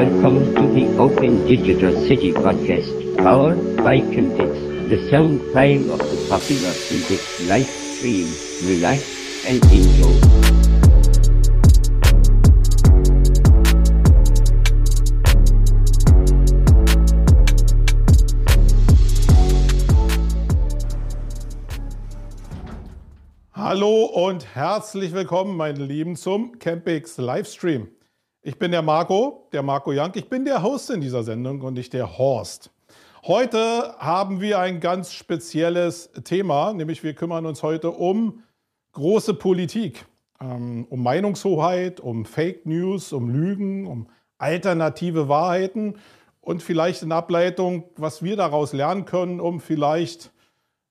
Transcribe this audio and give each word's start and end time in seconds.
Welcome 0.00 0.54
to 0.54 0.62
the 0.72 0.96
Open 0.96 1.46
Digital 1.46 1.92
City 2.08 2.32
podcast, 2.32 3.18
powered 3.18 3.76
by 3.76 3.98
Kempix, 4.00 4.88
the 4.88 4.96
sound 5.10 5.42
file 5.52 5.92
of 5.92 5.98
the 5.98 6.26
popular 6.26 6.72
Kempix 6.88 7.46
live 7.46 7.66
stream. 7.66 8.26
Relax 8.64 9.04
and 9.46 9.62
enjoy. 9.64 10.16
Hallo 23.52 24.06
und 24.06 24.54
herzlich 24.54 25.12
willkommen, 25.12 25.58
meine 25.58 25.84
Lieben, 25.84 26.16
zum 26.16 26.58
Campix 26.58 27.18
Livestream. 27.18 27.88
Ich 28.42 28.58
bin 28.58 28.70
der 28.70 28.80
Marco, 28.80 29.46
der 29.52 29.62
Marco 29.62 29.92
Jank. 29.92 30.16
Ich 30.16 30.30
bin 30.30 30.46
der 30.46 30.62
Host 30.62 30.88
in 30.88 31.02
dieser 31.02 31.22
Sendung 31.22 31.60
und 31.60 31.74
nicht 31.74 31.92
der 31.92 32.16
Horst. 32.16 32.70
Heute 33.26 33.94
haben 33.98 34.40
wir 34.40 34.60
ein 34.60 34.80
ganz 34.80 35.12
spezielles 35.12 36.10
Thema, 36.24 36.72
nämlich 36.72 37.02
wir 37.02 37.12
kümmern 37.12 37.44
uns 37.44 37.62
heute 37.62 37.90
um 37.90 38.42
große 38.92 39.34
Politik, 39.34 40.06
ähm, 40.40 40.86
um 40.88 41.02
Meinungshoheit, 41.02 42.00
um 42.00 42.24
Fake 42.24 42.64
News, 42.64 43.12
um 43.12 43.28
Lügen, 43.28 43.86
um 43.86 44.06
alternative 44.38 45.28
Wahrheiten 45.28 45.96
und 46.40 46.62
vielleicht 46.62 47.02
in 47.02 47.12
Ableitung, 47.12 47.84
was 47.96 48.22
wir 48.22 48.36
daraus 48.36 48.72
lernen 48.72 49.04
können, 49.04 49.38
um 49.38 49.60
vielleicht 49.60 50.32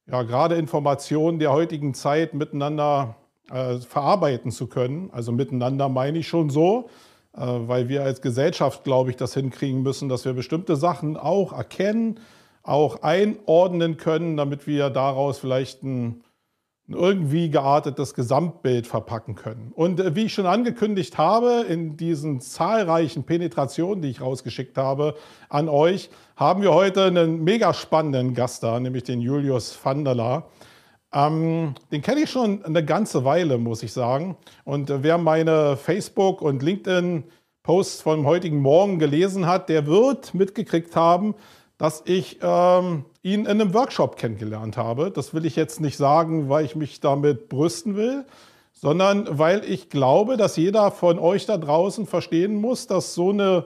ja, 0.06 0.22
gerade 0.22 0.54
Informationen 0.54 1.40
der 1.40 1.52
heutigen 1.52 1.96
Zeit 1.96 2.36
miteinander 2.36 3.16
äh, 3.52 3.80
verarbeiten 3.80 4.52
zu 4.52 4.68
können. 4.68 5.10
Also 5.12 5.32
miteinander 5.32 5.90
meine 5.90 6.20
ich 6.20 6.28
schon 6.28 6.52
so, 6.52 6.92
weil 7.40 7.90
wir 7.90 8.04
als 8.04 8.22
Gesellschaft, 8.22 8.84
glaube 8.84 9.12
ich, 9.12 9.16
das 9.16 9.34
hinkriegen 9.34 9.82
müssen, 9.82 10.10
dass 10.10 10.26
wir 10.26 10.34
bestimmte 10.34 10.76
Sachen 10.76 11.18
auch 11.18 11.54
erkennen, 11.54 12.20
auch 12.64 13.02
einordnen 13.02 13.98
können, 13.98 14.38
damit 14.38 14.68
wir 14.68 14.90
daraus 14.90 15.40
vielleicht 15.40 15.84
ein 15.84 16.24
irgendwie 16.90 17.50
geartetes 17.50 18.14
Gesamtbild 18.14 18.88
verpacken 18.88 19.36
können. 19.36 19.72
Und 19.76 20.00
äh, 20.00 20.16
wie 20.16 20.26
ich 20.26 20.34
schon 20.34 20.46
angekündigt 20.46 21.18
habe, 21.18 21.66
in 21.68 21.98
diesen 21.98 22.42
zahlreichen 22.42 23.24
Penetrationen, 23.24 24.02
die 24.02 24.10
ich 24.10 24.22
rausgeschickt 24.22 24.78
habe 24.78 25.16
an 25.50 25.70
euch, 25.70 26.10
haben 26.36 26.62
wir 26.62 26.74
heute 26.74 27.06
einen 27.06 27.44
mega 27.44 27.74
spannenden 27.74 28.34
Gast 28.34 28.64
da, 28.64 28.80
nämlich 28.80 29.04
den 29.04 29.22
Julius 29.22 29.78
Vanderla. 29.84 30.48
Ähm, 31.14 31.74
den 31.92 32.02
kenne 32.02 32.22
ich 32.22 32.30
schon 32.30 32.64
eine 32.64 32.86
ganze 32.86 33.26
Weile, 33.26 33.58
muss 33.58 33.82
ich 33.82 33.94
sagen. 33.94 34.38
Und 34.64 34.90
äh, 34.90 35.04
wer 35.04 35.18
meine 35.18 35.76
Facebook- 35.76 36.42
und 36.42 36.62
LinkedIn-Posts 36.62 38.02
vom 38.02 38.26
heutigen 38.26 38.62
Morgen 38.62 39.00
gelesen 39.00 39.48
hat, 39.48 39.70
der 39.70 39.88
wird 39.88 40.34
mitgekriegt 40.36 40.96
haben, 40.96 41.34
dass 41.80 42.04
ich 42.06 42.40
ähm, 42.44 43.06
ihn 43.24 43.42
in 43.42 43.48
einem 43.48 43.74
Workshop 43.74 44.18
kennengelernt 44.18 44.78
habe. 44.78 45.12
Das 45.12 45.34
will 45.34 45.46
ich 45.46 45.56
jetzt 45.56 45.80
nicht 45.80 45.98
sagen, 45.98 46.50
weil 46.50 46.66
ich 46.66 46.76
mich 46.76 47.00
damit 47.00 47.50
brüsten 47.50 47.96
will, 47.96 48.26
sondern 48.74 49.28
weil 49.40 49.64
ich 49.64 49.90
glaube, 49.90 50.38
dass 50.38 50.58
jeder 50.58 50.92
von 50.92 51.18
euch 51.18 51.46
da 51.46 51.58
draußen 51.58 52.06
verstehen 52.06 52.56
muss, 52.56 52.86
dass 52.86 53.16
so 53.16 53.30
eine 53.32 53.66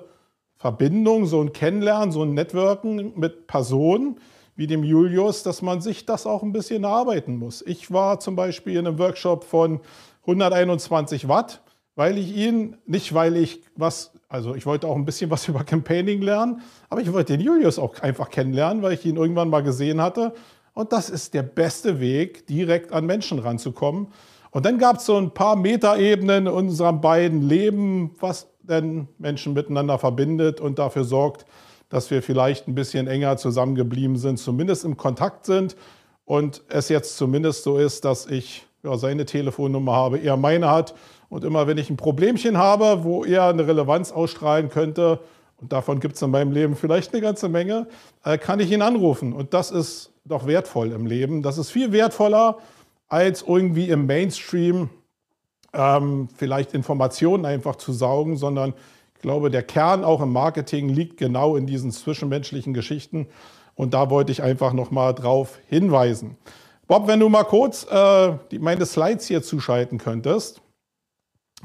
Verbindung, 0.55 1.25
so 1.25 1.41
ein 1.41 1.52
Kennenlernen, 1.52 2.11
so 2.11 2.23
ein 2.23 2.33
Networken 2.33 3.13
mit 3.19 3.47
Personen 3.47 4.17
wie 4.55 4.67
dem 4.67 4.83
Julius, 4.83 5.43
dass 5.43 5.61
man 5.61 5.81
sich 5.81 6.05
das 6.05 6.25
auch 6.25 6.43
ein 6.43 6.51
bisschen 6.51 6.83
erarbeiten 6.83 7.37
muss. 7.37 7.63
Ich 7.65 7.91
war 7.91 8.19
zum 8.19 8.35
Beispiel 8.35 8.77
in 8.77 8.87
einem 8.87 8.99
Workshop 8.99 9.43
von 9.43 9.79
121 10.21 11.27
Watt, 11.27 11.61
weil 11.95 12.17
ich 12.17 12.35
ihn, 12.35 12.77
nicht 12.85 13.13
weil 13.13 13.37
ich 13.37 13.61
was 13.75 14.13
also 14.33 14.55
ich 14.55 14.65
wollte 14.65 14.87
auch 14.87 14.95
ein 14.95 15.05
bisschen 15.05 15.29
was 15.29 15.47
über 15.47 15.63
Campaigning 15.63 16.21
lernen, 16.21 16.61
aber 16.89 17.01
ich 17.01 17.13
wollte 17.13 17.37
den 17.37 17.45
Julius 17.45 17.77
auch 17.77 17.99
einfach 18.01 18.29
kennenlernen, 18.29 18.81
weil 18.81 18.94
ich 18.94 19.05
ihn 19.05 19.16
irgendwann 19.16 19.50
mal 19.50 19.61
gesehen 19.61 20.01
hatte. 20.01 20.33
Und 20.73 20.91
das 20.91 21.11
ist 21.11 21.35
der 21.35 21.44
beste 21.44 21.99
Weg, 21.99 22.47
direkt 22.47 22.91
an 22.91 23.05
Menschen 23.05 23.38
ranzukommen. 23.38 24.07
Und 24.49 24.66
dann 24.66 24.79
gab 24.79 24.97
es 24.97 25.05
so 25.05 25.17
ein 25.17 25.31
paar 25.31 25.55
Metaebenen 25.55 26.47
in 26.47 26.51
unserem 26.51 26.99
beiden 26.99 27.47
Leben, 27.47 28.16
was 28.19 28.47
denn 28.63 29.07
Menschen 29.19 29.53
miteinander 29.53 29.99
verbindet 29.99 30.59
und 30.59 30.79
dafür 30.79 31.03
sorgt, 31.03 31.45
dass 31.93 32.09
wir 32.09 32.23
vielleicht 32.23 32.67
ein 32.67 32.73
bisschen 32.73 33.05
enger 33.05 33.37
zusammengeblieben 33.37 34.17
sind, 34.17 34.37
zumindest 34.37 34.83
im 34.83 34.97
Kontakt 34.97 35.45
sind. 35.45 35.75
Und 36.25 36.63
es 36.67 36.89
jetzt 36.89 37.17
zumindest 37.17 37.61
so 37.61 37.77
ist, 37.77 38.03
dass 38.03 38.25
ich 38.25 38.65
ja, 38.81 38.97
seine 38.97 39.25
Telefonnummer 39.25 39.93
habe, 39.93 40.17
er 40.17 40.35
meine 40.35 40.71
hat 40.71 40.95
und 41.29 41.43
immer 41.43 41.67
wenn 41.67 41.77
ich 41.77 41.91
ein 41.91 41.97
Problemchen 41.97 42.57
habe, 42.57 43.03
wo 43.03 43.23
er 43.23 43.45
eine 43.45 43.67
Relevanz 43.67 44.11
ausstrahlen 44.11 44.69
könnte, 44.69 45.19
und 45.57 45.71
davon 45.71 45.99
gibt 45.99 46.15
es 46.15 46.21
in 46.23 46.31
meinem 46.31 46.51
Leben 46.51 46.75
vielleicht 46.75 47.13
eine 47.13 47.21
ganze 47.21 47.47
Menge, 47.47 47.85
äh, 48.25 48.39
kann 48.39 48.59
ich 48.59 48.71
ihn 48.71 48.81
anrufen. 48.81 49.31
Und 49.31 49.53
das 49.53 49.69
ist 49.69 50.11
doch 50.25 50.47
wertvoll 50.47 50.93
im 50.93 51.05
Leben. 51.05 51.43
Das 51.43 51.59
ist 51.59 51.69
viel 51.69 51.91
wertvoller, 51.91 52.57
als 53.07 53.43
irgendwie 53.47 53.89
im 53.89 54.07
Mainstream 54.07 54.89
ähm, 55.73 56.27
vielleicht 56.35 56.73
Informationen 56.73 57.45
einfach 57.45 57.75
zu 57.75 57.93
saugen, 57.93 58.35
sondern 58.35 58.73
glaube, 59.23 59.50
der 59.50 59.63
Kern 59.63 60.03
auch 60.03 60.22
im 60.22 60.31
Marketing 60.31 60.89
liegt 60.89 61.17
genau 61.17 61.56
in 61.56 61.66
diesen 61.66 61.91
zwischenmenschlichen 61.91 62.75
Geschichten. 62.75 63.28
Und 63.73 63.95
da 63.95 64.11
wollte 64.11 64.31
ich 64.31 64.44
einfach 64.44 64.73
nochmal 64.73 65.16
drauf 65.16 65.57
hinweisen. 65.67 66.38
Bob, 66.85 67.07
wenn 67.07 67.19
du 67.19 67.29
mal 67.29 67.45
kurz 67.45 67.88
äh, 67.89 68.34
meine 68.59 68.85
Slides 68.85 69.25
hier 69.25 69.41
zuschalten 69.41 69.97
könntest. 69.97 70.61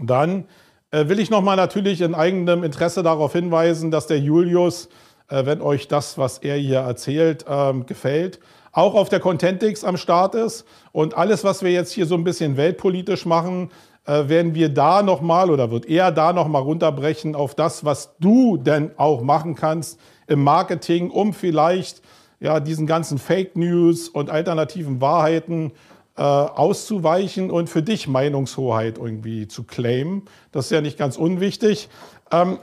Dann 0.01 0.47
äh, 0.91 1.09
will 1.09 1.19
ich 1.19 1.29
nochmal 1.29 1.57
natürlich 1.57 2.01
in 2.01 2.15
eigenem 2.15 2.63
Interesse 2.65 3.03
darauf 3.03 3.33
hinweisen, 3.33 3.91
dass 3.91 4.07
der 4.07 4.21
Julius, 4.21 4.89
äh, 5.29 5.45
wenn 5.45 5.61
euch 5.61 5.89
das, 5.89 6.17
was 6.17 6.39
er 6.39 6.57
hier 6.57 6.79
erzählt, 6.79 7.45
ähm, 7.49 7.85
gefällt, 7.85 8.39
auch 8.71 8.95
auf 8.95 9.09
der 9.09 9.21
Contentix 9.21 9.83
am 9.83 9.97
Start 9.97 10.37
ist. 10.37 10.65
Und 10.93 11.15
alles, 11.15 11.43
was 11.43 11.63
wir 11.63 11.73
jetzt 11.73 11.93
hier 11.93 12.07
so 12.07 12.15
ein 12.15 12.25
bisschen 12.25 12.57
weltpolitisch 12.57 13.27
machen, 13.27 13.71
werden 14.13 14.55
wir 14.55 14.69
da 14.69 15.03
nochmal 15.03 15.51
oder 15.51 15.71
wird 15.71 15.87
er 15.87 16.13
da 16.13 16.33
nochmal 16.33 16.63
runterbrechen 16.63 17.35
auf 17.35 17.55
das, 17.55 17.85
was 17.85 18.17
du 18.19 18.57
denn 18.57 18.93
auch 18.97 19.23
machen 19.23 19.55
kannst 19.55 20.01
im 20.27 20.43
Marketing, 20.43 21.11
um 21.11 21.33
vielleicht 21.33 22.03
ja, 22.41 22.61
diesen 22.61 22.87
ganzen 22.87 23.19
Fake 23.19 23.57
News 23.57 24.09
und 24.09 24.31
alternativen 24.31 25.01
Wahrheiten 25.01 25.73
äh, 26.17 26.23
auszuweichen 26.23 27.51
und 27.51 27.69
für 27.69 27.83
dich 27.83 28.09
Meinungshoheit 28.09 28.99
irgendwie 28.99 29.49
zu 29.49 29.65
claimen. 29.65 30.23
Das 30.53 30.67
ist 30.67 30.71
ja 30.71 30.81
nicht 30.81 30.99
ganz 30.99 31.17
unwichtig. 31.17 31.89
Ähm, 32.31 32.59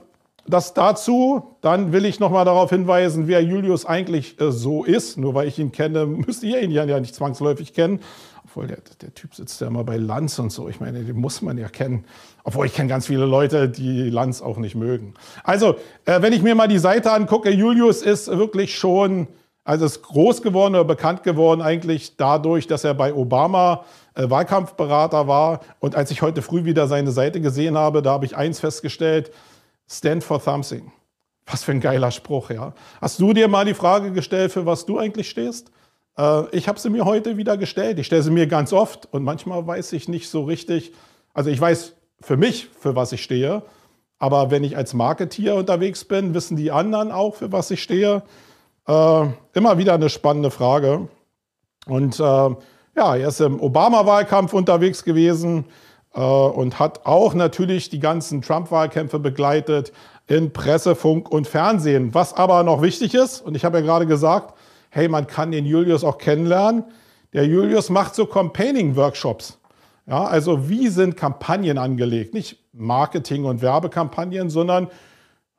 das 0.47 0.73
dazu, 0.73 1.55
dann 1.61 1.91
will 1.91 2.05
ich 2.05 2.19
nochmal 2.19 2.45
darauf 2.45 2.69
hinweisen, 2.69 3.27
wer 3.27 3.41
Julius 3.41 3.85
eigentlich 3.85 4.39
äh, 4.39 4.51
so 4.51 4.83
ist. 4.83 5.17
Nur 5.17 5.33
weil 5.33 5.47
ich 5.47 5.59
ihn 5.59 5.71
kenne, 5.71 6.05
müsst 6.27 6.43
ihr 6.43 6.61
ihn 6.61 6.71
ja 6.71 6.99
nicht 6.99 7.15
zwangsläufig 7.15 7.73
kennen. 7.73 7.99
Obwohl 8.43 8.67
der, 8.67 8.77
der 9.01 9.13
Typ 9.13 9.35
sitzt 9.35 9.59
ja 9.59 9.67
immer 9.67 9.83
bei 9.83 9.97
Lanz 9.97 10.39
und 10.39 10.51
so. 10.51 10.69
Ich 10.69 10.79
meine, 10.79 11.03
den 11.03 11.17
muss 11.17 11.41
man 11.41 11.57
ja 11.57 11.67
kennen. 11.67 12.05
Obwohl 12.43 12.67
ich 12.67 12.73
kenne 12.73 12.87
ganz 12.87 13.07
viele 13.07 13.25
Leute, 13.25 13.67
die 13.67 14.09
Lanz 14.09 14.41
auch 14.41 14.57
nicht 14.57 14.75
mögen. 14.75 15.15
Also, 15.43 15.75
äh, 16.05 16.21
wenn 16.21 16.31
ich 16.31 16.41
mir 16.41 16.55
mal 16.55 16.67
die 16.67 16.79
Seite 16.79 17.11
angucke, 17.11 17.49
Julius 17.49 18.01
ist 18.01 18.27
wirklich 18.27 18.77
schon 18.77 19.27
also 19.67 19.85
ist 19.85 20.03
groß 20.03 20.43
geworden 20.43 20.75
oder 20.75 20.85
bekannt 20.85 21.23
geworden 21.23 21.61
eigentlich 21.61 22.17
dadurch, 22.17 22.67
dass 22.67 22.83
er 22.83 22.93
bei 22.93 23.15
Obama 23.15 23.83
äh, 24.13 24.29
Wahlkampfberater 24.29 25.27
war. 25.27 25.61
Und 25.79 25.95
als 25.95 26.11
ich 26.11 26.21
heute 26.21 26.43
früh 26.43 26.65
wieder 26.65 26.87
seine 26.87 27.11
Seite 27.11 27.41
gesehen 27.41 27.75
habe, 27.75 28.03
da 28.03 28.11
habe 28.11 28.25
ich 28.25 28.37
eins 28.37 28.59
festgestellt, 28.59 29.31
Stand 29.89 30.23
for 30.23 30.39
Something. 30.39 30.91
Was 31.45 31.63
für 31.63 31.71
ein 31.71 31.79
geiler 31.79 32.11
Spruch, 32.11 32.49
ja. 32.49 32.73
Hast 33.01 33.19
du 33.19 33.33
dir 33.33 33.47
mal 33.47 33.65
die 33.65 33.75
Frage 33.75 34.11
gestellt, 34.11 34.51
für 34.51 34.65
was 34.65 34.85
du 34.85 34.97
eigentlich 34.97 35.29
stehst? 35.29 35.71
Äh, 36.17 36.49
ich 36.55 36.67
habe 36.67 36.79
sie 36.79 36.89
mir 36.89 37.05
heute 37.05 37.37
wieder 37.37 37.57
gestellt. 37.57 37.99
Ich 37.99 38.07
stelle 38.07 38.23
sie 38.23 38.31
mir 38.31 38.47
ganz 38.47 38.73
oft 38.73 39.07
und 39.13 39.23
manchmal 39.23 39.65
weiß 39.65 39.93
ich 39.93 40.07
nicht 40.07 40.29
so 40.29 40.43
richtig. 40.43 40.93
Also 41.33 41.49
ich 41.49 41.61
weiß 41.61 41.93
für 42.21 42.37
mich, 42.37 42.69
für 42.79 42.95
was 42.95 43.11
ich 43.11 43.23
stehe. 43.23 43.61
Aber 44.17 44.49
wenn 44.49 44.63
ich 44.63 44.75
als 44.77 44.93
Marketeer 44.93 45.55
unterwegs 45.55 46.05
bin, 46.05 46.33
wissen 46.33 46.57
die 46.57 46.71
anderen 46.71 47.11
auch, 47.11 47.35
für 47.35 47.51
was 47.51 47.69
ich 47.69 47.83
stehe. 47.83 48.23
Äh, 48.87 49.25
immer 49.53 49.77
wieder 49.77 49.93
eine 49.93 50.09
spannende 50.09 50.51
Frage. 50.51 51.09
Und 51.85 52.19
äh, 52.19 52.23
ja, 52.23 53.15
er 53.15 53.27
ist 53.27 53.41
im 53.41 53.59
Obama-Wahlkampf 53.59 54.53
unterwegs 54.53 55.03
gewesen 55.03 55.65
und 56.19 56.79
hat 56.79 57.05
auch 57.05 57.33
natürlich 57.33 57.89
die 57.89 57.99
ganzen 57.99 58.41
Trump-Wahlkämpfe 58.41 59.19
begleitet 59.19 59.91
in 60.27 60.53
Presse, 60.53 60.95
Funk 60.95 61.29
und 61.29 61.47
Fernsehen. 61.47 62.13
Was 62.13 62.33
aber 62.33 62.63
noch 62.63 62.81
wichtig 62.81 63.13
ist, 63.13 63.41
und 63.41 63.55
ich 63.55 63.65
habe 63.65 63.79
ja 63.79 63.83
gerade 63.83 64.07
gesagt, 64.07 64.53
hey, 64.89 65.09
man 65.09 65.27
kann 65.27 65.51
den 65.51 65.65
Julius 65.65 66.03
auch 66.03 66.17
kennenlernen. 66.17 66.85
Der 67.33 67.45
Julius 67.45 67.89
macht 67.89 68.15
so 68.15 68.25
Campaigning-Workshops. 68.25 69.59
Ja, 70.07 70.23
also 70.23 70.69
wie 70.69 70.87
sind 70.87 71.17
Kampagnen 71.17 71.77
angelegt? 71.77 72.33
Nicht 72.33 72.59
Marketing- 72.71 73.45
und 73.45 73.61
Werbekampagnen, 73.61 74.49
sondern 74.49 74.87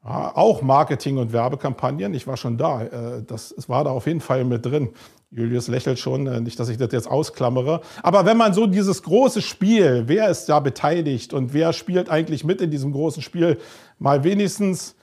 auch 0.03 0.63
Marketing- 0.63 1.19
und 1.19 1.33
Werbekampagnen. 1.33 2.15
Ich 2.15 2.27
war 2.27 2.37
schon 2.37 2.57
da. 2.57 2.83
Äh, 2.83 3.23
das 3.27 3.55
war 3.69 3.85
da 3.85 3.91
auf 3.91 4.07
jeden 4.07 4.21
Fall 4.21 4.45
mit 4.45 4.65
drin. 4.65 4.91
Julius 5.31 5.69
lächelt 5.69 5.99
schon, 5.99 6.27
äh, 6.27 6.41
nicht, 6.41 6.59
dass 6.59 6.69
ich 6.69 6.77
das 6.77 6.93
jetzt 6.93 7.11
ausklammere. 7.11 7.81
Aber 8.03 8.25
wenn 8.27 8.37
man 8.37 8.55
so 8.55 8.67
dieses 8.67 9.03
große 9.03 9.43
Spiel, 9.43 10.05
wer 10.07 10.29
ist 10.29 10.47
da 10.47 10.61
beteiligt 10.61 11.33
und 11.33 11.53
wer 11.53 11.73
spielt 11.73 12.09
eigentlich 12.09 12.45
mit 12.45 12.61
in 12.61 12.71
diesem 12.71 12.93
großen 12.93 13.23
Spiel, 13.23 13.59
mal 13.99 14.25
wenigstens 14.25 14.95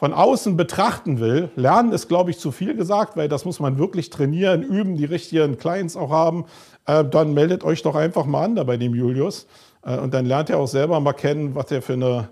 von 0.00 0.14
außen 0.14 0.56
betrachten 0.56 1.20
will, 1.20 1.50
lernen 1.56 1.92
ist, 1.92 2.08
glaube 2.08 2.30
ich, 2.30 2.38
zu 2.38 2.52
viel 2.52 2.74
gesagt, 2.74 3.18
weil 3.18 3.28
das 3.28 3.44
muss 3.44 3.60
man 3.60 3.76
wirklich 3.76 4.08
trainieren, 4.08 4.62
üben, 4.62 4.96
die 4.96 5.04
richtigen 5.04 5.58
Clients 5.58 5.94
auch 5.94 6.08
haben, 6.08 6.46
äh, 6.86 7.04
dann 7.04 7.34
meldet 7.34 7.64
euch 7.64 7.82
doch 7.82 7.94
einfach 7.94 8.24
mal 8.24 8.44
an 8.44 8.56
da 8.56 8.64
bei 8.64 8.78
dem 8.78 8.94
Julius. 8.94 9.46
Äh, 9.82 9.98
und 9.98 10.14
dann 10.14 10.24
lernt 10.24 10.48
ihr 10.48 10.58
auch 10.58 10.68
selber 10.68 10.98
mal 11.00 11.12
kennen, 11.12 11.54
was 11.54 11.66
der 11.66 11.82
für 11.82 11.92
eine 11.92 12.30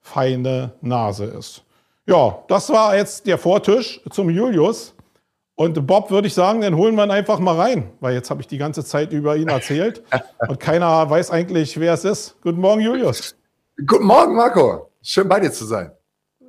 feine 0.00 0.72
Nase 0.80 1.26
ist. 1.26 1.62
Ja, 2.06 2.38
das 2.48 2.70
war 2.70 2.96
jetzt 2.96 3.24
der 3.28 3.38
Vortisch 3.38 4.00
zum 4.10 4.28
Julius. 4.28 4.95
Und 5.58 5.86
Bob 5.86 6.10
würde 6.10 6.28
ich 6.28 6.34
sagen, 6.34 6.60
dann 6.60 6.76
holen 6.76 6.94
wir 6.96 7.04
ihn 7.04 7.10
einfach 7.10 7.38
mal 7.38 7.56
rein, 7.56 7.90
weil 8.00 8.12
jetzt 8.12 8.28
habe 8.28 8.42
ich 8.42 8.46
die 8.46 8.58
ganze 8.58 8.84
Zeit 8.84 9.12
über 9.12 9.36
ihn 9.36 9.48
erzählt 9.48 10.02
und 10.48 10.60
keiner 10.60 11.08
weiß 11.08 11.30
eigentlich, 11.30 11.80
wer 11.80 11.94
es 11.94 12.04
ist. 12.04 12.36
Guten 12.42 12.60
Morgen, 12.60 12.82
Julius. 12.82 13.34
Guten 13.86 14.04
Morgen, 14.04 14.36
Marco. 14.36 14.90
Schön 15.00 15.26
bei 15.28 15.40
dir 15.40 15.50
zu 15.50 15.64
sein. 15.64 15.92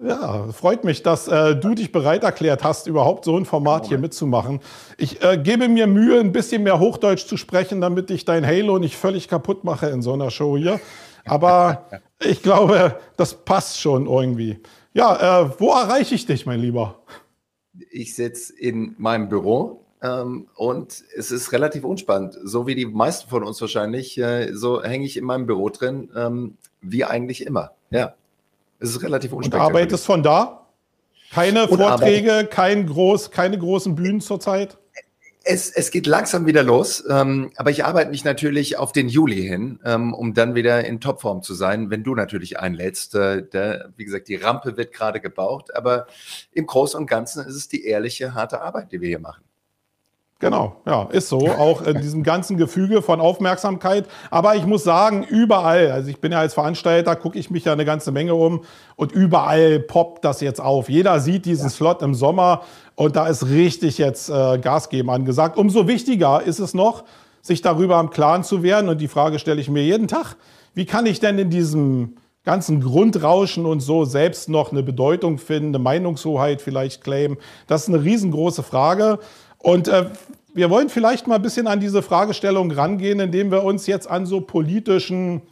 Ja, 0.04 0.48
freut 0.52 0.84
mich, 0.84 1.04
dass 1.04 1.28
äh, 1.30 1.56
du 1.56 1.74
dich 1.74 1.94
bereit 1.94 2.24
erklärt 2.24 2.66
hast, 2.66 2.86
überhaupt 2.86 3.24
so 3.24 3.38
ein 3.38 3.46
Format 3.46 3.88
hier 3.88 3.98
mitzumachen. 3.98 4.60
Ich 4.98 5.24
äh, 5.24 5.38
gebe 5.38 5.70
mir 5.70 5.88
Mühe, 5.88 6.20
ein 6.20 6.34
bisschen 6.34 6.64
mehr 6.64 6.80
Hochdeutsch 6.80 7.26
zu 7.26 7.38
sprechen, 7.38 7.80
damit 7.80 8.12
ich 8.12 8.26
dein 8.26 8.46
Halo 8.46 8.78
nicht 8.78 8.98
völlig 8.98 9.30
kaputt 9.30 9.64
mache 9.64 9.88
in 9.88 10.02
so 10.02 10.14
einer 10.14 10.32
Show 10.32 10.58
hier. 10.58 10.82
Aber 11.26 11.88
ich 12.20 12.44
glaube, 12.44 13.00
das 13.16 13.34
passt 13.34 13.80
schon 13.80 14.06
irgendwie. 14.06 14.60
Ja, 14.94 15.44
äh, 15.44 15.50
wo 15.60 15.72
erreiche 15.72 16.14
ich 16.14 16.26
dich, 16.26 16.46
mein 16.46 16.60
Lieber? 16.60 17.00
Ich 17.92 18.16
sitze 18.16 18.54
in 18.58 18.96
meinem 18.98 19.30
Büro 19.30 19.84
ähm, 20.02 20.48
und 20.56 21.04
es 21.16 21.32
ist 21.32 21.52
relativ 21.52 21.84
unspannend. 21.84 22.38
So 22.44 22.68
wie 22.68 22.76
die 22.76 22.86
meisten 22.86 23.30
von 23.30 23.44
uns 23.44 23.60
wahrscheinlich, 23.62 24.18
äh, 24.18 24.54
so 24.54 24.84
hänge 24.84 25.06
ich 25.06 25.18
in 25.18 25.26
meinem 25.26 25.46
Büro 25.46 25.70
drin, 25.70 26.10
ähm, 26.16 26.58
wie 26.82 27.06
eigentlich 27.06 27.46
immer. 27.46 27.72
Ja. 27.90 28.14
Es 28.80 28.90
ist 28.90 29.02
relativ. 29.02 29.34
Und 29.34 29.54
arbeitest 29.54 30.06
von 30.06 30.22
da? 30.24 30.68
Keine 31.32 31.68
Vorträge, 31.68 32.48
kein 32.50 32.88
groß, 32.88 33.32
keine 33.32 33.58
großen 33.58 33.96
Bühnen 33.96 34.22
zurzeit? 34.22 34.78
Es, 35.50 35.70
es 35.72 35.92
geht 35.92 36.08
langsam 36.08 36.46
wieder 36.46 36.62
los, 36.62 37.04
ähm, 37.10 37.52
aber 37.56 37.72
ich 37.72 37.86
arbeite 37.86 38.12
mich 38.12 38.26
natürlich 38.26 38.78
auf 38.78 38.92
den 38.92 39.08
Juli 39.08 39.42
hin, 39.42 39.80
ähm, 39.86 40.14
um 40.14 40.34
dann 40.34 40.56
wieder 40.56 40.86
in 40.86 41.00
Topform 41.00 41.42
zu 41.42 41.54
sein, 41.54 41.90
wenn 41.90 42.04
du 42.04 42.16
natürlich 42.16 42.60
einlädst. 42.60 43.16
Äh, 43.16 43.48
der, 43.48 43.90
wie 43.96 44.06
gesagt, 44.06 44.28
die 44.28 44.36
Rampe 44.36 44.76
wird 44.76 44.94
gerade 44.94 45.22
gebaut, 45.22 45.74
aber 45.74 46.08
im 46.52 46.66
Großen 46.66 47.00
und 47.00 47.08
Ganzen 47.08 47.46
ist 47.46 47.56
es 47.56 47.68
die 47.68 47.86
ehrliche, 47.86 48.34
harte 48.34 48.62
Arbeit, 48.62 48.92
die 48.92 49.00
wir 49.00 49.08
hier 49.08 49.20
machen. 49.20 49.44
Genau, 50.40 50.76
ja, 50.86 51.08
ist 51.12 51.30
so. 51.30 51.48
Auch 51.48 51.82
in 51.82 52.00
diesem 52.00 52.22
ganzen 52.22 52.58
Gefüge 52.58 53.02
von 53.02 53.20
Aufmerksamkeit. 53.20 54.08
Aber 54.30 54.56
ich 54.56 54.68
muss 54.68 54.84
sagen, 54.84 55.24
überall, 55.24 55.92
also 55.92 56.10
ich 56.10 56.22
bin 56.22 56.32
ja 56.32 56.40
als 56.40 56.54
Veranstalter, 56.54 57.16
gucke 57.16 57.40
ich 57.40 57.50
mich 57.50 57.66
ja 57.66 57.74
eine 57.74 57.86
ganze 57.86 58.12
Menge 58.12 58.36
um 58.36 58.64
und 58.96 59.12
überall 59.14 59.80
poppt 59.80 60.24
das 60.24 60.42
jetzt 60.42 60.62
auf. 60.62 60.90
Jeder 60.90 61.20
sieht 61.22 61.46
diesen 61.46 61.66
ja. 61.66 61.70
Slot 61.72 62.04
im 62.04 62.14
Sommer 62.14 62.62
und 62.98 63.16
da 63.16 63.28
ist 63.28 63.46
richtig 63.46 64.00
jetzt 64.00 64.28
äh, 64.28 64.58
Gas 64.58 64.90
geben 64.90 65.12
angesagt. 65.12 65.56
Umso 65.56 65.88
wichtiger 65.88 66.42
ist 66.42 66.58
es 66.58 66.74
noch, 66.74 67.04
sich 67.44 67.62
darüber 67.62 68.00
im 68.00 68.10
Klaren 68.10 68.44
zu 68.44 68.64
werden. 68.64 68.90
Und 68.90 69.00
die 69.00 69.08
Frage 69.08 69.38
stelle 69.38 69.62
ich 69.62 69.70
mir 69.70 69.84
jeden 69.84 70.08
Tag. 70.08 70.36
Wie 70.74 70.86
kann 70.86 71.06
ich 71.06 71.20
denn 71.20 71.38
in 71.38 71.52
diesem 71.52 72.16
ganzen 72.44 72.82
Grundrauschen 72.82 73.68
und 73.68 73.82
so 73.82 74.04
selbst 74.04 74.50
noch 74.50 74.72
eine 74.72 74.82
Bedeutung 74.82 75.38
finden, 75.38 75.70
eine 75.70 75.80
Meinungshoheit 75.80 76.60
vielleicht 76.60 77.04
claimen? 77.04 77.38
Das 77.68 77.84
ist 77.84 77.90
eine 77.90 78.04
riesengroße 78.04 78.64
Frage. 78.64 79.20
Und 79.60 79.88
äh, 79.88 80.06
wir 80.56 80.72
wollen 80.72 80.90
vielleicht 80.90 81.28
mal 81.28 81.36
ein 81.36 81.44
bisschen 81.44 81.68
an 81.68 81.80
diese 81.80 82.02
Fragestellung 82.02 82.72
rangehen, 82.72 83.20
indem 83.20 83.52
wir 83.52 83.64
uns 83.64 83.86
jetzt 83.86 84.10
an 84.10 84.26
so 84.26 84.42
politischen 84.42 85.44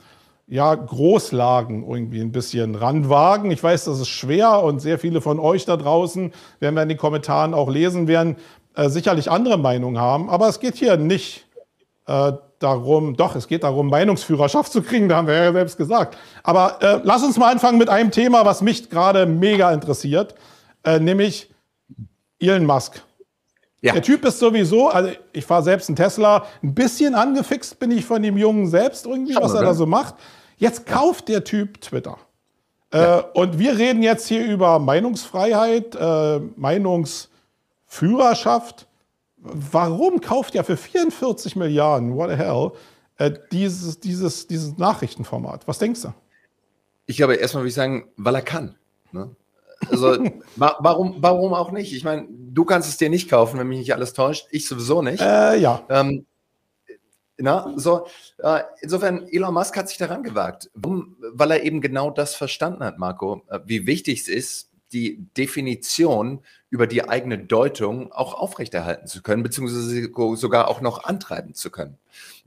ja, 0.47 0.75
Großlagen 0.75 1.87
irgendwie 1.87 2.21
ein 2.21 2.31
bisschen 2.31 2.75
ranwagen. 2.75 3.49
Ich 3.51 3.63
weiß, 3.63 3.85
das 3.85 3.99
ist 3.99 4.09
schwer 4.09 4.63
und 4.63 4.79
sehr 4.79 4.99
viele 4.99 5.21
von 5.21 5.39
euch 5.39 5.65
da 5.65 5.75
draußen, 5.75 6.33
werden 6.59 6.75
wir 6.75 6.83
in 6.83 6.89
den 6.89 6.97
Kommentaren 6.97 7.53
auch 7.53 7.69
lesen 7.69 8.07
werden, 8.07 8.35
äh, 8.75 8.89
sicherlich 8.89 9.31
andere 9.31 9.57
Meinungen 9.57 9.99
haben. 9.99 10.29
Aber 10.29 10.47
es 10.47 10.59
geht 10.59 10.75
hier 10.75 10.97
nicht 10.97 11.45
äh, 12.07 12.33
darum, 12.59 13.15
doch, 13.15 13.35
es 13.35 13.47
geht 13.47 13.63
darum, 13.63 13.89
Meinungsführerschaft 13.89 14.71
zu 14.71 14.81
kriegen, 14.83 15.09
da 15.09 15.17
haben 15.17 15.27
wir 15.27 15.35
ja 15.35 15.51
selbst 15.51 15.77
gesagt. 15.77 16.17
Aber 16.43 16.81
äh, 16.81 16.99
lass 17.03 17.23
uns 17.23 17.37
mal 17.37 17.51
anfangen 17.51 17.79
mit 17.79 17.89
einem 17.89 18.11
Thema, 18.11 18.45
was 18.45 18.61
mich 18.61 18.89
gerade 18.89 19.25
mega 19.25 19.71
interessiert, 19.71 20.35
äh, 20.83 20.99
nämlich 20.99 21.51
Elon 22.39 22.65
Musk. 22.65 23.01
Ja. 23.85 23.93
Der 23.93 24.01
Typ 24.01 24.25
ist 24.25 24.39
sowieso, 24.39 24.89
also 24.89 25.11
ich 25.31 25.45
fahre 25.45 25.61
selbst 25.61 25.87
einen 25.89 25.95
Tesla, 25.95 26.47
ein 26.63 26.73
bisschen 26.73 27.13
angefixt 27.13 27.77
bin 27.77 27.91
ich 27.91 28.03
von 28.03 28.23
dem 28.23 28.35
Jungen 28.35 28.67
selbst 28.67 29.05
irgendwie, 29.05 29.35
was 29.35 29.53
er 29.53 29.61
da 29.61 29.75
so 29.75 29.85
macht. 29.85 30.15
Jetzt 30.57 30.87
kauft 30.87 31.27
der 31.27 31.43
Typ 31.43 31.79
Twitter. 31.81 32.17
Äh, 32.91 32.97
ja. 32.97 33.19
Äh, 33.19 33.23
und 33.35 33.59
wir 33.59 33.77
reden 33.77 34.01
jetzt 34.01 34.27
hier 34.27 34.43
über 34.43 34.79
Meinungsfreiheit, 34.79 35.93
äh, 35.93 36.39
Meinungsführerschaft. 36.55 38.87
Warum 39.37 40.19
kauft 40.19 40.55
er 40.55 40.63
für 40.63 40.77
44 40.77 41.55
Milliarden, 41.55 42.15
what 42.15 42.31
the 42.31 42.37
hell, 42.37 42.71
äh, 43.17 43.33
dieses, 43.51 43.99
dieses, 43.99 44.47
dieses 44.47 44.79
Nachrichtenformat? 44.79 45.67
Was 45.67 45.77
denkst 45.77 46.01
du? 46.01 46.11
Ich 47.05 47.17
glaube, 47.17 47.35
erstmal 47.35 47.61
würde 47.61 47.69
ich 47.69 47.75
sagen, 47.75 48.05
weil 48.17 48.33
er 48.33 48.41
kann. 48.41 48.73
Ne? 49.11 49.29
Also, 49.89 50.17
wa 50.55 50.75
warum, 50.79 51.15
warum 51.19 51.53
auch 51.53 51.71
nicht? 51.71 51.93
Ich 51.93 52.03
meine, 52.03 52.27
du 52.29 52.65
kannst 52.65 52.89
es 52.89 52.97
dir 52.97 53.09
nicht 53.09 53.29
kaufen, 53.29 53.59
wenn 53.59 53.67
mich 53.67 53.79
nicht 53.79 53.93
alles 53.93 54.13
täuscht. 54.13 54.47
Ich 54.51 54.67
sowieso 54.67 55.01
nicht. 55.01 55.21
Äh, 55.21 55.57
ja. 55.57 55.83
Ähm, 55.89 56.25
na, 57.37 57.73
so, 57.75 58.07
äh, 58.37 58.61
insofern, 58.81 59.27
Elon 59.27 59.53
Musk 59.53 59.75
hat 59.75 59.89
sich 59.89 59.97
daran 59.97 60.23
gewagt, 60.23 60.69
warum? 60.73 61.17
weil 61.33 61.51
er 61.51 61.63
eben 61.63 61.81
genau 61.81 62.09
das 62.09 62.35
verstanden 62.35 62.83
hat, 62.83 62.97
Marco, 62.97 63.43
äh, 63.49 63.59
wie 63.65 63.85
wichtig 63.85 64.21
es 64.21 64.27
ist, 64.27 64.69
die 64.93 65.27
Definition 65.35 66.43
über 66.69 66.87
die 66.87 67.07
eigene 67.07 67.37
Deutung 67.37 68.11
auch 68.13 68.33
aufrechterhalten 68.33 69.07
zu 69.07 69.21
können, 69.21 69.43
beziehungsweise 69.43 70.09
sogar 70.35 70.69
auch 70.69 70.79
noch 70.79 71.03
antreiben 71.03 71.53
zu 71.53 71.69
können. 71.69 71.97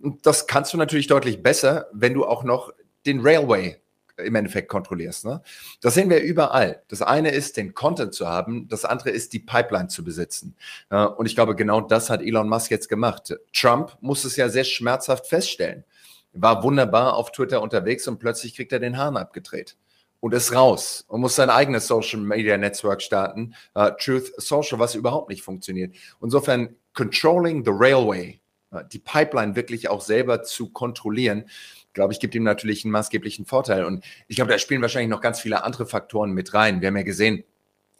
Und 0.01 0.25
das 0.25 0.47
kannst 0.47 0.73
du 0.73 0.79
natürlich 0.79 1.09
deutlich 1.09 1.43
besser, 1.43 1.89
wenn 1.93 2.15
du 2.15 2.25
auch 2.25 2.45
noch 2.45 2.73
den 3.05 3.21
Railway 3.21 3.77
im 4.19 4.35
Endeffekt 4.35 4.69
kontrollierst. 4.69 5.25
Ne? 5.25 5.43
Das 5.81 5.95
sehen 5.95 6.11
wir 6.11 6.21
überall. 6.21 6.83
Das 6.89 7.03
eine 7.03 7.31
ist, 7.31 7.57
den 7.57 7.75
Content 7.75 8.15
zu 8.15 8.29
haben, 8.29 8.69
das 8.69 8.85
andere 8.85 9.11
ist, 9.11 9.33
die 9.33 9.39
Pipeline 9.39 9.89
zu 9.89 10.05
besitzen. 10.05 10.57
Und 10.89 11.27
ich 11.27 11.35
glaube, 11.35 11.55
genau 11.55 11.81
das 11.81 12.11
hat 12.11 12.23
Elon 12.23 12.49
Musk 12.49 12.71
jetzt 12.71 12.89
gemacht. 12.89 13.35
Trump 13.53 13.97
muss 14.01 14.25
es 14.25 14.37
ja 14.37 14.49
sehr 14.49 14.65
schmerzhaft 14.65 15.27
feststellen. 15.27 15.85
War 16.33 16.63
wunderbar 16.63 17.15
auf 17.15 17.33
Twitter 17.33 17.63
unterwegs 17.63 18.07
und 18.09 18.19
plötzlich 18.19 18.55
kriegt 18.55 18.73
er 18.73 18.81
den 18.81 18.99
Hahn 18.99 19.17
abgedreht 19.17 19.77
und 20.21 20.35
ist 20.35 20.55
raus 20.55 21.05
und 21.09 21.21
muss 21.21 21.37
sein 21.37 21.51
eigenes 21.51 21.87
Social 21.87 22.21
Media 22.21 22.57
Network 22.57 23.03
starten, 23.03 23.55
uh, 23.77 23.91
Truth 23.99 24.33
Social, 24.37 24.79
was 24.79 24.95
überhaupt 24.95 25.29
nicht 25.31 25.43
funktioniert. 25.43 25.95
Insofern, 26.21 26.77
controlling 26.95 27.65
the 27.65 27.71
railway, 27.73 28.41
uh, 28.73 28.81
die 28.93 28.99
Pipeline 28.99 29.55
wirklich 29.55 29.89
auch 29.89 30.01
selber 30.01 30.43
zu 30.43 30.71
kontrollieren, 30.71 31.45
glaube 31.93 32.13
ich, 32.13 32.21
gibt 32.21 32.35
ihm 32.35 32.45
natürlich 32.45 32.85
einen 32.85 32.93
maßgeblichen 32.93 33.47
Vorteil. 33.47 33.85
Und 33.85 34.05
ich 34.27 34.37
glaube, 34.37 34.51
da 34.53 34.59
spielen 34.59 34.83
wahrscheinlich 34.83 35.11
noch 35.11 35.21
ganz 35.21 35.41
viele 35.41 35.65
andere 35.65 35.87
Faktoren 35.87 36.33
mit 36.33 36.55
rein. 36.55 36.81
Wir 36.81 36.89
haben 36.89 36.97
ja 36.97 37.03
gesehen, 37.03 37.45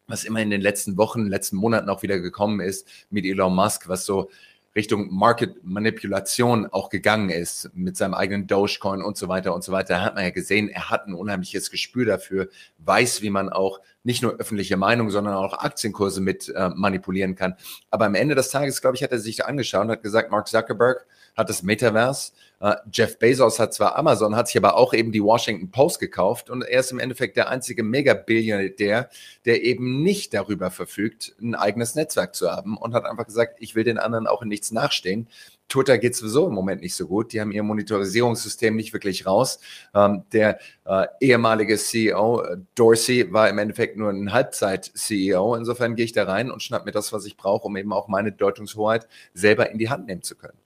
was 0.07 0.25
immer 0.25 0.41
in 0.41 0.51
den 0.51 0.61
letzten 0.61 0.97
Wochen, 0.97 1.27
letzten 1.27 1.57
Monaten 1.57 1.89
auch 1.89 2.03
wieder 2.03 2.19
gekommen 2.19 2.61
ist 2.61 2.89
mit 3.11 3.25
Elon 3.25 3.55
Musk, 3.55 3.89
was 3.89 4.07
so 4.07 4.31
Richtung 4.79 5.13
Market-Manipulation 5.13 6.67
auch 6.67 6.89
gegangen 6.89 7.31
ist 7.31 7.71
mit 7.75 7.97
seinem 7.97 8.15
eigenen 8.15 8.47
Dogecoin 8.47 9.03
und 9.03 9.17
so 9.17 9.29
weiter 9.29 9.55
und 9.55 9.65
so 9.65 9.73
weiter. 9.73 9.95
Da 9.95 10.01
hat 10.03 10.15
man 10.15 10.25
ja 10.25 10.31
gesehen, 10.31 10.69
er 10.69 10.89
hat 10.91 11.07
ein 11.07 11.15
unheimliches 11.15 11.71
Gespür 11.71 12.07
dafür, 12.07 12.49
weiß, 12.79 13.23
wie 13.23 13.31
man 13.31 13.49
auch 13.49 13.81
nicht 14.05 14.23
nur 14.23 14.37
öffentliche 14.37 14.77
Meinung, 14.77 15.11
sondern 15.11 15.35
auch 15.35 15.59
Aktienkurse 15.59 16.21
mit 16.21 16.49
äh, 16.55 16.69
manipulieren 16.69 17.35
kann. 17.35 17.57
Aber 17.91 18.07
am 18.07 18.15
Ende 18.15 18.35
des 18.35 18.51
Tages, 18.51 18.81
glaube 18.81 18.97
ich, 18.97 19.03
hat 19.03 19.11
er 19.11 19.19
sich 19.19 19.37
da 19.37 19.45
angeschaut 19.47 19.83
und 19.83 19.91
hat 19.91 20.03
gesagt, 20.03 20.31
Mark 20.31 20.47
Zuckerberg 20.47 21.07
hat 21.39 21.49
das 21.49 21.63
Metaverse 21.63 22.33
Uh, 22.61 22.75
Jeff 22.93 23.21
Bezos 23.21 23.61
hat 23.61 23.73
zwar 23.73 23.95
Amazon, 23.97 24.35
hat 24.35 24.49
sich 24.49 24.57
aber 24.57 24.77
auch 24.77 24.93
eben 24.93 25.13
die 25.13 25.23
Washington 25.23 25.71
Post 25.71 26.01
gekauft 26.01 26.51
und 26.51 26.63
er 26.63 26.81
ist 26.81 26.91
im 26.91 26.99
Endeffekt 26.99 27.37
der 27.37 27.49
einzige 27.51 27.85
Megabillionär, 27.85 29.09
der 29.45 29.63
eben 29.63 30.03
nicht 30.03 30.35
darüber 30.35 30.73
verfügt, 30.73 31.37
ein 31.41 31.55
eigenes 31.55 31.95
Netzwerk 31.95 32.35
zu 32.35 32.51
haben 32.51 32.77
und 32.77 32.95
hat 32.95 33.05
einfach 33.05 33.27
gesagt, 33.27 33.59
ich 33.61 33.77
will 33.77 33.85
den 33.85 33.99
anderen 33.99 34.27
auch 34.27 34.43
in 34.43 34.49
nichts 34.49 34.73
nachstehen. 34.73 35.29
Twitter 35.69 35.99
geht 35.99 36.17
sowieso 36.17 36.49
im 36.49 36.55
Moment 36.55 36.81
nicht 36.81 36.97
so 36.97 37.07
gut. 37.07 37.33
Die 37.33 37.41
haben 37.41 37.53
ihr 37.53 37.63
Monitorisierungssystem 37.63 38.75
nicht 38.75 38.93
wirklich 38.93 39.25
raus. 39.25 39.61
Ähm, 39.95 40.25
der 40.33 40.59
äh, 40.85 41.07
ehemalige 41.21 41.77
CEO 41.77 42.43
äh, 42.43 42.57
Dorsey 42.75 43.33
war 43.33 43.49
im 43.51 43.59
Endeffekt 43.59 43.97
nur 43.97 44.11
ein 44.11 44.33
Halbzeit-CEO. 44.33 45.55
Insofern 45.55 45.95
gehe 45.95 46.07
ich 46.07 46.13
da 46.13 46.25
rein 46.25 46.51
und 46.51 46.63
schnapp 46.63 46.87
mir 46.87 46.93
das, 46.93 47.13
was 47.13 47.25
ich 47.27 47.37
brauche, 47.37 47.67
um 47.67 47.77
eben 47.77 47.93
auch 47.93 48.09
meine 48.09 48.33
Deutungshoheit 48.33 49.07
selber 49.35 49.71
in 49.71 49.79
die 49.79 49.91
Hand 49.91 50.07
nehmen 50.07 50.23
zu 50.23 50.35
können. 50.35 50.59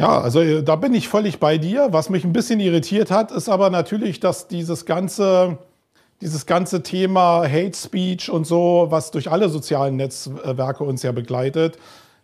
Ja, 0.00 0.20
also 0.20 0.40
äh, 0.40 0.62
da 0.62 0.76
bin 0.76 0.94
ich 0.94 1.08
völlig 1.08 1.40
bei 1.40 1.58
dir. 1.58 1.88
Was 1.90 2.08
mich 2.08 2.24
ein 2.24 2.32
bisschen 2.32 2.58
irritiert 2.58 3.10
hat, 3.10 3.30
ist 3.30 3.48
aber 3.48 3.68
natürlich, 3.68 4.18
dass 4.18 4.48
dieses 4.48 4.86
ganze, 4.86 5.58
dieses 6.22 6.46
ganze 6.46 6.82
Thema 6.82 7.42
Hate 7.42 7.76
Speech 7.76 8.30
und 8.30 8.46
so, 8.46 8.86
was 8.88 9.10
durch 9.10 9.30
alle 9.30 9.50
sozialen 9.50 9.96
Netzwerke 9.96 10.84
uns 10.84 11.02
ja 11.02 11.12
begleitet, 11.12 11.78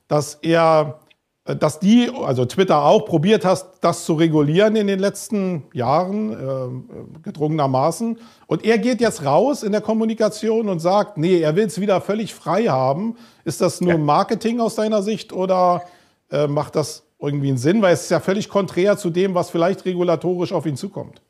dass 0.09 0.39
er 0.43 1.01
dass 1.45 1.79
die, 1.79 2.11
also 2.25 2.45
Twitter 2.45 2.83
auch, 2.83 3.05
probiert 3.05 3.45
hast, 3.45 3.79
das 3.81 4.05
zu 4.05 4.15
regulieren 4.15 4.75
in 4.75 4.89
den 4.89 4.99
letzten 4.99 5.63
Jahren, 5.73 6.33
äh, 6.33 7.23
gedrungenermaßen. 7.23 8.19
Und 8.49 8.65
er 8.65 8.79
geht 8.79 9.01
jetzt 9.01 9.25
raus 9.25 9.63
in 9.63 9.71
der 9.71 9.81
Kommunikation 9.81 10.69
und 10.69 10.81
sagt, 10.81 11.19
nee, 11.19 11.39
er 11.41 11.55
will 11.55 11.67
es 11.67 11.81
wieder 11.81 12.01
völlig 12.01 12.35
frei 12.35 12.65
haben. 12.65 13.15
Ist 13.45 13.61
das 13.61 13.81
nur 13.81 13.93
ja. 13.93 13.99
Marketing 13.99 14.59
aus 14.59 14.75
deiner 14.75 15.03
Sicht 15.03 15.33
oder 15.33 15.85
äh, 16.33 16.49
macht 16.49 16.75
das 16.75 17.06
irgendwie 17.27 17.49
einen 17.49 17.59
Sinn? 17.59 17.83
Weil 17.83 17.95
es 17.95 18.05
ist 18.05 18.11
ja 18.11 18.21
völlig 18.21 18.49
konträr 18.49 18.97
zu 18.97 19.11
dem, 19.11 19.35
was 19.35 19.51
vielleicht 19.51 19.85
regulatorisch 19.85 20.53
auf 20.53 20.67
ihn 20.67 20.77
zukommt. 20.77 21.21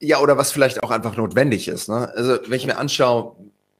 Ja, 0.00 0.20
oder 0.20 0.36
was 0.36 0.52
vielleicht 0.52 0.82
auch 0.82 0.90
einfach 0.90 1.16
notwendig 1.16 1.68
ist. 1.68 1.88
Ne? 1.88 2.12
Also, 2.14 2.38
wenn 2.46 2.56
ich 2.56 2.66
mir 2.66 2.78
anschaue, 2.78 3.34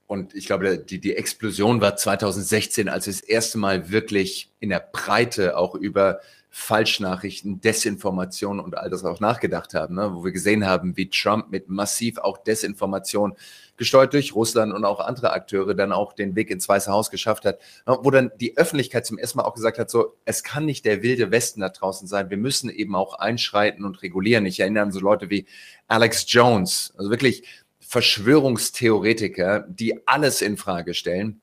und 0.07 0.35
ich 0.35 0.47
glaube, 0.47 0.79
die, 0.79 1.01
die 1.01 1.17
Explosion 1.17 1.81
war 1.81 1.97
2016, 1.97 2.89
als 2.89 3.07
wir 3.07 3.13
das 3.13 3.21
erste 3.21 3.59
Mal 3.59 3.91
wirklich 3.91 4.51
in 4.61 4.69
der 4.69 4.81
Breite 4.93 5.57
auch 5.59 5.75
über 5.75 6.21
Falschnachrichten, 6.49 7.61
Desinformation 7.61 8.61
und 8.61 8.79
all 8.79 8.89
das 8.89 9.05
auch 9.05 9.21
nachgedacht 9.21 9.75
haben, 9.75 9.97
ne? 9.97 10.15
wo 10.15 10.25
wir 10.25 10.33
gesehen 10.33 10.65
haben, 10.65 10.97
wie 10.97 11.11
Trump 11.11 11.51
mit 11.51 11.69
massiv 11.69 12.19
auch 12.19 12.39
Desinformation 12.39 13.35
gesteuert 13.77 14.13
durch 14.13 14.35
Russland 14.35 14.73
und 14.73 14.85
auch 14.85 15.01
andere 15.01 15.33
Akteure 15.33 15.75
dann 15.75 15.93
auch 15.93 16.13
den 16.13 16.37
Weg 16.37 16.51
ins 16.51 16.69
Weiße 16.69 16.91
Haus 16.91 17.11
geschafft 17.11 17.45
hat, 17.45 17.59
ne? 17.87 17.99
wo 18.03 18.11
dann 18.11 18.31
die 18.41 18.57
Öffentlichkeit 18.57 19.07
zum 19.07 19.19
ersten 19.19 19.39
Mal 19.39 19.45
auch 19.45 19.55
gesagt 19.55 19.79
hat, 19.79 19.91
so, 19.91 20.15
es 20.25 20.43
kann 20.43 20.65
nicht 20.65 20.85
der 20.85 21.03
wilde 21.03 21.31
Westen 21.31 21.61
da 21.61 21.69
draußen 21.69 22.09
sein, 22.09 22.31
wir 22.31 22.37
müssen 22.37 22.71
eben 22.71 22.95
auch 22.95 23.19
einschreiten 23.19 23.85
und 23.85 24.03
regulieren. 24.03 24.47
Ich 24.47 24.61
erinnere 24.61 24.85
an 24.85 24.93
so 24.93 25.01
Leute 25.01 25.31
wie 25.31 25.47
Alex 25.89 26.25
Jones, 26.29 26.95
also 26.97 27.11
wirklich 27.11 27.45
Verschwörungstheoretiker, 27.81 29.65
die 29.69 30.07
alles 30.07 30.43
in 30.43 30.57
Frage 30.57 30.95
stellen. 30.95 31.41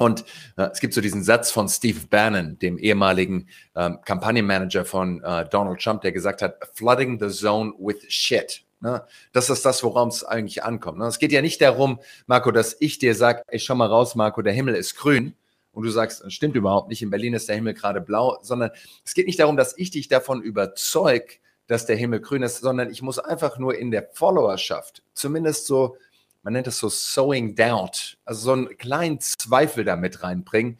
Und 0.00 0.24
äh, 0.56 0.68
es 0.72 0.80
gibt 0.80 0.94
so 0.94 1.02
diesen 1.02 1.22
Satz 1.22 1.50
von 1.50 1.68
Steve 1.68 1.98
Bannon, 2.08 2.58
dem 2.58 2.78
ehemaligen 2.78 3.48
ähm, 3.76 3.98
Kampagnenmanager 4.02 4.86
von 4.86 5.22
äh, 5.22 5.46
Donald 5.50 5.78
Trump, 5.80 6.00
der 6.00 6.12
gesagt 6.12 6.40
hat, 6.40 6.56
flooding 6.72 7.20
the 7.20 7.28
zone 7.28 7.74
with 7.78 8.10
shit. 8.10 8.62
Ne? 8.80 9.04
Das 9.32 9.50
ist 9.50 9.64
das, 9.64 9.82
worum 9.82 10.08
es 10.08 10.24
eigentlich 10.24 10.64
ankommt. 10.64 10.98
Ne? 10.98 11.06
Es 11.06 11.18
geht 11.18 11.32
ja 11.32 11.42
nicht 11.42 11.60
darum, 11.60 12.00
Marco, 12.26 12.50
dass 12.50 12.76
ich 12.80 12.98
dir 12.98 13.14
sage, 13.14 13.42
ey, 13.48 13.58
schau 13.58 13.74
mal 13.74 13.86
raus, 13.86 14.14
Marco, 14.14 14.42
der 14.42 14.52
Himmel 14.52 14.74
ist 14.74 14.96
grün. 14.96 15.34
Und 15.72 15.84
du 15.84 15.90
sagst, 15.90 16.24
das 16.24 16.32
stimmt 16.32 16.56
überhaupt 16.56 16.88
nicht, 16.88 17.00
in 17.02 17.10
Berlin 17.10 17.34
ist 17.34 17.48
der 17.48 17.54
Himmel 17.54 17.74
gerade 17.74 18.00
blau, 18.00 18.38
sondern 18.42 18.70
es 19.04 19.14
geht 19.14 19.26
nicht 19.26 19.38
darum, 19.38 19.56
dass 19.56 19.76
ich 19.78 19.90
dich 19.90 20.08
davon 20.08 20.42
überzeug, 20.42 21.38
dass 21.68 21.86
der 21.86 21.94
Himmel 21.94 22.20
grün 22.20 22.42
ist, 22.42 22.60
sondern 22.60 22.90
ich 22.90 23.02
muss 23.02 23.20
einfach 23.20 23.56
nur 23.58 23.78
in 23.78 23.92
der 23.92 24.08
Followerschaft 24.12 25.04
zumindest 25.14 25.66
so, 25.66 25.96
man 26.42 26.54
nennt 26.54 26.66
es 26.66 26.78
so 26.78 26.88
sowing 26.88 27.54
doubt, 27.54 28.18
also 28.24 28.40
so 28.40 28.52
einen 28.52 28.76
kleinen 28.78 29.20
Zweifel 29.20 29.84
damit 29.84 30.24
reinbringen. 30.24 30.78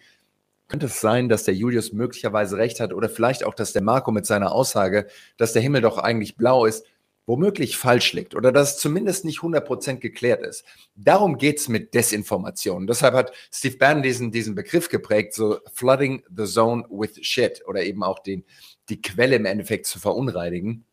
Könnte 0.67 0.87
es 0.87 1.01
sein, 1.01 1.29
dass 1.29 1.45
der 1.45 1.55
Julius 1.55 1.93
möglicherweise 1.93 2.57
recht 2.57 2.81
hat 2.81 2.93
oder 2.93 3.09
vielleicht 3.09 3.45
auch, 3.45 3.55
dass 3.55 3.73
der 3.73 3.83
Marco 3.83 4.11
mit 4.11 4.27
seiner 4.27 4.53
Aussage, 4.53 5.07
dass 5.37 5.53
der 5.53 5.63
Himmel 5.63 5.83
doch 5.83 5.99
eigentlich 5.99 6.37
blau 6.37 6.65
ist, 6.65 6.85
womöglich 7.27 7.77
falsch 7.77 8.13
liegt 8.13 8.35
oder 8.35 8.51
dass 8.53 8.75
es 8.75 8.79
zumindest 8.79 9.25
nicht 9.25 9.41
100% 9.41 9.97
geklärt 9.97 10.43
ist. 10.45 10.65
Darum 10.97 11.39
geht 11.39 11.59
es 11.59 11.69
mit 11.69 11.95
Desinformation. 11.95 12.87
Deshalb 12.87 13.15
hat 13.15 13.33
Steve 13.53 13.77
Bannon 13.77 14.03
diesen, 14.03 14.33
diesen 14.33 14.55
Begriff 14.55 14.89
geprägt, 14.89 15.35
so 15.35 15.59
flooding 15.73 16.25
the 16.35 16.45
zone 16.45 16.85
with 16.91 17.19
shit 17.25 17.63
oder 17.67 17.83
eben 17.85 18.03
auch 18.03 18.19
den, 18.19 18.45
die 18.89 19.01
Quelle 19.01 19.37
im 19.37 19.45
Endeffekt 19.45 19.87
zu 19.87 19.99
verunreinigen. 19.99 20.85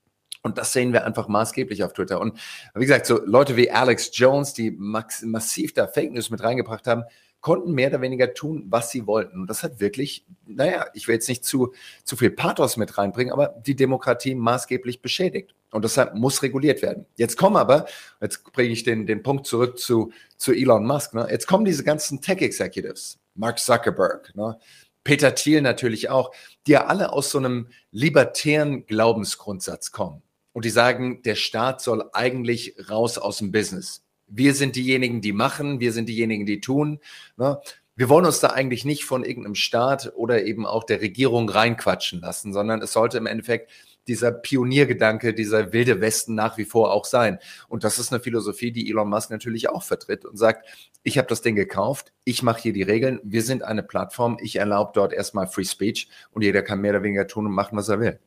Und 0.44 0.58
das 0.58 0.72
sehen 0.72 0.94
wir 0.94 1.06
einfach 1.06 1.28
maßgeblich 1.28 1.84
auf 1.84 1.94
Twitter. 1.94 2.22
Und 2.22 2.40
wie 2.74 2.86
gesagt, 2.86 3.06
so 3.06 3.20
Leute 3.26 3.58
wie 3.58 3.72
Alex 3.72 4.12
Jones, 4.14 4.54
die 4.54 4.72
massiv 4.72 5.74
da 5.74 5.88
Fake 5.88 6.14
News 6.14 6.30
mit 6.30 6.42
reingebracht 6.44 6.88
haben, 6.88 7.04
konnten 7.48 7.72
mehr 7.72 7.88
oder 7.88 8.02
weniger 8.02 8.34
tun, 8.34 8.66
was 8.68 8.92
sie 8.92 9.08
wollten. 9.08 9.40
Und 9.40 9.50
das 9.50 9.64
hat 9.64 9.80
wirklich, 9.80 10.26
naja, 10.46 10.88
ich 10.94 11.08
will 11.08 11.16
jetzt 11.16 11.30
nicht 11.30 11.46
zu, 11.46 11.74
zu 12.04 12.18
viel 12.18 12.30
Pathos 12.30 12.76
mit 12.76 12.98
reinbringen, 12.98 13.32
aber 13.32 13.56
die 13.66 13.78
Demokratie 13.78 14.36
maßgeblich 14.36 15.02
beschädigt. 15.02 15.56
Und 15.72 15.86
deshalb 15.86 16.14
muss 16.14 16.44
reguliert 16.44 16.82
werden. 16.82 17.06
Jetzt 17.16 17.38
kommen 17.38 17.56
aber, 17.56 17.86
jetzt 18.20 18.44
bringe 18.52 18.74
ich 18.74 18.84
den, 18.84 19.06
den 19.06 19.24
Punkt 19.24 19.48
zurück 19.48 19.80
zu, 19.80 20.12
zu 20.36 20.52
Elon 20.52 20.86
Musk, 20.86 21.14
ne? 21.14 21.26
jetzt 21.32 21.48
kommen 21.48 21.64
diese 21.64 21.86
ganzen 21.86 22.20
Tech-Executives, 22.20 23.18
Mark 23.34 23.60
Zuckerberg, 23.60 24.36
ne? 24.36 24.60
Peter 25.06 25.34
Thiel 25.34 25.62
natürlich 25.62 26.10
auch, 26.10 26.32
die 26.66 26.72
ja 26.72 26.88
alle 26.88 27.14
aus 27.14 27.32
so 27.32 27.38
einem 27.38 27.70
libertären 27.92 28.86
Glaubensgrundsatz 28.88 29.94
kommen. 29.94 30.22
Und 30.52 30.66
die 30.66 30.70
sagen, 30.70 31.22
der 31.22 31.36
Staat 31.36 31.80
soll 31.80 32.10
eigentlich 32.12 32.76
raus 32.90 33.18
aus 33.18 33.38
dem 33.38 33.54
Business. 33.54 34.04
Wir 34.28 34.54
sind 34.54 34.76
diejenigen, 34.76 35.22
die 35.22 35.34
machen, 35.34 35.80
wir 35.80 35.94
sind 35.94 36.10
diejenigen, 36.10 36.46
die 36.46 36.60
tun. 36.60 37.00
Ne? 37.38 37.60
Wir 37.96 38.10
wollen 38.10 38.26
uns 38.26 38.40
da 38.40 38.50
eigentlich 38.50 38.86
nicht 38.86 39.06
von 39.06 39.24
irgendeinem 39.24 39.56
Staat 39.56 40.14
oder 40.16 40.44
eben 40.44 40.66
auch 40.66 40.84
der 40.84 41.02
Regierung 41.02 41.50
reinquatschen 41.50 42.22
lassen, 42.22 42.54
sondern 42.54 42.82
es 42.82 42.94
sollte 42.94 43.18
im 43.18 43.26
Endeffekt 43.26 43.72
dieser 44.08 44.32
Pioniergedanke, 44.32 45.34
dieser 45.34 45.74
wilde 45.74 46.00
Westen 46.02 46.36
nach 46.36 46.58
wie 46.58 46.66
vor 46.66 46.92
auch 46.92 47.06
sein. 47.06 47.40
Und 47.68 47.84
das 47.84 48.00
ist 48.00 48.12
eine 48.12 48.22
Philosophie, 48.22 48.72
die 48.72 48.90
Elon 48.90 49.10
Musk 49.10 49.30
natürlich 49.30 49.70
auch 49.70 49.84
vertritt 49.84 50.26
und 50.26 50.38
sagt, 50.38 50.68
ich 51.04 51.18
habe 51.18 51.28
das 51.28 51.42
Ding 51.42 51.56
gekauft, 51.56 52.14
ich 52.24 52.44
mache 52.44 52.62
hier 52.62 52.74
die 52.74 52.84
Regeln, 52.84 53.20
wir 53.24 53.42
sind 53.42 53.64
eine 53.64 53.84
Plattform, 53.84 54.38
ich 54.42 54.58
erlaube 54.58 54.92
dort 54.94 55.14
erstmal 55.14 55.48
Free 55.48 55.66
Speech 55.66 56.10
und 56.32 56.42
jeder 56.42 56.62
kann 56.62 56.82
mehr 56.82 56.92
oder 56.92 57.04
weniger 57.04 57.28
tun 57.28 57.46
und 57.46 57.54
machen, 57.54 57.78
was 57.78 57.90
er 57.90 58.00
will. 58.00 58.20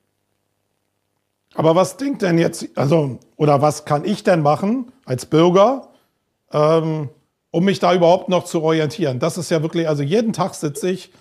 Aber 1.55 1.75
was 1.75 1.97
denkt 1.97 2.23
denn 2.23 2.39
jetzt, 2.39 2.69
also, 2.77 3.19
oder 3.37 3.61
was 3.61 3.85
kann 3.85 4.05
ich 4.05 4.23
denn 4.23 4.43
machen 4.43 4.93
als 5.05 5.27
Bürger, 5.27 5.90
ähm, 6.53 7.09
um 7.51 7.65
mich 7.65 7.79
da 7.79 7.95
überhaupt 7.95 8.29
noch 8.29 8.45
zu 8.45 8.63
orientieren? 8.63 9.19
Das 9.19 9.39
ist 9.39 9.51
ja 9.51 9.63
wirklich, 9.63 9.89
also 9.89 10.03
jeden 10.03 10.33
Tag 10.33 10.55
sitze 10.55 10.91
ich 10.91 11.13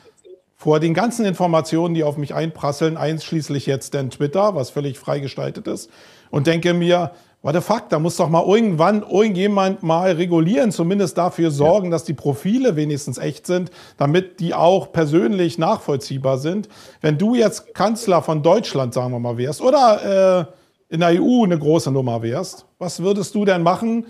vor 0.56 0.80
den 0.80 0.94
ganzen 0.94 1.26
Informationen, 1.26 1.94
die 1.94 2.04
auf 2.04 2.18
mich 2.18 2.34
einprasseln, 2.34 2.98
einschließlich 2.98 3.66
jetzt 3.66 3.94
den 3.94 4.10
Twitter, 4.10 4.56
was 4.56 4.70
völlig 4.70 5.00
frei 5.00 5.20
gestaltet 5.20 5.68
ist, 5.68 5.90
und 6.32 6.48
denke 6.48 6.74
mir, 6.74 7.12
what 7.42 7.56
the 7.56 7.62
fuck, 7.62 7.88
da 7.90 8.00
muss 8.00 8.18
doch 8.18 8.30
mal 8.30 8.46
irgendwann 8.46 9.04
irgendjemand 9.04 9.84
mal 9.84 10.12
regulieren, 10.12 10.72
zumindest 10.72 11.18
dafür 11.18 11.52
sorgen, 11.52 11.86
ja. 11.86 11.92
dass 11.92 12.04
die 12.04 12.14
Profile 12.14 12.76
wenigstens 12.76 13.18
echt 13.18 13.48
sind, 13.48 13.72
damit 13.98 14.40
die 14.40 14.54
auch 14.54 14.92
persönlich 14.92 15.58
nachvollziehbar 15.58 16.38
sind. 16.38 16.68
Wenn 17.02 17.18
du 17.18 17.36
jetzt 17.36 17.74
Kanzler 17.74 18.22
von 18.22 18.44
Deutschland, 18.44 18.94
sagen 18.94 19.12
wir 19.14 19.20
mal, 19.20 19.38
wärst, 19.38 19.62
oder 19.62 20.50
äh, 20.90 20.94
in 20.94 21.00
der 21.00 21.22
EU 21.22 21.44
eine 21.44 21.58
große 21.58 21.92
Nummer 21.92 22.22
wärst, 22.22 22.66
was 22.80 23.02
würdest 23.02 23.34
du 23.36 23.46
denn 23.46 23.64
machen, 23.64 24.08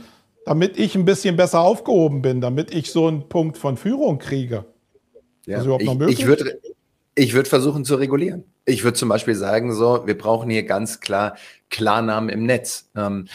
damit 0.50 0.80
ich 0.80 0.96
ein 0.96 1.06
bisschen 1.06 1.36
besser 1.36 1.60
aufgehoben 1.60 2.24
bin, 2.24 2.42
damit 2.42 2.74
ich 2.74 2.92
so 2.92 3.06
einen 3.06 3.30
Punkt 3.30 3.56
von 3.56 3.78
Führung 3.78 4.18
kriege? 4.18 4.66
Ja, 5.46 5.64
ich, 5.78 5.88
ich 6.08 6.26
würde 6.26 6.60
ich 7.14 7.36
würd 7.36 7.48
versuchen 7.48 7.86
zu 7.86 7.94
regulieren. 7.94 8.46
Ich 8.66 8.84
würde 8.84 8.98
zum 8.98 9.10
Beispiel 9.10 9.36
sagen, 9.36 9.76
so, 9.76 10.08
wir 10.08 10.18
brauchen 10.18 10.50
hier 10.50 10.64
ganz 10.64 11.02
klar 11.02 11.36
Klarnamen 11.70 12.32
im 12.32 12.48
Netz. 12.48 12.90
Ähm, 12.96 13.28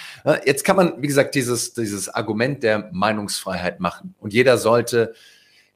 jetzt 0.45 0.65
kann 0.65 0.75
man, 0.75 1.01
wie 1.03 1.07
gesagt, 1.07 1.37
dieses, 1.37 1.73
dieses 1.75 2.09
Argument 2.09 2.65
der 2.65 2.91
Meinungsfreiheit 2.91 3.79
machen. 3.79 4.17
Und 4.19 4.33
jeder 4.33 4.59
sollte 4.59 5.15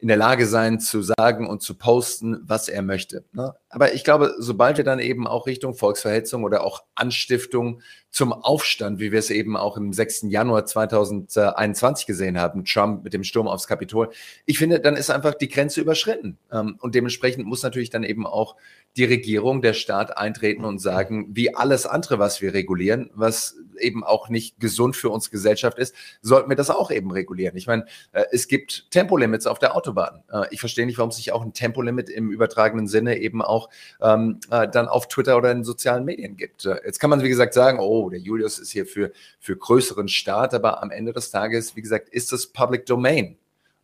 in 0.01 0.07
der 0.07 0.17
Lage 0.17 0.47
sein 0.47 0.79
zu 0.79 1.03
sagen 1.03 1.49
und 1.49 1.61
zu 1.61 1.75
posten, 1.75 2.39
was 2.45 2.69
er 2.69 2.83
möchte. 2.83 3.25
Ne? 3.33 3.55
Aber 3.69 3.95
ich 3.95 4.05
glaube, 4.05 4.33
sobald 4.39 4.77
wir 4.77 4.85
dann 4.85 5.01
eben 5.01 5.27
auch 5.27 5.47
Richtung 5.47 5.75
Volksverhetzung 5.75 6.45
oder 6.45 6.63
auch 6.63 6.85
Anstiftung 6.95 7.83
zum 8.11 8.33
Aufstand, 8.33 9.01
wie 9.01 9.11
wir 9.11 9.19
es 9.19 9.31
eben 9.31 9.57
auch 9.57 9.77
im 9.77 9.93
6. 9.93 10.27
Januar 10.29 10.67
2021 10.67 12.07
gesehen 12.07 12.39
haben, 12.39 12.65
Trump 12.65 13.03
mit 13.03 13.13
dem 13.13 13.25
Sturm 13.25 13.49
aufs 13.49 13.67
Kapitol, 13.67 14.11
ich 14.47 14.59
finde, 14.59 14.79
dann 14.79 14.95
ist 14.95 15.11
einfach 15.11 15.35
die 15.35 15.49
Grenze 15.49 15.81
überschritten. 15.81 16.39
Ähm, 16.53 16.77
und 16.81 16.95
dementsprechend 16.95 17.47
muss 17.47 17.65
natürlich 17.65 17.91
dann 17.91 18.05
eben 18.05 18.25
auch 18.25 18.55
die 18.97 19.05
Regierung, 19.05 19.63
der 19.63 19.75
Staat 19.75 20.17
eintreten 20.17 20.65
und 20.65 20.79
sagen, 20.79 21.27
wie 21.31 21.55
alles 21.55 21.87
andere, 21.87 22.21
was 22.21 22.41
wir 22.41 22.55
regulieren, 22.55 23.11
was 23.15 23.57
eben 23.79 24.05
auch 24.05 24.29
nicht 24.29 24.61
gesund 24.61 24.97
für 24.97 25.11
unsere 25.11 25.33
Gesellschaft 25.33 25.79
ist, 25.79 25.95
sollten 26.23 26.49
wir 26.49 26.57
das 26.57 26.71
auch 26.71 26.91
eben 26.91 27.11
regulieren. 27.11 27.57
Ich 27.57 27.67
meine, 27.67 27.87
äh, 28.13 28.25
es 28.33 28.49
gibt 28.49 28.91
Tempolimits 28.91 29.47
auf 29.47 29.59
der 29.59 29.77
Autobahn. 29.77 30.23
Äh, 30.33 30.47
ich 30.51 30.61
verstehe 30.61 30.87
nicht, 30.87 30.99
warum 30.99 31.11
es 31.11 31.17
nicht 31.17 31.33
auch 31.33 31.43
ein 31.43 31.53
Tempolimit 31.53 32.11
im 32.11 32.31
übertragenen 32.31 32.87
Sinne 32.89 33.19
eben 33.19 33.43
auch 33.43 33.69
ähm, 34.01 34.41
äh, 34.51 34.69
dann 34.69 34.89
auf 34.89 35.09
Twitter 35.09 35.37
oder 35.37 35.51
in 35.53 35.65
sozialen 35.65 36.05
Medien 36.05 36.37
gibt. 36.37 36.65
Jetzt 36.65 36.99
kann 36.99 37.11
man, 37.11 37.23
wie 37.23 37.29
gesagt, 37.29 37.55
sagen, 37.55 37.79
oh, 37.81 38.11
der 38.11 38.21
Julius 38.21 38.59
ist 38.59 38.71
hier 38.71 38.87
für, 38.87 39.13
für 39.39 39.57
größeren 39.57 40.09
Staat, 40.09 40.55
aber 40.55 40.83
am 40.83 40.91
Ende 40.91 41.13
des 41.13 41.31
Tages, 41.31 41.77
wie 41.77 41.83
gesagt, 41.83 42.09
ist 42.09 42.33
das 42.33 42.47
Public 42.47 42.87
Domain. 42.87 43.37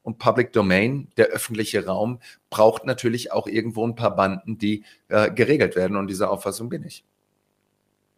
Und 0.05 0.19
Public 0.19 0.53
Domain, 0.53 1.09
der 1.17 1.29
öffentliche 1.29 1.87
Raum, 1.87 2.21
braucht 2.51 2.85
natürlich 2.85 3.33
auch 3.33 3.47
irgendwo 3.47 3.87
ein 3.87 3.95
paar 3.95 4.15
Banden, 4.15 4.59
die 4.59 4.85
äh, 5.09 5.31
geregelt 5.31 5.77
werden. 5.77 5.97
Und 5.97 6.09
diese 6.09 6.29
Auffassung 6.29 6.69
bin 6.69 6.85
ich. 6.85 7.05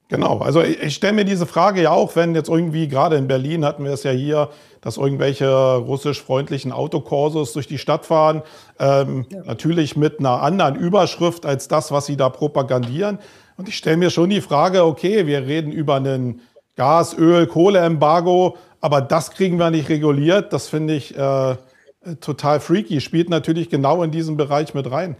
Genau, 0.08 0.38
also 0.38 0.62
ich, 0.62 0.80
ich 0.80 0.94
stelle 0.94 1.14
mir 1.14 1.24
diese 1.24 1.46
Frage 1.46 1.82
ja 1.82 1.90
auch, 1.90 2.14
wenn 2.14 2.34
jetzt 2.36 2.48
irgendwie, 2.48 2.86
gerade 2.86 3.16
in 3.16 3.26
Berlin 3.26 3.64
hatten 3.64 3.84
wir 3.84 3.92
es 3.92 4.04
ja 4.04 4.12
hier, 4.12 4.50
dass 4.80 4.98
irgendwelche 4.98 5.48
russisch-freundlichen 5.76 6.70
Autokorsos 6.70 7.52
durch 7.52 7.66
die 7.66 7.78
Stadt 7.78 8.06
fahren, 8.06 8.42
ähm, 8.78 9.26
ja. 9.30 9.42
natürlich 9.44 9.96
mit 9.96 10.20
einer 10.20 10.42
anderen 10.42 10.76
Überschrift 10.76 11.44
als 11.44 11.66
das, 11.66 11.90
was 11.90 12.06
sie 12.06 12.16
da 12.16 12.28
propagandieren. 12.28 13.18
Und 13.56 13.68
ich 13.68 13.76
stelle 13.76 13.96
mir 13.96 14.10
schon 14.10 14.30
die 14.30 14.40
Frage, 14.40 14.84
okay, 14.84 15.26
wir 15.26 15.44
reden 15.46 15.72
über 15.72 15.96
einen 15.96 16.40
Gas-, 16.76 17.16
Öl-, 17.18 17.48
Kohleembargo, 17.48 18.56
aber 18.80 19.00
das 19.00 19.32
kriegen 19.32 19.58
wir 19.58 19.70
nicht 19.70 19.88
reguliert. 19.88 20.52
Das 20.52 20.68
finde 20.68 20.94
ich 20.94 21.16
äh, 21.18 21.56
total 22.20 22.60
freaky. 22.60 23.00
Spielt 23.00 23.28
natürlich 23.28 23.70
genau 23.70 24.04
in 24.04 24.12
diesen 24.12 24.36
Bereich 24.36 24.72
mit 24.72 24.88
rein. 24.88 25.16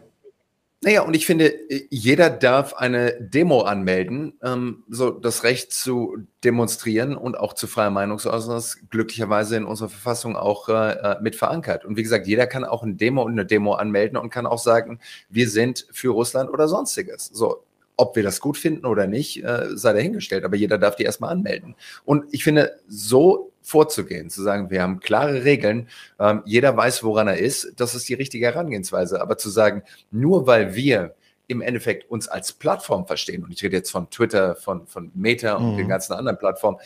Naja, 0.87 1.03
und 1.03 1.17
ich 1.17 1.27
finde, 1.27 1.53
jeder 1.91 2.31
darf 2.31 2.75
eine 2.75 3.21
Demo 3.21 3.63
anmelden, 3.63 4.35
ähm, 4.41 4.85
so 4.89 5.11
das 5.11 5.43
Recht 5.43 5.73
zu 5.73 6.19
demonstrieren 6.45 7.17
und 7.17 7.37
auch 7.37 7.55
zu 7.55 7.67
freier 7.67 7.91
Meinungsäußerung 7.91 8.57
ist 8.57 8.89
glücklicherweise 8.89 9.57
in 9.57 9.65
unserer 9.65 9.89
Verfassung 9.89 10.37
auch 10.37 10.69
äh, 10.69 10.93
äh, 10.93 11.17
mit 11.21 11.35
verankert. 11.35 11.85
Und 11.85 11.97
wie 11.97 12.05
gesagt, 12.05 12.29
jeder 12.29 12.47
kann 12.47 12.63
auch 12.63 12.85
eine 12.85 12.95
Demo 12.95 13.25
und 13.25 13.33
eine 13.33 13.45
Demo 13.45 13.73
anmelden 13.73 14.17
und 14.17 14.31
kann 14.31 14.47
auch 14.47 14.61
sagen, 14.61 15.01
wir 15.29 15.49
sind 15.51 15.89
für 15.91 16.11
Russland 16.11 16.51
oder 16.51 16.69
sonstiges. 16.69 17.31
So, 17.33 17.65
ob 17.97 18.15
wir 18.15 18.23
das 18.23 18.41
gut 18.41 18.57
finden 18.57 18.87
oder 18.87 19.09
nicht, 19.09 19.43
äh, 19.43 19.77
sei 19.77 19.93
dahingestellt, 19.93 20.45
aber 20.45 20.55
jeder 20.55 20.79
darf 20.79 20.95
die 20.95 21.03
erstmal 21.03 21.33
anmelden. 21.33 21.75
Und 22.05 22.27
ich 22.31 22.45
finde, 22.45 22.79
so 22.87 23.51
vorzugehen, 23.67 24.31
zu 24.31 24.43
sagen, 24.43 24.71
wir 24.71 24.81
haben 24.81 25.01
klare 25.01 25.43
Regeln, 25.43 25.89
ähm, 26.21 26.43
jeder 26.47 26.77
weiß, 26.77 27.03
woran 27.03 27.27
er 27.27 27.39
ist, 27.39 27.73
das 27.77 27.97
ist 27.97 28.09
die 28.09 28.15
richtige 28.15 28.47
Herangehensweise. 28.47 29.21
Aber 29.21 29.39
zu 29.39 29.51
sagen, 29.51 29.83
nur 30.13 30.47
weil 30.47 30.77
wir 30.77 31.17
im 31.49 31.61
Endeffekt 31.61 32.09
uns 32.09 32.29
als 32.29 32.53
Plattform 32.53 33.07
verstehen, 33.07 33.43
und 33.43 33.53
ich 33.53 33.63
rede 33.65 33.77
jetzt 33.77 33.91
von 33.91 34.09
Twitter, 34.09 34.55
von, 34.55 34.87
von 34.87 35.11
Meta 35.15 35.55
und 35.55 35.73
mhm. 35.73 35.77
den 35.79 35.89
ganzen 35.89 36.13
anderen 36.13 36.39
Plattformen, 36.39 36.79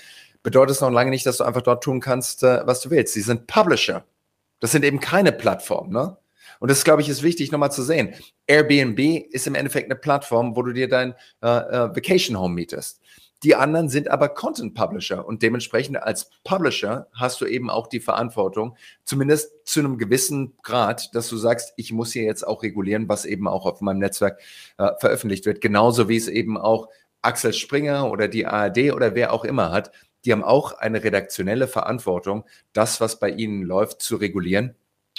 bedeutet 0.42 0.76
es 0.76 0.80
noch 0.80 0.90
lange 0.90 1.10
nicht, 1.10 1.26
dass 1.26 1.36
du 1.36 1.44
einfach 1.44 1.62
dort 1.62 1.84
tun 1.84 2.00
kannst, 2.00 2.42
äh, 2.42 2.66
was 2.66 2.80
du 2.80 2.90
willst. 2.90 3.12
Sie 3.12 3.20
sind 3.20 3.46
Publisher. 3.46 4.04
Das 4.60 4.72
sind 4.72 4.84
eben 4.84 5.00
keine 5.00 5.32
Plattformen, 5.32 5.92
ne? 5.92 6.16
Und 6.60 6.70
das, 6.70 6.84
glaube 6.84 7.00
ich, 7.00 7.08
ist 7.08 7.22
wichtig 7.22 7.52
nochmal 7.52 7.72
zu 7.72 7.82
sehen. 7.82 8.14
Airbnb 8.46 8.98
ist 9.30 9.46
im 9.46 9.54
Endeffekt 9.54 9.86
eine 9.86 9.98
Plattform, 9.98 10.56
wo 10.56 10.62
du 10.62 10.72
dir 10.72 10.88
dein 10.88 11.14
äh, 11.42 11.46
äh, 11.46 11.96
Vacation 11.96 12.38
Home 12.38 12.54
mietest. 12.54 12.99
Die 13.42 13.54
anderen 13.54 13.88
sind 13.88 14.10
aber 14.10 14.28
Content 14.28 14.74
Publisher 14.74 15.26
und 15.26 15.42
dementsprechend 15.42 16.02
als 16.02 16.30
Publisher 16.44 17.08
hast 17.14 17.40
du 17.40 17.46
eben 17.46 17.70
auch 17.70 17.86
die 17.86 18.00
Verantwortung, 18.00 18.76
zumindest 19.04 19.66
zu 19.66 19.80
einem 19.80 19.96
gewissen 19.96 20.54
Grad, 20.62 21.14
dass 21.14 21.28
du 21.28 21.38
sagst, 21.38 21.72
ich 21.76 21.92
muss 21.92 22.12
hier 22.12 22.24
jetzt 22.24 22.46
auch 22.46 22.62
regulieren, 22.62 23.08
was 23.08 23.24
eben 23.24 23.48
auch 23.48 23.64
auf 23.64 23.80
meinem 23.80 24.00
Netzwerk 24.00 24.40
äh, 24.76 24.90
veröffentlicht 24.98 25.46
wird. 25.46 25.62
Genauso 25.62 26.08
wie 26.08 26.18
es 26.18 26.28
eben 26.28 26.58
auch 26.58 26.88
Axel 27.22 27.54
Springer 27.54 28.10
oder 28.10 28.28
die 28.28 28.46
ARD 28.46 28.92
oder 28.92 29.14
wer 29.14 29.32
auch 29.32 29.44
immer 29.44 29.70
hat. 29.72 29.90
Die 30.26 30.32
haben 30.32 30.44
auch 30.44 30.72
eine 30.72 31.02
redaktionelle 31.02 31.66
Verantwortung, 31.66 32.44
das, 32.74 33.00
was 33.00 33.18
bei 33.18 33.30
ihnen 33.30 33.62
läuft, 33.62 34.02
zu 34.02 34.16
regulieren 34.16 34.74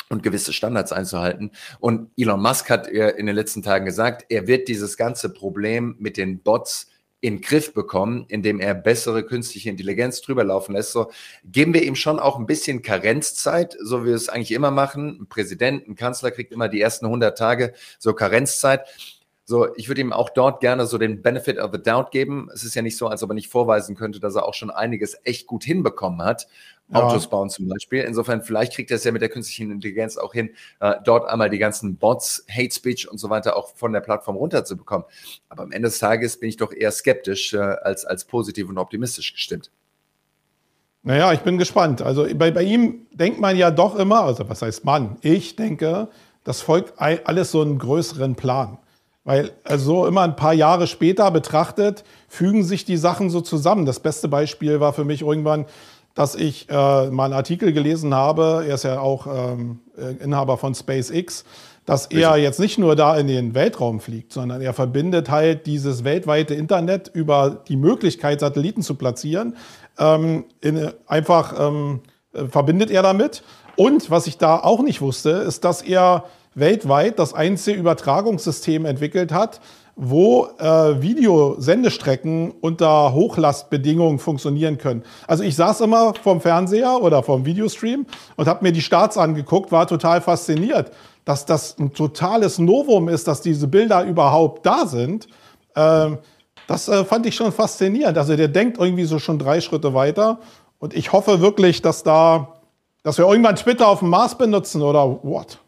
und 0.09 0.21
gewisse 0.21 0.53
Standards 0.53 0.91
einzuhalten. 0.91 1.51
Und 1.79 2.11
Elon 2.17 2.41
Musk 2.41 2.69
hat 2.69 2.87
in 2.87 3.25
den 3.25 3.35
letzten 3.35 3.63
Tagen 3.63 3.85
gesagt, 3.85 4.25
er 4.29 4.45
wird 4.45 4.67
dieses 4.67 4.95
ganze 4.95 5.33
Problem 5.33 5.95
mit 5.97 6.17
den 6.17 6.43
Bots 6.43 6.90
in 7.21 7.35
den 7.35 7.41
Griff 7.41 7.73
bekommen, 7.73 8.25
indem 8.27 8.59
er 8.59 8.73
bessere 8.73 9.23
künstliche 9.23 9.69
Intelligenz 9.69 10.21
drüber 10.21 10.43
laufen 10.43 10.73
lässt. 10.73 10.91
So 10.91 11.11
geben 11.45 11.73
wir 11.73 11.83
ihm 11.83 11.95
schon 11.95 12.19
auch 12.19 12.37
ein 12.37 12.47
bisschen 12.47 12.81
Karenzzeit, 12.81 13.77
so 13.79 14.01
wie 14.03 14.07
wir 14.07 14.15
es 14.15 14.27
eigentlich 14.27 14.51
immer 14.51 14.71
machen. 14.71 15.21
Ein 15.21 15.27
Präsident, 15.27 15.87
ein 15.87 15.95
Kanzler 15.95 16.31
kriegt 16.31 16.51
immer 16.51 16.67
die 16.67 16.81
ersten 16.81 17.05
100 17.05 17.37
Tage 17.37 17.73
so 17.99 18.13
Karenzzeit. 18.13 18.81
So, 19.43 19.75
ich 19.75 19.87
würde 19.87 20.01
ihm 20.01 20.13
auch 20.13 20.29
dort 20.29 20.61
gerne 20.61 20.85
so 20.85 20.97
den 20.97 21.21
Benefit 21.21 21.57
of 21.57 21.71
the 21.73 21.81
Doubt 21.81 22.11
geben. 22.11 22.49
Es 22.53 22.63
ist 22.63 22.75
ja 22.75 22.81
nicht 22.81 22.95
so, 22.95 23.07
als 23.07 23.23
ob 23.23 23.31
er 23.31 23.33
nicht 23.33 23.49
vorweisen 23.49 23.95
könnte, 23.95 24.19
dass 24.19 24.35
er 24.35 24.45
auch 24.45 24.53
schon 24.53 24.69
einiges 24.69 25.17
echt 25.23 25.47
gut 25.47 25.63
hinbekommen 25.63 26.21
hat. 26.21 26.47
Ja. 26.89 27.03
Autos 27.03 27.29
bauen 27.29 27.49
zum 27.49 27.67
Beispiel. 27.67 28.01
Insofern, 28.01 28.43
vielleicht 28.43 28.73
kriegt 28.73 28.91
er 28.91 28.97
es 28.97 29.03
ja 29.03 29.11
mit 29.11 29.21
der 29.21 29.29
künstlichen 29.29 29.71
Intelligenz 29.71 30.17
auch 30.17 30.33
hin, 30.33 30.51
äh, 30.79 30.95
dort 31.03 31.27
einmal 31.29 31.49
die 31.49 31.57
ganzen 31.57 31.95
Bots, 31.95 32.45
Hate 32.49 32.73
Speech 32.73 33.09
und 33.09 33.17
so 33.17 33.29
weiter 33.29 33.55
auch 33.55 33.73
von 33.75 33.93
der 33.93 34.01
Plattform 34.01 34.35
runterzubekommen. 34.35 35.05
Aber 35.49 35.63
am 35.63 35.71
Ende 35.71 35.87
des 35.87 35.99
Tages 35.99 36.37
bin 36.39 36.49
ich 36.49 36.57
doch 36.57 36.73
eher 36.73 36.91
skeptisch 36.91 37.53
äh, 37.53 37.57
als, 37.57 38.05
als 38.05 38.25
positiv 38.25 38.69
und 38.69 38.77
optimistisch 38.77 39.33
gestimmt. 39.33 39.71
Naja, 41.03 41.33
ich 41.33 41.39
bin 41.39 41.57
gespannt. 41.57 42.01
Also 42.01 42.27
bei, 42.35 42.51
bei 42.51 42.61
ihm 42.61 43.07
denkt 43.11 43.39
man 43.39 43.57
ja 43.57 43.71
doch 43.71 43.95
immer, 43.95 44.23
also 44.23 44.47
was 44.47 44.61
heißt 44.61 44.85
Mann? 44.85 45.17
Ich 45.21 45.55
denke, 45.55 46.09
das 46.43 46.61
folgt 46.61 46.99
alles 46.99 47.51
so 47.51 47.61
einem 47.61 47.79
größeren 47.79 48.35
Plan. 48.35 48.77
Weil 49.23 49.51
also 49.63 50.07
immer 50.07 50.21
ein 50.21 50.35
paar 50.35 50.53
Jahre 50.53 50.87
später 50.87 51.29
betrachtet, 51.31 52.03
fügen 52.27 52.63
sich 52.63 52.85
die 52.85 52.97
Sachen 52.97 53.29
so 53.29 53.41
zusammen. 53.41 53.85
Das 53.85 53.99
beste 53.99 54.27
Beispiel 54.27 54.79
war 54.79 54.93
für 54.93 55.05
mich 55.05 55.21
irgendwann 55.21 55.65
dass 56.13 56.35
ich 56.35 56.69
äh, 56.69 57.09
mal 57.09 57.25
einen 57.25 57.33
Artikel 57.33 57.71
gelesen 57.73 58.13
habe, 58.13 58.65
er 58.67 58.75
ist 58.75 58.83
ja 58.83 58.99
auch 58.99 59.27
ähm, 59.27 59.79
äh, 59.97 60.23
Inhaber 60.23 60.57
von 60.57 60.75
SpaceX, 60.75 61.45
dass 61.85 62.05
er 62.07 62.37
jetzt 62.37 62.59
nicht 62.59 62.77
nur 62.77 62.95
da 62.95 63.17
in 63.17 63.27
den 63.27 63.55
Weltraum 63.55 63.99
fliegt, 63.99 64.33
sondern 64.33 64.61
er 64.61 64.73
verbindet 64.73 65.29
halt 65.31 65.65
dieses 65.65 66.03
weltweite 66.03 66.53
Internet 66.53 67.09
über 67.13 67.63
die 67.67 67.75
Möglichkeit, 67.75 68.39
Satelliten 68.39 68.81
zu 68.81 68.95
platzieren, 68.95 69.55
ähm, 69.97 70.45
in, 70.61 70.91
einfach 71.07 71.55
ähm, 71.57 72.01
äh, 72.33 72.45
verbindet 72.45 72.91
er 72.91 73.03
damit. 73.03 73.43
Und 73.77 74.11
was 74.11 74.27
ich 74.27 74.37
da 74.37 74.59
auch 74.59 74.83
nicht 74.83 75.01
wusste, 75.01 75.29
ist, 75.29 75.63
dass 75.63 75.81
er 75.81 76.25
weltweit 76.53 77.19
das 77.19 77.33
einzige 77.33 77.79
Übertragungssystem 77.79 78.85
entwickelt 78.85 79.31
hat, 79.31 79.61
wo 79.95 80.47
äh, 80.57 81.01
Videosendestrecken 81.01 82.51
unter 82.61 83.13
Hochlastbedingungen 83.13 84.19
funktionieren 84.19 84.77
können. 84.77 85.03
Also 85.27 85.43
ich 85.43 85.55
saß 85.55 85.81
immer 85.81 86.13
vorm 86.15 86.41
Fernseher 86.41 87.01
oder 87.01 87.23
vorm 87.23 87.45
Videostream 87.45 88.05
und 88.35 88.47
habe 88.47 88.63
mir 88.63 88.71
die 88.71 88.81
Starts 88.81 89.17
angeguckt, 89.17 89.71
war 89.71 89.87
total 89.87 90.21
fasziniert, 90.21 90.91
dass 91.25 91.45
das 91.45 91.77
ein 91.77 91.93
totales 91.93 92.57
Novum 92.57 93.09
ist, 93.09 93.27
dass 93.27 93.41
diese 93.41 93.67
Bilder 93.67 94.03
überhaupt 94.03 94.65
da 94.65 94.85
sind. 94.85 95.27
Ähm, 95.75 96.17
das 96.67 96.87
äh, 96.87 97.05
fand 97.05 97.25
ich 97.25 97.35
schon 97.35 97.51
faszinierend. 97.51 98.17
Also 98.17 98.35
der 98.35 98.47
denkt 98.47 98.77
irgendwie 98.77 99.05
so 99.05 99.19
schon 99.19 99.39
drei 99.39 99.61
Schritte 99.61 99.93
weiter. 99.93 100.39
Und 100.79 100.95
ich 100.95 101.11
hoffe 101.11 101.41
wirklich, 101.41 101.81
dass 101.81 102.01
da, 102.01 102.59
dass 103.03 103.17
wir 103.17 103.27
irgendwann 103.27 103.55
Twitter 103.55 103.87
auf 103.87 103.99
dem 103.99 104.09
Mars 104.09 104.35
benutzen 104.37 104.81
oder 104.81 105.19
what? 105.23 105.59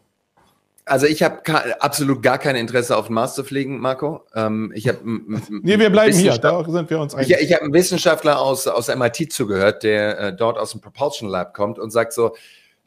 Also 0.86 1.06
ich 1.06 1.22
habe 1.22 1.40
absolut 1.80 2.22
gar 2.22 2.38
kein 2.38 2.56
Interesse 2.56 2.96
auf 2.96 3.06
den 3.06 3.14
Mars 3.14 3.34
zu 3.34 3.42
fliegen, 3.42 3.80
Marco. 3.80 4.22
Ähm, 4.34 4.70
ich 4.74 4.86
habe 4.86 4.98
nee, 5.02 5.78
wir 5.78 5.88
bleiben 5.88 6.14
hier, 6.14 6.36
da 6.36 6.62
sind 6.68 6.90
wir 6.90 7.00
uns 7.00 7.14
einig. 7.14 7.30
Ich, 7.30 7.40
ich 7.40 7.52
habe 7.54 7.64
einen 7.64 7.72
Wissenschaftler 7.72 8.38
aus, 8.38 8.66
aus 8.66 8.94
MIT 8.94 9.32
zugehört, 9.32 9.82
der 9.82 10.18
äh, 10.18 10.36
dort 10.36 10.58
aus 10.58 10.72
dem 10.72 10.82
Propulsion 10.82 11.30
Lab 11.30 11.54
kommt 11.54 11.78
und 11.78 11.90
sagt 11.90 12.12
so, 12.12 12.34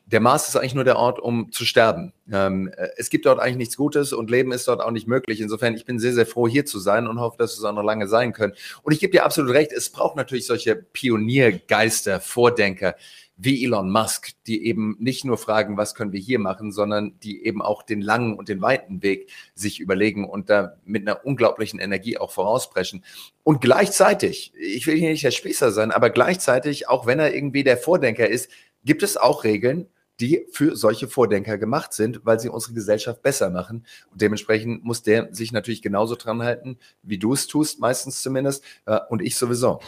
der 0.08 0.22
Mars 0.22 0.48
ist 0.48 0.56
eigentlich 0.56 0.74
nur 0.74 0.86
der 0.86 0.98
Ort, 0.98 1.20
um 1.20 1.52
zu 1.52 1.65
sterben. 1.65 2.13
Ähm, 2.32 2.70
äh, 2.78 2.88
es 2.96 3.10
gibt 3.10 3.26
dort 3.26 3.39
eigentlich 3.39 3.58
nichts 3.58 3.76
Gutes 3.76 4.13
und 4.13 4.32
Leben 4.32 4.54
ist 4.54 4.67
dort 4.67 4.82
auch 4.82 4.91
nicht 4.91 5.08
möglich. 5.08 5.41
Insofern, 5.41 5.76
ich 5.76 5.84
bin 5.84 6.00
sehr, 6.00 6.13
sehr 6.13 6.26
froh, 6.26 6.48
hier 6.48 6.65
zu 6.65 6.80
sein 6.80 7.08
und 7.08 7.20
hoffe, 7.20 7.38
dass 7.38 7.58
es 7.58 7.63
auch 7.63 7.74
noch 7.74 7.84
lange 7.84 8.08
sein 8.08 8.32
können. 8.32 8.54
Und 8.84 8.93
ich 8.93 9.00
gebe 9.00 9.12
dir 9.12 9.26
absolut 9.26 9.52
recht, 9.54 9.74
es 9.74 9.89
braucht 9.89 10.15
natürlich 10.15 10.48
solche 10.48 10.76
Pioniergeister, 10.76 12.22
Vordenker, 12.22 12.96
wie 13.36 13.65
Elon 13.65 13.91
Musk, 13.91 14.32
die 14.48 14.65
eben 14.65 14.96
nicht 15.00 15.26
nur 15.26 15.38
fragen, 15.38 15.78
was 15.78 15.93
können 15.93 16.13
wir 16.13 16.20
hier 16.20 16.39
machen, 16.39 16.72
sondern 16.72 17.20
die 17.20 17.46
eben 17.46 17.62
auch 17.62 17.84
den 17.84 18.02
langen 18.02 18.36
und 18.36 18.48
den 18.48 18.62
weiten 18.62 19.04
Weg 19.04 19.30
sich 19.54 19.80
überlegen 19.80 20.28
und 20.28 20.50
da 20.50 20.78
mit 20.86 21.08
einer 21.08 21.26
unglaublichen 21.26 21.80
Energie 21.80 22.17
auch 22.17 22.32
vorausbrechen. 22.32 23.04
Und 23.43 23.62
gleichzeitig, 23.62 24.54
ich 24.58 24.88
will 24.88 24.98
hier 24.98 25.10
nicht 25.10 25.24
der 25.24 25.32
Spießer 25.32 25.72
sein, 25.72 25.91
aber 25.91 26.10
gleichzeitig, 26.10 26.88
auch 26.88 27.06
wenn 27.06 27.20
er 27.20 27.36
irgendwie 27.36 27.63
der 27.63 27.78
Vordenker 27.78 28.28
ist, 28.28 28.50
gibt 28.86 29.04
es 29.04 29.17
auch 29.17 29.43
Regeln, 29.43 29.88
die 30.20 30.46
für 30.52 30.76
solche 30.76 31.08
Vordenker 31.08 31.58
gemacht 31.58 31.94
sind, 31.94 32.22
weil 32.26 32.40
sie 32.40 32.50
unsere 32.50 32.74
Gesellschaft 32.74 33.22
besser 33.22 33.50
machen. 33.50 33.86
Und 34.12 34.22
dementsprechend 34.22 34.84
muss 34.84 35.04
der 35.04 35.34
sich 35.34 35.52
natürlich 35.52 35.82
genauso 35.82 36.16
dran 36.16 36.42
halten, 36.42 36.78
wie 37.04 37.18
du 37.18 37.34
es 37.34 37.48
tust, 37.48 37.80
meistens 37.80 38.22
zumindest, 38.22 38.64
äh, 38.86 39.00
und 39.10 39.22
ich 39.22 39.36
sowieso. 39.36 39.80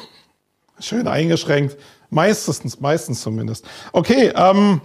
Schön 0.79 1.07
eingeschränkt. 1.07 1.77
Meistens, 2.09 2.79
meistens 2.79 3.21
zumindest. 3.21 3.65
Okay, 3.91 4.31
ähm, 4.35 4.81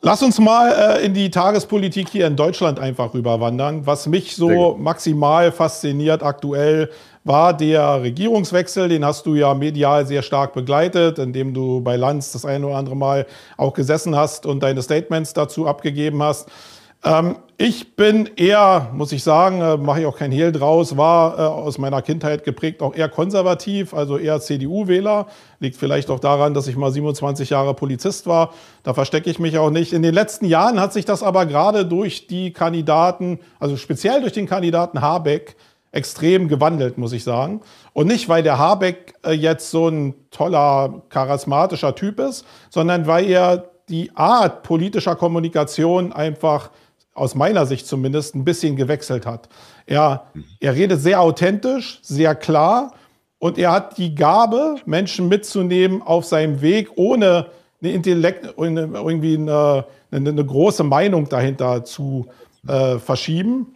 lass 0.00 0.22
uns 0.22 0.38
mal 0.38 0.98
äh, 0.98 1.04
in 1.04 1.12
die 1.12 1.30
Tagespolitik 1.30 2.08
hier 2.08 2.26
in 2.26 2.36
Deutschland 2.36 2.78
einfach 2.78 3.14
rüberwandern. 3.14 3.86
Was 3.86 4.06
mich 4.06 4.34
so 4.36 4.76
maximal 4.76 5.52
fasziniert 5.52 6.22
aktuell 6.22 6.90
war 7.26 7.54
der 7.54 8.02
Regierungswechsel. 8.02 8.88
Den 8.88 9.04
hast 9.04 9.26
du 9.26 9.34
ja 9.34 9.52
medial 9.52 10.06
sehr 10.06 10.22
stark 10.22 10.54
begleitet, 10.54 11.18
indem 11.18 11.52
du 11.52 11.80
bei 11.80 11.96
Lanz 11.96 12.32
das 12.32 12.44
eine 12.44 12.66
oder 12.66 12.76
andere 12.76 12.96
Mal 12.96 13.26
auch 13.56 13.74
gesessen 13.74 14.14
hast 14.14 14.46
und 14.46 14.62
deine 14.62 14.80
Statements 14.80 15.34
dazu 15.34 15.66
abgegeben 15.66 16.22
hast. 16.22 16.48
Ähm, 17.04 17.36
ich 17.58 17.96
bin 17.96 18.30
eher, 18.36 18.90
muss 18.92 19.10
ich 19.10 19.24
sagen, 19.24 19.60
äh, 19.60 19.76
mache 19.76 20.00
ich 20.00 20.06
auch 20.06 20.16
kein 20.16 20.30
Hehl 20.30 20.52
draus, 20.52 20.96
war 20.96 21.38
äh, 21.38 21.42
aus 21.42 21.78
meiner 21.78 22.00
Kindheit 22.00 22.44
geprägt 22.44 22.80
auch 22.80 22.94
eher 22.94 23.08
konservativ, 23.08 23.92
also 23.92 24.18
eher 24.18 24.40
CDU-Wähler. 24.40 25.26
Liegt 25.58 25.76
vielleicht 25.76 26.10
auch 26.10 26.20
daran, 26.20 26.54
dass 26.54 26.68
ich 26.68 26.76
mal 26.76 26.92
27 26.92 27.50
Jahre 27.50 27.74
Polizist 27.74 28.28
war. 28.28 28.52
Da 28.84 28.94
verstecke 28.94 29.28
ich 29.28 29.40
mich 29.40 29.58
auch 29.58 29.70
nicht. 29.70 29.92
In 29.92 30.02
den 30.02 30.14
letzten 30.14 30.46
Jahren 30.46 30.80
hat 30.80 30.92
sich 30.92 31.04
das 31.04 31.24
aber 31.24 31.44
gerade 31.46 31.86
durch 31.86 32.28
die 32.28 32.52
Kandidaten, 32.52 33.40
also 33.58 33.76
speziell 33.76 34.20
durch 34.20 34.32
den 34.32 34.46
Kandidaten 34.46 35.00
Habeck, 35.00 35.56
extrem 35.92 36.48
gewandelt, 36.48 36.98
muss 36.98 37.12
ich 37.12 37.24
sagen. 37.24 37.60
Und 37.92 38.06
nicht, 38.08 38.28
weil 38.28 38.42
der 38.42 38.58
Habeck 38.58 39.14
äh, 39.24 39.32
jetzt 39.32 39.70
so 39.70 39.88
ein 39.88 40.14
toller, 40.30 41.02
charismatischer 41.08 41.94
Typ 41.94 42.20
ist, 42.20 42.44
sondern 42.70 43.06
weil 43.06 43.26
er 43.26 43.70
die 43.88 44.10
Art 44.14 44.62
politischer 44.62 45.16
Kommunikation 45.16 46.12
einfach 46.12 46.70
aus 47.14 47.34
meiner 47.34 47.66
Sicht 47.66 47.86
zumindest, 47.86 48.34
ein 48.34 48.44
bisschen 48.44 48.76
gewechselt 48.76 49.24
hat. 49.24 49.48
Er, 49.86 50.26
er 50.60 50.74
redet 50.74 51.00
sehr 51.00 51.20
authentisch, 51.20 52.00
sehr 52.02 52.34
klar 52.34 52.92
und 53.38 53.58
er 53.58 53.72
hat 53.72 53.96
die 53.96 54.14
Gabe, 54.14 54.76
Menschen 54.84 55.28
mitzunehmen 55.28 56.02
auf 56.02 56.24
seinem 56.24 56.60
Weg, 56.60 56.90
ohne 56.96 57.46
eine 57.80 57.92
Intellekt, 57.92 58.54
irgendwie 58.56 59.36
eine, 59.36 59.86
eine, 60.10 60.30
eine 60.30 60.44
große 60.44 60.84
Meinung 60.84 61.28
dahinter 61.28 61.84
zu 61.84 62.26
äh, 62.66 62.98
verschieben. 62.98 63.74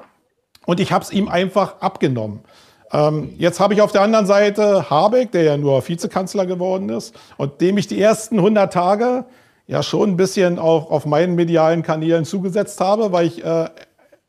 Und 0.70 0.78
ich 0.78 0.92
habe 0.92 1.02
es 1.02 1.10
ihm 1.10 1.26
einfach 1.26 1.80
abgenommen. 1.80 2.44
Ähm, 2.92 3.34
jetzt 3.38 3.58
habe 3.58 3.74
ich 3.74 3.82
auf 3.82 3.90
der 3.90 4.02
anderen 4.02 4.24
Seite 4.24 4.88
Habeck, 4.88 5.32
der 5.32 5.42
ja 5.42 5.56
nur 5.56 5.88
Vizekanzler 5.88 6.46
geworden 6.46 6.90
ist 6.90 7.12
und 7.38 7.60
dem 7.60 7.76
ich 7.76 7.88
die 7.88 8.00
ersten 8.00 8.38
100 8.38 8.72
Tage 8.72 9.24
ja 9.66 9.82
schon 9.82 10.10
ein 10.10 10.16
bisschen 10.16 10.60
auf, 10.60 10.88
auf 10.92 11.06
meinen 11.06 11.34
medialen 11.34 11.82
Kanälen 11.82 12.24
zugesetzt 12.24 12.80
habe, 12.80 13.10
weil 13.10 13.26
ich 13.26 13.44
äh, 13.44 13.68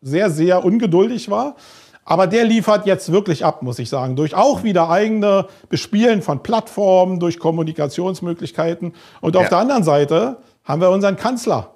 sehr, 0.02 0.32
sehr 0.32 0.66
ungeduldig 0.66 1.30
war. 1.30 1.58
Aber 2.06 2.26
der 2.26 2.44
liefert 2.44 2.88
jetzt 2.88 3.12
wirklich 3.12 3.46
ab, 3.46 3.62
muss 3.62 3.78
ich 3.78 3.90
sagen, 3.90 4.16
durch 4.16 4.34
auch 4.34 4.64
wieder 4.64 4.90
eigene 4.90 5.46
Bespielen 5.70 6.24
von 6.24 6.42
Plattformen, 6.42 7.20
durch 7.20 7.38
Kommunikationsmöglichkeiten. 7.38 8.96
Und 9.22 9.38
auf 9.38 9.44
ja. 9.44 9.50
der 9.50 9.58
anderen 9.60 9.84
Seite 9.84 10.38
haben 10.64 10.82
wir 10.82 10.90
unseren 10.90 11.18
Kanzler, 11.18 11.76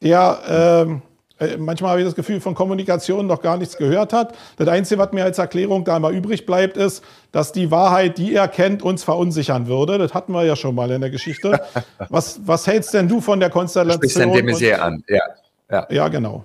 der 0.00 0.86
äh, 0.86 1.13
manchmal 1.58 1.92
habe 1.92 2.00
ich 2.00 2.06
das 2.06 2.14
Gefühl, 2.14 2.40
von 2.40 2.54
Kommunikation 2.54 3.26
noch 3.26 3.42
gar 3.42 3.56
nichts 3.56 3.76
gehört 3.76 4.12
hat. 4.12 4.36
Das 4.56 4.68
Einzige, 4.68 5.00
was 5.00 5.12
mir 5.12 5.24
als 5.24 5.38
Erklärung 5.38 5.84
da 5.84 5.98
mal 5.98 6.14
übrig 6.14 6.46
bleibt, 6.46 6.76
ist, 6.76 7.02
dass 7.32 7.52
die 7.52 7.70
Wahrheit, 7.70 8.18
die 8.18 8.34
er 8.34 8.48
kennt, 8.48 8.82
uns 8.82 9.02
verunsichern 9.02 9.66
würde. 9.66 9.98
Das 9.98 10.14
hatten 10.14 10.32
wir 10.32 10.44
ja 10.44 10.56
schon 10.56 10.74
mal 10.74 10.90
in 10.90 11.00
der 11.00 11.10
Geschichte. 11.10 11.60
Was, 12.08 12.40
was 12.44 12.66
hältst 12.66 12.94
denn 12.94 13.08
du 13.08 13.20
von 13.20 13.40
der 13.40 13.50
Konstellation? 13.50 14.10
Sprichst 14.10 14.58
sehr 14.58 14.82
an, 14.82 15.02
ja. 15.08 15.22
Ja, 15.70 15.86
ja 15.90 16.08
genau. 16.08 16.44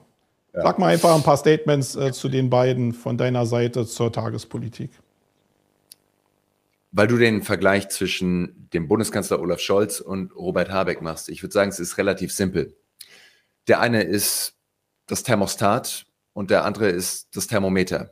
Ja. 0.53 0.61
Sag 0.63 0.79
mal 0.79 0.87
einfach 0.87 1.15
ein 1.15 1.23
paar 1.23 1.37
Statements 1.37 1.95
äh, 1.95 2.11
zu 2.11 2.29
den 2.29 2.49
beiden 2.49 2.93
von 2.93 3.17
deiner 3.17 3.45
Seite 3.45 3.85
zur 3.85 4.11
Tagespolitik. 4.11 4.91
Weil 6.91 7.07
du 7.07 7.17
den 7.17 7.43
Vergleich 7.43 7.89
zwischen 7.89 8.69
dem 8.73 8.87
Bundeskanzler 8.87 9.39
Olaf 9.39 9.59
Scholz 9.59 9.99
und 9.99 10.35
Robert 10.35 10.71
Habeck 10.71 11.01
machst. 11.01 11.29
Ich 11.29 11.43
würde 11.43 11.53
sagen, 11.53 11.69
es 11.69 11.79
ist 11.79 11.97
relativ 11.97 12.33
simpel. 12.33 12.75
Der 13.67 13.79
eine 13.79 14.01
ist 14.01 14.55
das 15.09 15.23
Thermostat 15.23 16.05
und 16.33 16.51
der 16.51 16.65
andere 16.65 16.89
ist 16.89 17.35
das 17.35 17.47
Thermometer. 17.47 18.11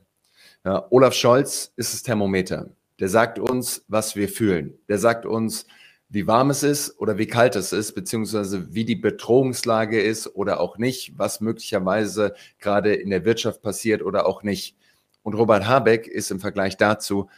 Ja, 0.66 0.86
Olaf 0.90 1.14
Scholz 1.14 1.72
ist 1.76 1.94
das 1.94 2.04
Thermometer. 2.04 2.70
Der 3.00 3.10
sagt 3.10 3.38
uns, 3.40 3.86
was 3.88 4.16
wir 4.16 4.28
fühlen. 4.28 4.74
Der 4.90 4.98
sagt 4.98 5.26
uns, 5.26 5.68
wie 6.10 6.26
warm 6.26 6.50
es 6.50 6.64
ist 6.64 7.00
oder 7.00 7.18
wie 7.18 7.28
kalt 7.28 7.56
es 7.56 7.72
ist, 7.72 7.94
beziehungsweise 7.94 8.74
wie 8.74 8.86
die 8.86 8.96
Bedrohungslage 8.96 10.02
ist 10.02 10.36
oder 10.36 10.60
auch 10.60 10.78
nicht, 10.78 11.18
was 11.18 11.42
möglicherweise 11.42 12.34
gerade 12.60 12.96
in 12.96 13.12
der 13.12 13.26
Wirtschaft 13.26 13.62
passiert 13.62 14.02
oder 14.02 14.26
auch 14.26 14.42
nicht. 14.42 14.76
Und 15.22 15.36
Robert 15.36 15.68
Habeck 15.68 16.08
ist 16.08 16.32
im 16.32 16.40
Vergleich 16.40 16.78
dazu 16.78 17.30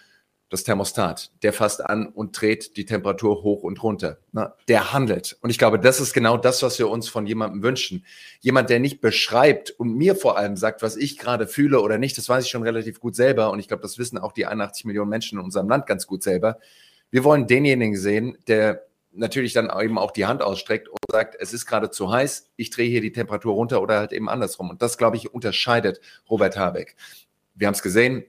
das 0.49 0.63
Thermostat. 0.63 1.31
Der 1.43 1.53
fasst 1.53 1.85
an 1.85 2.07
und 2.07 2.39
dreht 2.39 2.75
die 2.75 2.85
Temperatur 2.85 3.43
hoch 3.43 3.61
und 3.61 3.81
runter. 3.83 4.17
Na, 4.31 4.55
der 4.67 4.93
handelt. 4.93 5.37
Und 5.41 5.51
ich 5.51 5.59
glaube, 5.59 5.79
das 5.79 6.01
ist 6.01 6.13
genau 6.13 6.37
das, 6.37 6.63
was 6.63 6.79
wir 6.79 6.89
uns 6.89 7.07
von 7.07 7.27
jemandem 7.27 7.61
wünschen. 7.61 8.05
Jemand, 8.39 8.69
der 8.69 8.79
nicht 8.79 8.99
beschreibt 8.99 9.71
und 9.71 9.95
mir 9.95 10.15
vor 10.15 10.37
allem 10.37 10.57
sagt, 10.57 10.81
was 10.81 10.95
ich 10.95 11.17
gerade 11.17 11.47
fühle 11.47 11.81
oder 11.81 11.99
nicht, 11.99 12.17
das 12.17 12.27
weiß 12.27 12.45
ich 12.45 12.51
schon 12.51 12.63
relativ 12.63 12.99
gut 12.99 13.15
selber. 13.15 13.51
Und 13.51 13.59
ich 13.59 13.67
glaube, 13.67 13.83
das 13.83 13.99
wissen 13.99 14.17
auch 14.17 14.31
die 14.31 14.47
81 14.47 14.85
Millionen 14.85 15.09
Menschen 15.09 15.37
in 15.37 15.45
unserem 15.45 15.69
Land 15.69 15.85
ganz 15.85 16.07
gut 16.07 16.23
selber. 16.23 16.57
Wir 17.11 17.23
wollen 17.23 17.45
denjenigen 17.45 17.95
sehen, 17.95 18.37
der 18.47 18.85
natürlich 19.11 19.53
dann 19.53 19.71
eben 19.81 19.97
auch 19.97 20.11
die 20.11 20.25
Hand 20.25 20.41
ausstreckt 20.41 20.87
und 20.87 20.99
sagt, 21.11 21.35
es 21.39 21.53
ist 21.53 21.65
gerade 21.65 21.89
zu 21.89 22.11
heiß, 22.11 22.49
ich 22.55 22.69
drehe 22.69 22.89
hier 22.89 23.01
die 23.01 23.11
Temperatur 23.11 23.53
runter 23.53 23.81
oder 23.81 23.99
halt 23.99 24.13
eben 24.13 24.29
andersrum. 24.29 24.69
Und 24.69 24.81
das, 24.81 24.97
glaube 24.97 25.17
ich, 25.17 25.33
unterscheidet 25.33 25.99
Robert 26.29 26.57
Habeck. 26.57 26.95
Wir 27.55 27.67
haben 27.67 27.73
es 27.73 27.81
gesehen, 27.81 28.23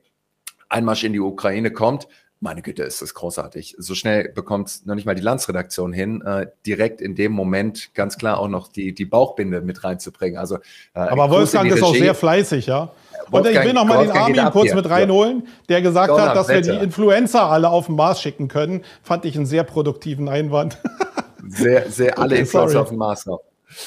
Einmarsch 0.71 1.05
in 1.05 1.13
die 1.13 1.21
Ukraine 1.21 1.71
kommt, 1.71 2.09
meine 2.43 2.63
Güte, 2.63 2.85
ist 2.85 3.03
das 3.03 3.13
großartig. 3.13 3.77
So 3.79 3.95
schnell 3.95 4.31
bekommt 4.31 4.87
noch 4.87 4.95
nicht 4.95 5.05
mal 5.05 5.15
die 5.15 5.21
Landsredaktion 5.21 5.93
hin, 5.93 6.23
äh, 6.23 6.47
direkt 6.65 7.03
in 7.03 7.15
dem 7.15 7.33
Moment 7.33 7.95
ganz 7.95 8.17
klar 8.17 8.39
auch 8.39 8.49
noch 8.49 8.69
die, 8.69 8.95
die 8.95 9.05
Bauchbinde 9.05 9.61
mit 9.61 9.85
reinzubringen. 9.85 10.39
Also, 10.39 10.57
äh, 10.95 11.01
Aber 11.01 11.31
Wolfgang 11.31 11.71
ist 11.71 11.83
auch 11.83 11.95
sehr 11.95 12.15
fleißig, 12.15 12.67
ja. 12.67 12.91
Und 13.31 13.47
ich 13.47 13.63
will 13.63 13.75
noch 13.75 13.85
mal 13.85 14.07
den 14.07 14.17
Armin 14.17 14.51
kurz 14.51 14.73
mit 14.75 14.89
reinholen, 14.89 15.47
der 15.69 15.83
gesagt 15.83 16.11
Donner, 16.11 16.31
hat, 16.31 16.37
dass 16.37 16.49
Wetter. 16.49 16.67
wir 16.67 16.79
die 16.79 16.85
Influencer 16.85 17.45
alle 17.45 17.69
auf 17.69 17.87
den 17.87 17.97
Mars 17.97 18.23
schicken 18.23 18.49
können. 18.49 18.83
Fand 19.03 19.25
ich 19.27 19.37
einen 19.37 19.47
sehr 19.47 19.63
produktiven 19.63 20.29
Einwand. 20.29 20.79
Sehr, 21.53 21.91
sehr 21.91 22.17
alle 22.17 22.35
okay, 22.35 22.43
Influencer 22.43 22.83
auf 22.83 22.91
dem 22.91 22.99
Mars 22.99 23.27
noch. 23.27 23.41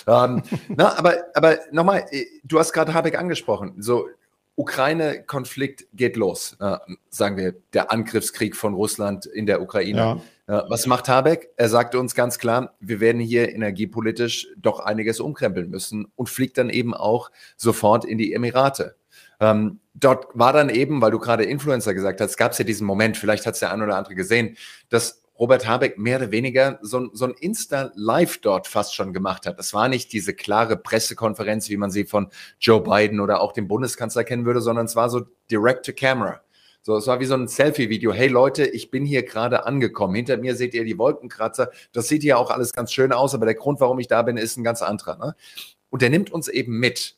ähm, 0.08 0.44
na, 0.68 0.98
aber, 0.98 1.14
aber 1.34 1.60
nochmal, 1.72 2.04
äh, 2.10 2.26
du 2.44 2.60
hast 2.60 2.74
gerade 2.74 2.94
Habeck 2.94 3.18
angesprochen. 3.18 3.76
So, 3.78 4.08
Ukraine-Konflikt 4.56 5.88
geht 5.94 6.16
los, 6.16 6.56
äh, 6.60 6.78
sagen 7.10 7.38
wir, 7.38 7.56
der 7.74 7.92
Angriffskrieg 7.92 8.56
von 8.56 8.76
Russland 8.76 9.26
in 9.26 9.46
der 9.46 9.62
Ukraine. 9.62 10.22
Ja. 10.48 10.60
Äh, 10.60 10.70
was 10.70 10.86
macht 10.86 11.10
Habeck? 11.10 11.50
Er 11.58 11.70
sagte 11.70 12.00
uns 12.00 12.14
ganz 12.14 12.38
klar, 12.38 12.76
wir 12.80 13.00
werden 13.00 13.20
hier 13.20 13.50
energiepolitisch 13.54 14.48
doch 14.58 14.80
einiges 14.80 15.20
umkrempeln 15.20 15.70
müssen 15.70 16.12
und 16.16 16.30
fliegt 16.30 16.58
dann 16.58 16.70
eben 16.70 16.94
auch 16.94 17.32
sofort 17.58 18.06
in 18.06 18.18
die 18.18 18.34
Emirate. 18.34 18.96
Ähm, 19.40 19.80
dort 19.96 20.28
war 20.34 20.54
dann 20.54 20.70
eben, 20.70 21.02
weil 21.02 21.12
du 21.12 21.20
gerade 21.20 21.46
Influencer 21.46 21.94
gesagt 21.94 22.22
hast, 22.22 22.38
gab 22.38 22.52
es 22.52 22.60
ja 22.60 22.66
diesen 22.66 22.86
Moment, 22.86 23.18
vielleicht 23.18 23.46
hat 23.48 23.56
es 23.56 23.60
der 23.60 23.72
ein 23.72 23.82
oder 23.82 23.96
andere 23.96 24.16
gesehen, 24.16 24.56
dass 24.90 25.23
Robert 25.44 25.68
Habeck 25.68 25.98
mehr 25.98 26.20
oder 26.20 26.32
weniger 26.32 26.80
so, 26.82 27.10
so 27.12 27.26
ein 27.26 27.34
Insta-Live 27.38 28.38
dort 28.38 28.66
fast 28.66 28.96
schon 28.96 29.12
gemacht 29.12 29.46
hat. 29.46 29.60
Das 29.60 29.74
war 29.74 29.90
nicht 29.90 30.14
diese 30.14 30.34
klare 30.34 30.78
Pressekonferenz, 30.78 31.68
wie 31.68 31.76
man 31.76 31.92
sie 31.92 32.06
von 32.06 32.30
Joe 32.62 32.80
Biden 32.80 33.20
oder 33.20 33.42
auch 33.42 33.52
dem 33.52 33.68
Bundeskanzler 33.68 34.24
kennen 34.24 34.46
würde, 34.46 34.62
sondern 34.62 34.86
es 34.86 34.96
war 34.96 35.10
so 35.10 35.24
direct 35.52 35.86
to 35.86 35.92
camera. 35.92 36.40
So, 36.82 36.96
es 36.96 37.08
war 37.08 37.20
wie 37.20 37.26
so 37.26 37.34
ein 37.34 37.50
Selfie-Video. 37.50 38.14
Hey 38.14 38.30
Leute, 38.30 38.66
ich 38.66 38.90
bin 38.90 39.04
hier 39.04 39.24
gerade 39.24 39.66
angekommen. 39.66 40.16
Hinter 40.16 40.38
mir 40.38 40.56
seht 40.56 40.74
ihr 40.74 40.86
die 40.86 40.98
Wolkenkratzer. 40.98 41.72
Das 41.92 42.08
sieht 42.08 42.22
hier 42.22 42.38
auch 42.40 42.50
alles 42.50 42.72
ganz 42.72 42.94
schön 42.94 43.12
aus, 43.12 43.36
aber 43.36 43.46
der 43.46 43.56
Grund, 43.56 43.82
warum 43.82 44.00
ich 44.00 44.08
da 44.08 44.22
bin, 44.22 44.38
ist 44.38 44.56
ein 44.56 44.64
ganz 44.64 44.82
anderer. 44.82 45.18
Ne? 45.18 45.36
Und 45.90 46.02
der 46.02 46.10
nimmt 46.10 46.32
uns 46.32 46.48
eben 46.48 46.80
mit. 46.80 47.18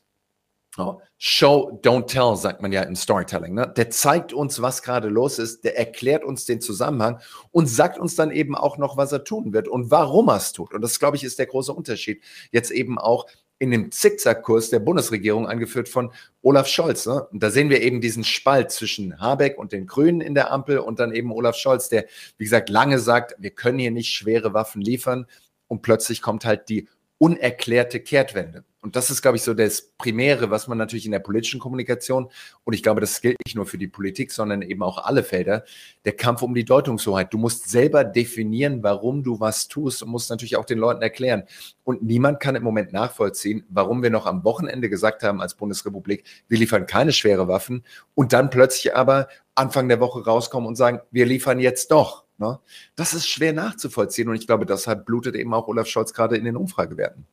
Show, 1.18 1.80
don't 1.82 2.06
tell, 2.06 2.36
sagt 2.36 2.60
man 2.60 2.72
ja 2.72 2.82
im 2.82 2.94
Storytelling. 2.94 3.54
Ne? 3.54 3.72
Der 3.76 3.90
zeigt 3.90 4.32
uns, 4.32 4.60
was 4.60 4.82
gerade 4.82 5.08
los 5.08 5.38
ist, 5.38 5.64
der 5.64 5.78
erklärt 5.78 6.24
uns 6.24 6.44
den 6.44 6.60
Zusammenhang 6.60 7.20
und 7.50 7.66
sagt 7.66 7.98
uns 7.98 8.16
dann 8.16 8.30
eben 8.30 8.54
auch 8.54 8.76
noch, 8.76 8.96
was 8.96 9.12
er 9.12 9.24
tun 9.24 9.52
wird 9.52 9.68
und 9.68 9.90
warum 9.90 10.28
er 10.28 10.36
es 10.36 10.52
tut. 10.52 10.74
Und 10.74 10.82
das, 10.82 10.98
glaube 10.98 11.16
ich, 11.16 11.24
ist 11.24 11.38
der 11.38 11.46
große 11.46 11.72
Unterschied. 11.72 12.22
Jetzt 12.52 12.70
eben 12.70 12.98
auch 12.98 13.26
in 13.58 13.70
dem 13.70 13.90
Zickzackkurs 13.90 14.68
der 14.68 14.80
Bundesregierung 14.80 15.46
angeführt 15.46 15.88
von 15.88 16.12
Olaf 16.42 16.68
Scholz. 16.68 17.06
Ne? 17.06 17.26
Und 17.32 17.42
da 17.42 17.50
sehen 17.50 17.70
wir 17.70 17.80
eben 17.80 18.00
diesen 18.00 18.24
Spalt 18.24 18.70
zwischen 18.70 19.18
Habeck 19.18 19.58
und 19.58 19.72
den 19.72 19.86
Grünen 19.86 20.20
in 20.20 20.34
der 20.34 20.52
Ampel 20.52 20.78
und 20.78 21.00
dann 21.00 21.12
eben 21.14 21.32
Olaf 21.32 21.56
Scholz, 21.56 21.88
der, 21.88 22.04
wie 22.36 22.44
gesagt, 22.44 22.68
lange 22.68 22.98
sagt, 22.98 23.34
wir 23.38 23.50
können 23.50 23.78
hier 23.78 23.90
nicht 23.90 24.12
schwere 24.12 24.52
Waffen 24.52 24.82
liefern. 24.82 25.26
Und 25.68 25.82
plötzlich 25.82 26.22
kommt 26.22 26.44
halt 26.44 26.68
die 26.68 26.88
unerklärte 27.18 28.00
Kehrtwende. 28.00 28.64
Und 28.86 28.94
das 28.94 29.10
ist, 29.10 29.20
glaube 29.20 29.36
ich, 29.36 29.42
so 29.42 29.52
das 29.52 29.90
Primäre, 29.98 30.50
was 30.50 30.68
man 30.68 30.78
natürlich 30.78 31.06
in 31.06 31.12
der 31.12 31.18
politischen 31.18 31.58
Kommunikation, 31.58 32.30
und 32.62 32.72
ich 32.72 32.84
glaube, 32.84 33.00
das 33.00 33.20
gilt 33.20 33.36
nicht 33.44 33.56
nur 33.56 33.66
für 33.66 33.78
die 33.78 33.88
Politik, 33.88 34.30
sondern 34.30 34.62
eben 34.62 34.80
auch 34.84 35.04
alle 35.04 35.24
Felder, 35.24 35.64
der 36.04 36.12
Kampf 36.14 36.42
um 36.42 36.54
die 36.54 36.64
Deutungshoheit. 36.64 37.34
Du 37.34 37.38
musst 37.38 37.68
selber 37.68 38.04
definieren, 38.04 38.84
warum 38.84 39.24
du 39.24 39.40
was 39.40 39.66
tust 39.66 40.04
und 40.04 40.10
musst 40.10 40.30
natürlich 40.30 40.56
auch 40.56 40.64
den 40.64 40.78
Leuten 40.78 41.02
erklären. 41.02 41.42
Und 41.82 42.04
niemand 42.04 42.38
kann 42.38 42.54
im 42.54 42.62
Moment 42.62 42.92
nachvollziehen, 42.92 43.64
warum 43.70 44.04
wir 44.04 44.10
noch 44.10 44.26
am 44.26 44.44
Wochenende 44.44 44.88
gesagt 44.88 45.24
haben 45.24 45.40
als 45.40 45.54
Bundesrepublik, 45.54 46.22
wir 46.46 46.58
liefern 46.58 46.86
keine 46.86 47.12
schwere 47.12 47.48
Waffen 47.48 47.82
und 48.14 48.32
dann 48.32 48.50
plötzlich 48.50 48.94
aber 48.94 49.26
Anfang 49.56 49.88
der 49.88 49.98
Woche 49.98 50.24
rauskommen 50.24 50.68
und 50.68 50.76
sagen, 50.76 51.00
wir 51.10 51.26
liefern 51.26 51.58
jetzt 51.58 51.90
doch. 51.90 52.25
Ne? 52.38 52.58
Das 52.96 53.14
ist 53.14 53.28
schwer 53.28 53.52
nachzuvollziehen 53.52 54.28
und 54.28 54.34
ich 54.36 54.46
glaube, 54.46 54.66
deshalb 54.66 55.06
blutet 55.06 55.34
eben 55.34 55.54
auch 55.54 55.68
Olaf 55.68 55.86
Scholz 55.86 56.12
gerade 56.12 56.36
in 56.36 56.44
den 56.44 56.56
Umfragewerten. 56.56 57.24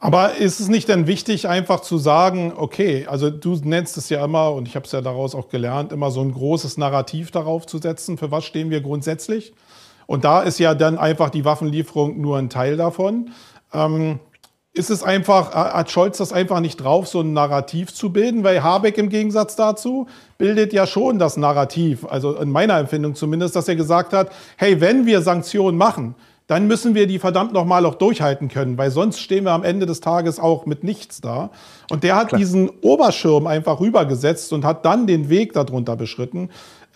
Aber 0.00 0.36
ist 0.36 0.60
es 0.60 0.68
nicht 0.68 0.88
denn 0.88 1.08
wichtig, 1.08 1.48
einfach 1.48 1.80
zu 1.80 1.98
sagen, 1.98 2.52
okay, 2.56 3.06
also 3.06 3.30
du 3.30 3.56
nennst 3.56 3.96
es 3.96 4.08
ja 4.10 4.24
immer, 4.24 4.52
und 4.52 4.68
ich 4.68 4.76
habe 4.76 4.86
es 4.86 4.92
ja 4.92 5.00
daraus 5.00 5.34
auch 5.34 5.48
gelernt, 5.48 5.92
immer 5.92 6.12
so 6.12 6.20
ein 6.20 6.32
großes 6.32 6.76
Narrativ 6.76 7.32
darauf 7.32 7.66
zu 7.66 7.78
setzen, 7.78 8.16
für 8.16 8.30
was 8.30 8.44
stehen 8.44 8.70
wir 8.70 8.80
grundsätzlich. 8.80 9.52
Und 10.06 10.24
da 10.24 10.42
ist 10.42 10.60
ja 10.60 10.74
dann 10.74 10.98
einfach 10.98 11.30
die 11.30 11.44
Waffenlieferung 11.44 12.20
nur 12.20 12.38
ein 12.38 12.48
Teil 12.48 12.76
davon. 12.76 13.30
Ähm, 13.74 14.20
ist 14.78 14.90
es 14.90 15.02
einfach, 15.02 15.52
hat 15.52 15.90
Scholz 15.90 16.18
das 16.18 16.32
einfach 16.32 16.60
nicht 16.60 16.76
drauf, 16.76 17.08
so 17.08 17.20
ein 17.20 17.32
Narrativ 17.32 17.92
zu 17.92 18.12
bilden? 18.12 18.44
Weil 18.44 18.62
Habeck 18.62 18.96
im 18.96 19.08
Gegensatz 19.08 19.56
dazu 19.56 20.06
bildet 20.38 20.72
ja 20.72 20.86
schon 20.86 21.18
das 21.18 21.36
Narrativ, 21.36 22.06
also 22.08 22.36
in 22.36 22.50
meiner 22.50 22.78
Empfindung 22.78 23.14
zumindest, 23.16 23.56
dass 23.56 23.68
er 23.68 23.76
gesagt 23.76 24.12
hat, 24.12 24.30
hey, 24.56 24.80
wenn 24.80 25.04
wir 25.04 25.20
Sanktionen 25.20 25.76
machen, 25.76 26.14
dann 26.46 26.66
müssen 26.66 26.94
wir 26.94 27.06
die 27.06 27.18
verdammt 27.18 27.52
nochmal 27.52 27.84
auch 27.84 27.96
durchhalten 27.96 28.48
können, 28.48 28.78
weil 28.78 28.90
sonst 28.90 29.20
stehen 29.20 29.44
wir 29.44 29.52
am 29.52 29.64
Ende 29.64 29.84
des 29.84 30.00
Tages 30.00 30.40
auch 30.40 30.64
mit 30.64 30.82
nichts 30.82 31.20
da. 31.20 31.50
Und 31.90 32.04
der 32.04 32.16
hat 32.16 32.28
Klar. 32.28 32.38
diesen 32.38 32.70
Oberschirm 32.80 33.46
einfach 33.46 33.80
rübergesetzt 33.80 34.54
und 34.54 34.64
hat 34.64 34.84
dann 34.86 35.06
den 35.06 35.28
Weg 35.28 35.52
darunter 35.52 35.94
beschritten. 35.94 36.48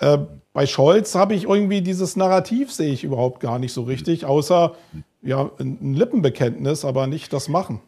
Äh, 0.03 0.19
bei 0.53 0.67
Scholz 0.67 1.15
habe 1.15 1.35
ich 1.35 1.45
irgendwie 1.45 1.81
dieses 1.81 2.17
Narrativ 2.17 2.73
sehe 2.73 2.93
ich 2.93 3.05
überhaupt 3.05 3.41
gar 3.41 3.59
nicht 3.59 3.73
so 3.73 3.85
richtig, 3.85 4.27
außer 4.27 4.75
ja, 5.23 5.51
ein 5.59 5.95
Lippenbekenntnis, 5.95 6.85
aber 6.85 7.07
nicht 7.07 7.33
das 7.33 7.49
Machen. 7.49 7.81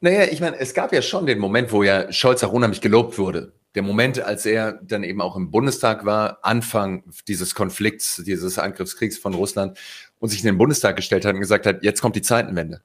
Naja, 0.00 0.24
ich 0.30 0.40
meine, 0.40 0.58
es 0.58 0.74
gab 0.74 0.92
ja 0.92 1.02
schon 1.02 1.26
den 1.26 1.38
Moment, 1.38 1.72
wo 1.72 1.82
ja 1.82 2.12
Scholz 2.12 2.44
auch 2.44 2.52
unheimlich 2.52 2.80
gelobt 2.80 3.18
wurde. 3.18 3.52
Der 3.74 3.82
Moment, 3.82 4.20
als 4.20 4.46
er 4.46 4.80
dann 4.82 5.02
eben 5.02 5.20
auch 5.20 5.36
im 5.36 5.50
Bundestag 5.50 6.04
war, 6.04 6.38
Anfang 6.42 7.04
dieses 7.26 7.54
Konflikts, 7.54 8.22
dieses 8.24 8.58
Angriffskriegs 8.58 9.18
von 9.18 9.34
Russland 9.34 9.78
und 10.18 10.28
sich 10.28 10.40
in 10.40 10.46
den 10.46 10.58
Bundestag 10.58 10.96
gestellt 10.96 11.24
hat 11.24 11.34
und 11.34 11.40
gesagt 11.40 11.66
hat, 11.66 11.82
jetzt 11.82 12.00
kommt 12.02 12.16
die 12.16 12.22
Zeitenwende. 12.22 12.82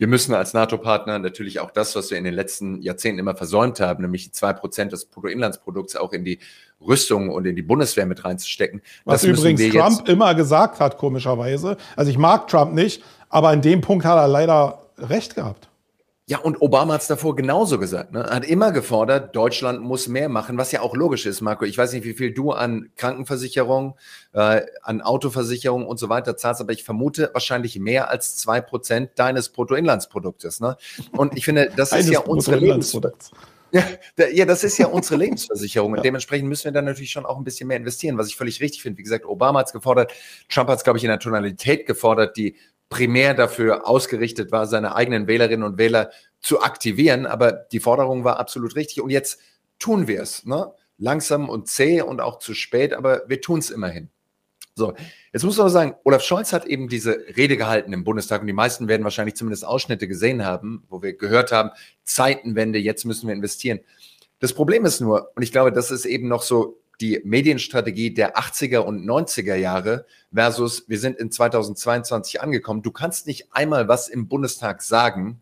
Wir 0.00 0.06
müssen 0.06 0.32
als 0.32 0.54
NATO-Partner 0.54 1.18
natürlich 1.18 1.60
auch 1.60 1.70
das, 1.70 1.94
was 1.94 2.10
wir 2.10 2.16
in 2.16 2.24
den 2.24 2.32
letzten 2.32 2.80
Jahrzehnten 2.80 3.18
immer 3.18 3.34
versäumt 3.34 3.80
haben, 3.80 4.00
nämlich 4.00 4.32
zwei 4.32 4.54
Prozent 4.54 4.92
des 4.92 5.04
Bruttoinlandsprodukts 5.04 5.94
auch 5.94 6.14
in 6.14 6.24
die 6.24 6.38
Rüstung 6.80 7.28
und 7.28 7.46
in 7.46 7.54
die 7.54 7.60
Bundeswehr 7.60 8.06
mit 8.06 8.24
reinzustecken. 8.24 8.80
Was 9.04 9.24
übrigens 9.24 9.68
Trump 9.68 10.08
immer 10.08 10.34
gesagt 10.34 10.80
hat, 10.80 10.96
komischerweise. 10.96 11.76
Also 11.96 12.10
ich 12.10 12.16
mag 12.16 12.48
Trump 12.48 12.72
nicht, 12.72 13.02
aber 13.28 13.52
in 13.52 13.60
dem 13.60 13.82
Punkt 13.82 14.06
hat 14.06 14.16
er 14.16 14.26
leider 14.26 14.86
recht 14.96 15.34
gehabt. 15.34 15.68
Ja, 16.30 16.38
und 16.38 16.62
Obama 16.62 16.94
hat 16.94 17.00
es 17.00 17.08
davor 17.08 17.34
genauso 17.34 17.80
gesagt. 17.80 18.12
Ne? 18.12 18.20
Er 18.20 18.36
hat 18.36 18.44
immer 18.44 18.70
gefordert, 18.70 19.34
Deutschland 19.34 19.82
muss 19.82 20.06
mehr 20.06 20.28
machen, 20.28 20.58
was 20.58 20.70
ja 20.70 20.80
auch 20.80 20.94
logisch 20.94 21.26
ist, 21.26 21.40
Marco. 21.40 21.64
Ich 21.64 21.76
weiß 21.76 21.92
nicht, 21.92 22.04
wie 22.04 22.12
viel 22.12 22.32
du 22.32 22.52
an 22.52 22.88
Krankenversicherung, 22.94 23.96
äh, 24.32 24.62
an 24.82 25.00
Autoversicherung 25.00 25.84
und 25.84 25.98
so 25.98 26.08
weiter 26.08 26.36
zahlst, 26.36 26.60
aber 26.60 26.72
ich 26.72 26.84
vermute 26.84 27.30
wahrscheinlich 27.32 27.80
mehr 27.80 28.10
als 28.10 28.36
zwei 28.36 28.60
Prozent 28.60 29.10
deines 29.16 29.48
Bruttoinlandsproduktes. 29.48 30.60
Ne? 30.60 30.76
Und 31.10 31.36
ich 31.36 31.44
finde, 31.44 31.72
das 31.74 31.90
ist 31.98 32.08
ja 32.08 32.20
unsere 32.20 32.58
Lebensprodukt. 32.58 33.32
Ja, 33.72 33.84
ja, 34.32 34.46
das 34.46 34.64
ist 34.64 34.78
ja 34.78 34.88
unsere 34.88 35.14
Lebensversicherung. 35.20 35.92
Und 35.92 36.04
dementsprechend 36.04 36.48
müssen 36.48 36.64
wir 36.64 36.72
dann 36.72 36.86
natürlich 36.86 37.12
schon 37.12 37.24
auch 37.24 37.36
ein 37.36 37.44
bisschen 37.44 37.68
mehr 37.68 37.76
investieren, 37.76 38.18
was 38.18 38.26
ich 38.26 38.34
völlig 38.34 38.60
richtig 38.60 38.82
finde. 38.82 38.98
Wie 38.98 39.04
gesagt, 39.04 39.24
Obama 39.24 39.60
hat 39.60 39.66
es 39.68 39.72
gefordert, 39.72 40.12
Trump 40.48 40.68
hat 40.68 40.78
es, 40.78 40.82
glaube 40.82 40.98
ich, 40.98 41.04
in 41.04 41.08
der 41.08 41.20
Tonalität 41.20 41.86
gefordert, 41.86 42.36
die 42.36 42.56
primär 42.90 43.32
dafür 43.32 43.88
ausgerichtet 43.88 44.52
war, 44.52 44.66
seine 44.66 44.94
eigenen 44.94 45.26
Wählerinnen 45.26 45.64
und 45.64 45.78
Wähler 45.78 46.10
zu 46.40 46.60
aktivieren. 46.60 47.24
Aber 47.24 47.52
die 47.52 47.80
Forderung 47.80 48.24
war 48.24 48.38
absolut 48.38 48.76
richtig. 48.76 49.00
Und 49.00 49.08
jetzt 49.08 49.40
tun 49.78 50.06
wir 50.06 50.20
es. 50.20 50.44
Ne? 50.44 50.70
Langsam 50.98 51.48
und 51.48 51.68
zäh 51.68 52.02
und 52.02 52.20
auch 52.20 52.38
zu 52.38 52.52
spät, 52.52 52.92
aber 52.92 53.22
wir 53.26 53.40
tun 53.40 53.60
es 53.60 53.70
immerhin. 53.70 54.10
So, 54.74 54.94
jetzt 55.32 55.44
muss 55.44 55.56
man 55.56 55.64
aber 55.64 55.70
sagen, 55.70 55.94
Olaf 56.04 56.22
Scholz 56.22 56.52
hat 56.52 56.64
eben 56.66 56.88
diese 56.88 57.12
Rede 57.36 57.56
gehalten 57.56 57.92
im 57.92 58.04
Bundestag 58.04 58.40
und 58.40 58.46
die 58.46 58.52
meisten 58.52 58.88
werden 58.88 59.04
wahrscheinlich 59.04 59.34
zumindest 59.34 59.64
Ausschnitte 59.64 60.08
gesehen 60.08 60.44
haben, 60.44 60.84
wo 60.88 61.02
wir 61.02 61.14
gehört 61.14 61.52
haben, 61.52 61.70
Zeitenwende, 62.04 62.78
jetzt 62.78 63.04
müssen 63.04 63.26
wir 63.26 63.34
investieren. 63.34 63.80
Das 64.38 64.54
Problem 64.54 64.84
ist 64.84 65.00
nur, 65.00 65.32
und 65.34 65.42
ich 65.42 65.52
glaube, 65.52 65.72
das 65.72 65.90
ist 65.90 66.06
eben 66.06 66.28
noch 66.28 66.42
so 66.42 66.79
die 67.00 67.20
Medienstrategie 67.24 68.12
der 68.12 68.36
80er 68.36 68.78
und 68.78 69.04
90er 69.04 69.54
Jahre 69.54 70.06
versus 70.32 70.84
wir 70.88 70.98
sind 70.98 71.18
in 71.18 71.30
2022 71.30 72.40
angekommen. 72.40 72.82
Du 72.82 72.90
kannst 72.90 73.26
nicht 73.26 73.52
einmal 73.52 73.88
was 73.88 74.08
im 74.08 74.28
Bundestag 74.28 74.82
sagen. 74.82 75.40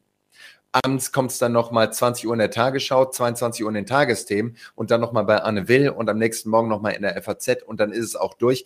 Abends 0.70 1.12
kommt 1.12 1.30
es 1.30 1.38
dann 1.38 1.52
nochmal 1.52 1.92
20 1.92 2.26
Uhr 2.26 2.34
in 2.34 2.38
der 2.38 2.50
Tagesschau, 2.50 3.06
22 3.06 3.64
Uhr 3.64 3.70
in 3.70 3.74
den 3.74 3.86
Tagesthemen 3.86 4.56
und 4.74 4.90
dann 4.90 5.00
nochmal 5.00 5.24
bei 5.24 5.42
Anne 5.42 5.66
Will 5.68 5.88
und 5.88 6.08
am 6.10 6.18
nächsten 6.18 6.50
Morgen 6.50 6.68
nochmal 6.68 6.92
in 6.92 7.02
der 7.02 7.20
FAZ 7.22 7.62
und 7.64 7.80
dann 7.80 7.92
ist 7.92 8.04
es 8.04 8.16
auch 8.16 8.34
durch. 8.34 8.64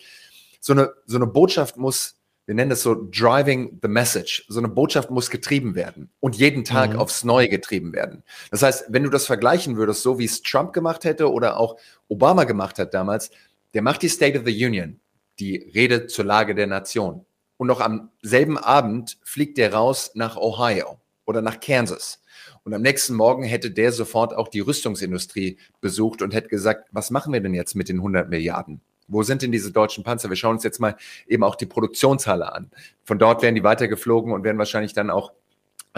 So 0.59 0.73
eine, 0.73 0.93
so 1.05 1.17
eine 1.17 1.27
Botschaft 1.27 1.77
muss 1.77 2.15
wir 2.45 2.55
nennen 2.55 2.69
das 2.69 2.81
so 2.81 3.07
driving 3.09 3.79
the 3.81 3.87
message. 3.87 4.45
So 4.49 4.59
eine 4.59 4.67
Botschaft 4.67 5.09
muss 5.09 5.29
getrieben 5.29 5.75
werden 5.75 6.09
und 6.19 6.35
jeden 6.35 6.65
Tag 6.65 6.93
mhm. 6.93 6.99
aufs 6.99 7.23
Neue 7.23 7.47
getrieben 7.47 7.93
werden. 7.93 8.23
Das 8.51 8.63
heißt, 8.63 8.85
wenn 8.89 9.03
du 9.03 9.09
das 9.09 9.25
vergleichen 9.25 9.77
würdest, 9.77 10.03
so 10.03 10.19
wie 10.19 10.25
es 10.25 10.41
Trump 10.41 10.73
gemacht 10.73 11.05
hätte 11.05 11.31
oder 11.31 11.57
auch 11.57 11.77
Obama 12.09 12.43
gemacht 12.43 12.79
hat 12.79 12.93
damals, 12.93 13.31
der 13.73 13.81
macht 13.81 14.01
die 14.01 14.09
State 14.09 14.37
of 14.37 14.45
the 14.45 14.65
Union, 14.65 14.99
die 15.39 15.57
Rede 15.73 16.07
zur 16.07 16.25
Lage 16.25 16.53
der 16.53 16.67
Nation. 16.67 17.25
Und 17.57 17.67
noch 17.67 17.79
am 17.79 18.09
selben 18.21 18.57
Abend 18.57 19.17
fliegt 19.23 19.57
der 19.57 19.73
raus 19.73 20.11
nach 20.15 20.35
Ohio 20.35 20.99
oder 21.25 21.41
nach 21.41 21.59
Kansas. 21.59 22.21
Und 22.63 22.73
am 22.73 22.81
nächsten 22.81 23.13
Morgen 23.13 23.43
hätte 23.43 23.71
der 23.71 23.91
sofort 23.91 24.33
auch 24.33 24.47
die 24.47 24.59
Rüstungsindustrie 24.59 25.57
besucht 25.79 26.21
und 26.21 26.33
hätte 26.33 26.49
gesagt, 26.49 26.89
was 26.91 27.09
machen 27.09 27.31
wir 27.31 27.41
denn 27.41 27.53
jetzt 27.53 27.75
mit 27.75 27.89
den 27.89 27.97
100 27.97 28.29
Milliarden? 28.29 28.81
Wo 29.13 29.23
sind 29.23 29.41
denn 29.41 29.51
diese 29.51 29.71
deutschen 29.71 30.03
Panzer? 30.03 30.29
Wir 30.29 30.35
schauen 30.35 30.55
uns 30.55 30.63
jetzt 30.63 30.79
mal 30.79 30.95
eben 31.27 31.43
auch 31.43 31.55
die 31.55 31.65
Produktionshalle 31.65 32.51
an. 32.53 32.71
Von 33.03 33.19
dort 33.19 33.41
wären 33.41 33.55
die 33.55 33.63
weitergeflogen 33.63 34.33
und 34.33 34.43
wären 34.43 34.57
wahrscheinlich 34.57 34.93
dann 34.93 35.09
auch 35.09 35.31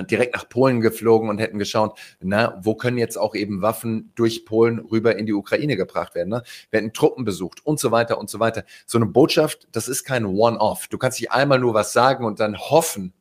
direkt 0.04 0.36
nach 0.36 0.49
Polen 0.49 0.82
geflogen 0.82 1.30
und 1.30 1.38
hätten 1.38 1.58
geschaut, 1.58 1.97
na, 2.19 2.60
wo 2.62 2.75
können 2.75 2.97
jetzt 2.97 3.17
auch 3.17 3.34
eben 3.34 3.62
Waffen 3.62 4.12
durch 4.15 4.45
Polen 4.45 4.80
rüber 4.80 5.15
in 5.15 5.25
die 5.25 5.34
Ukraine 5.34 5.78
gebracht 5.78 6.15
werden. 6.15 6.30
Ne? 6.30 6.43
Wir 6.69 6.91
Truppen 6.91 7.23
besucht 7.23 7.65
und 7.65 7.80
so 7.80 7.91
weiter 7.91 8.17
und 8.17 8.30
so 8.30 8.39
weiter. 8.39 8.65
So 8.86 8.97
eine 8.97 9.06
Botschaft, 9.06 9.67
das 9.71 9.88
ist 9.88 10.04
kein 10.04 10.25
One-Off. 10.25 10.88
Du 10.89 10.97
kannst 10.97 11.19
nicht 11.19 11.32
einmal 11.32 11.60
nur 11.60 11.73
was 11.73 11.93
sagen 11.93 12.25
und 12.25 12.39
dann 12.39 12.58
hoffen, 12.58 13.13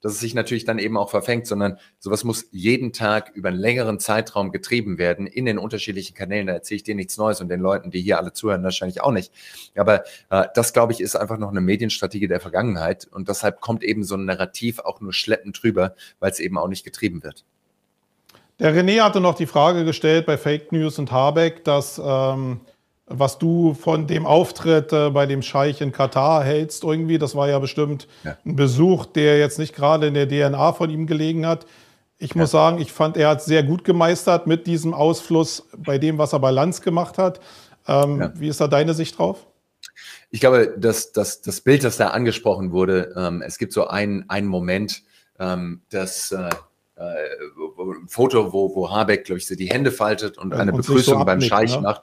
dass 0.00 0.12
es 0.12 0.20
sich 0.20 0.34
natürlich 0.34 0.64
dann 0.64 0.78
eben 0.78 0.96
auch 0.96 1.10
verfängt, 1.10 1.46
sondern 1.46 1.78
sowas 1.98 2.24
muss 2.24 2.46
jeden 2.50 2.92
Tag 2.92 3.32
über 3.34 3.48
einen 3.48 3.58
längeren 3.58 3.98
Zeitraum 3.98 4.52
getrieben 4.52 4.98
werden 4.98 5.26
in 5.26 5.44
den 5.44 5.58
unterschiedlichen 5.58 6.14
Kanälen. 6.14 6.46
Da 6.46 6.52
erzähle 6.54 6.76
ich 6.76 6.82
dir 6.84 6.94
nichts 6.94 7.16
Neues 7.16 7.40
und 7.40 7.48
den 7.48 7.60
Leuten, 7.60 7.90
die 7.90 8.00
hier 8.00 8.18
alle 8.18 8.32
zuhören, 8.32 8.62
wahrscheinlich 8.62 9.00
auch 9.00 9.12
nicht. 9.12 9.32
Aber 9.76 10.04
äh, 10.30 10.46
das, 10.54 10.72
glaube 10.72 10.92
ich, 10.92 11.00
ist 11.00 11.16
einfach 11.16 11.38
noch 11.38 11.50
eine 11.50 11.60
Medienstrategie 11.60 12.28
der 12.28 12.40
Vergangenheit 12.40 13.06
und 13.10 13.28
deshalb 13.28 13.60
kommt 13.60 13.82
eben 13.82 14.04
so 14.04 14.16
ein 14.16 14.24
Narrativ 14.24 14.78
auch 14.78 15.00
nur 15.00 15.12
schleppend 15.12 15.62
drüber, 15.62 15.94
weil 16.20 16.30
es 16.30 16.40
eben 16.40 16.58
auch 16.58 16.68
nicht 16.68 16.84
getrieben 16.84 17.22
wird. 17.22 17.44
Der 18.58 18.74
René 18.74 19.02
hatte 19.02 19.20
noch 19.20 19.36
die 19.36 19.46
Frage 19.46 19.84
gestellt 19.84 20.26
bei 20.26 20.36
Fake 20.36 20.72
News 20.72 20.98
und 20.98 21.12
Habeck, 21.12 21.62
dass 21.62 22.00
ähm, 22.04 22.60
was 23.08 23.38
du 23.38 23.74
von 23.74 24.06
dem 24.06 24.26
Auftritt 24.26 24.92
äh, 24.92 25.10
bei 25.10 25.26
dem 25.26 25.42
Scheich 25.42 25.80
in 25.80 25.92
Katar 25.92 26.44
hältst 26.44 26.84
irgendwie. 26.84 27.18
Das 27.18 27.34
war 27.34 27.48
ja 27.48 27.58
bestimmt 27.58 28.08
ja. 28.24 28.36
ein 28.44 28.56
Besuch, 28.56 29.06
der 29.06 29.38
jetzt 29.38 29.58
nicht 29.58 29.74
gerade 29.74 30.08
in 30.08 30.14
der 30.14 30.28
DNA 30.28 30.72
von 30.72 30.90
ihm 30.90 31.06
gelegen 31.06 31.46
hat. 31.46 31.66
Ich 32.18 32.34
ja. 32.34 32.40
muss 32.40 32.50
sagen, 32.50 32.78
ich 32.78 32.92
fand, 32.92 33.16
er 33.16 33.28
hat 33.28 33.42
sehr 33.42 33.62
gut 33.62 33.84
gemeistert 33.84 34.46
mit 34.46 34.66
diesem 34.66 34.94
Ausfluss 34.94 35.68
bei 35.76 35.98
dem, 35.98 36.18
was 36.18 36.32
er 36.32 36.40
bei 36.40 36.50
Lanz 36.50 36.80
gemacht 36.80 37.18
hat. 37.18 37.40
Ähm, 37.86 38.20
ja. 38.20 38.32
Wie 38.34 38.48
ist 38.48 38.60
da 38.60 38.68
deine 38.68 38.94
Sicht 38.94 39.18
drauf? 39.18 39.46
Ich 40.30 40.40
glaube, 40.40 40.74
dass, 40.76 41.12
dass 41.12 41.40
das 41.40 41.60
Bild, 41.60 41.84
das 41.84 41.96
da 41.96 42.08
angesprochen 42.08 42.72
wurde, 42.72 43.14
ähm, 43.16 43.42
es 43.42 43.58
gibt 43.58 43.72
so 43.72 43.86
einen, 43.86 44.28
einen 44.28 44.46
Moment, 44.46 45.02
ähm, 45.38 45.80
das 45.90 46.32
äh, 46.32 46.50
äh, 46.98 47.28
ein 47.78 48.08
Foto, 48.08 48.52
wo, 48.52 48.74
wo 48.74 48.90
Habeck, 48.90 49.24
glaube 49.24 49.38
ich, 49.38 49.46
so 49.46 49.54
die 49.54 49.70
Hände 49.70 49.92
faltet 49.92 50.36
und 50.36 50.52
eine 50.52 50.72
und 50.72 50.78
Begrüßung 50.78 51.20
so 51.20 51.24
beim 51.24 51.40
Scheich 51.40 51.80
ne? 51.80 51.96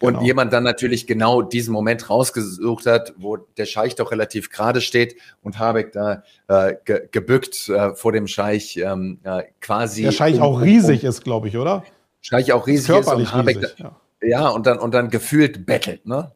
Macht. 0.00 0.02
Und 0.02 0.14
genau. 0.14 0.26
jemand 0.26 0.52
dann 0.52 0.64
natürlich 0.64 1.06
genau 1.06 1.42
diesen 1.42 1.72
Moment 1.72 2.08
rausgesucht 2.08 2.86
hat, 2.86 3.14
wo 3.16 3.36
der 3.36 3.66
Scheich 3.66 3.94
doch 3.94 4.10
relativ 4.10 4.50
gerade 4.50 4.80
steht 4.80 5.16
und 5.42 5.58
Habeck 5.58 5.92
da 5.92 6.22
äh, 6.48 6.74
ge 6.84 7.08
gebückt 7.10 7.68
äh, 7.68 7.94
vor 7.94 8.12
dem 8.12 8.26
Scheich 8.26 8.76
ähm, 8.76 9.18
äh, 9.24 9.44
quasi. 9.60 10.02
Der 10.02 10.12
Scheich 10.12 10.36
um, 10.36 10.42
auch 10.42 10.62
riesig 10.62 11.02
um, 11.02 11.08
ist, 11.08 11.24
glaube 11.24 11.48
ich, 11.48 11.56
oder? 11.56 11.84
Scheich 12.20 12.52
auch 12.52 12.66
riesig 12.66 12.90
ist, 12.90 13.06
ist 13.06 13.12
und 13.12 13.32
Habeck 13.32 13.56
riesig, 13.56 13.76
da, 13.78 13.96
ja. 14.22 14.28
ja. 14.28 14.48
und 14.48 14.66
dann 14.66 14.78
und 14.78 14.92
dann 14.92 15.10
gefühlt 15.10 15.66
bettelt. 15.66 16.06
Ne? 16.06 16.32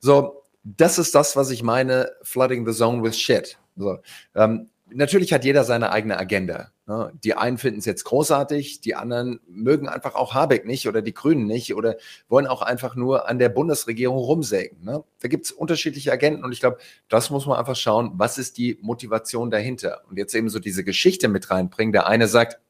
So, 0.00 0.42
das 0.64 0.98
ist 0.98 1.14
das, 1.14 1.36
was 1.36 1.50
ich 1.50 1.62
meine, 1.62 2.10
flooding 2.22 2.66
the 2.66 2.72
zone 2.72 3.02
with 3.02 3.18
shit. 3.18 3.58
So, 3.76 3.98
ähm, 4.34 4.68
natürlich 4.90 5.32
hat 5.32 5.44
jeder 5.44 5.64
seine 5.64 5.90
eigene 5.92 6.18
Agenda. 6.18 6.70
Ne? 6.86 7.12
Die 7.24 7.34
einen 7.34 7.58
finden 7.58 7.80
es 7.80 7.84
jetzt 7.84 8.04
großartig, 8.04 8.80
die 8.80 8.94
anderen 8.94 9.40
mögen 9.48 9.88
einfach 9.88 10.14
auch 10.14 10.34
Habeck 10.34 10.64
nicht 10.66 10.86
oder 10.86 11.02
die 11.02 11.14
Grünen 11.14 11.46
nicht 11.46 11.74
oder 11.74 11.96
wollen 12.28 12.46
auch 12.46 12.62
einfach 12.62 12.94
nur 12.94 13.28
an 13.28 13.40
der 13.40 13.48
Bundesregierung 13.48 14.18
rumsägen. 14.18 14.84
Ne? 14.84 15.02
Da 15.20 15.28
gibt 15.28 15.46
es 15.46 15.52
unterschiedliche 15.52 16.12
Agenten 16.12 16.44
und 16.44 16.52
ich 16.52 16.60
glaube, 16.60 16.78
das 17.08 17.30
muss 17.30 17.46
man 17.46 17.58
einfach 17.58 17.76
schauen, 17.76 18.12
was 18.14 18.38
ist 18.38 18.56
die 18.56 18.78
Motivation 18.82 19.50
dahinter. 19.50 20.02
Und 20.08 20.16
jetzt 20.16 20.34
eben 20.34 20.48
so 20.48 20.60
diese 20.60 20.84
Geschichte 20.84 21.26
mit 21.26 21.50
reinbringen. 21.50 21.92
Der 21.92 22.06
eine 22.06 22.28
sagt, 22.28 22.60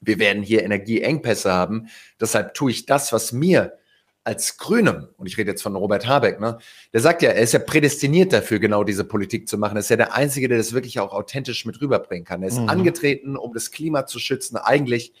wir 0.00 0.18
werden 0.18 0.42
hier 0.42 0.62
Energieengpässe 0.62 1.52
haben, 1.52 1.88
deshalb 2.20 2.54
tue 2.54 2.70
ich 2.70 2.86
das, 2.86 3.12
was 3.12 3.32
mir 3.32 3.78
als 4.24 4.58
Grünem, 4.58 5.08
und 5.16 5.26
ich 5.26 5.38
rede 5.38 5.50
jetzt 5.50 5.62
von 5.62 5.74
Robert 5.74 6.06
Habeck, 6.06 6.38
ne, 6.38 6.58
der 6.92 7.00
sagt 7.00 7.22
ja, 7.22 7.30
er 7.30 7.42
ist 7.42 7.52
ja 7.52 7.60
prädestiniert 7.60 8.32
dafür, 8.32 8.58
genau 8.58 8.84
diese 8.84 9.04
Politik 9.04 9.48
zu 9.48 9.56
machen. 9.56 9.76
Er 9.76 9.80
ist 9.80 9.90
ja 9.90 9.96
der 9.96 10.14
Einzige, 10.14 10.48
der 10.48 10.58
das 10.58 10.72
wirklich 10.72 11.00
auch 11.00 11.12
authentisch 11.12 11.64
mit 11.64 11.80
rüberbringen 11.80 12.24
kann. 12.24 12.42
Er 12.42 12.48
ist 12.48 12.60
mhm. 12.60 12.68
angetreten, 12.68 13.36
um 13.36 13.54
das 13.54 13.70
Klima 13.70 14.06
zu 14.06 14.18
schützen, 14.18 14.56
eigentlich 14.56 15.12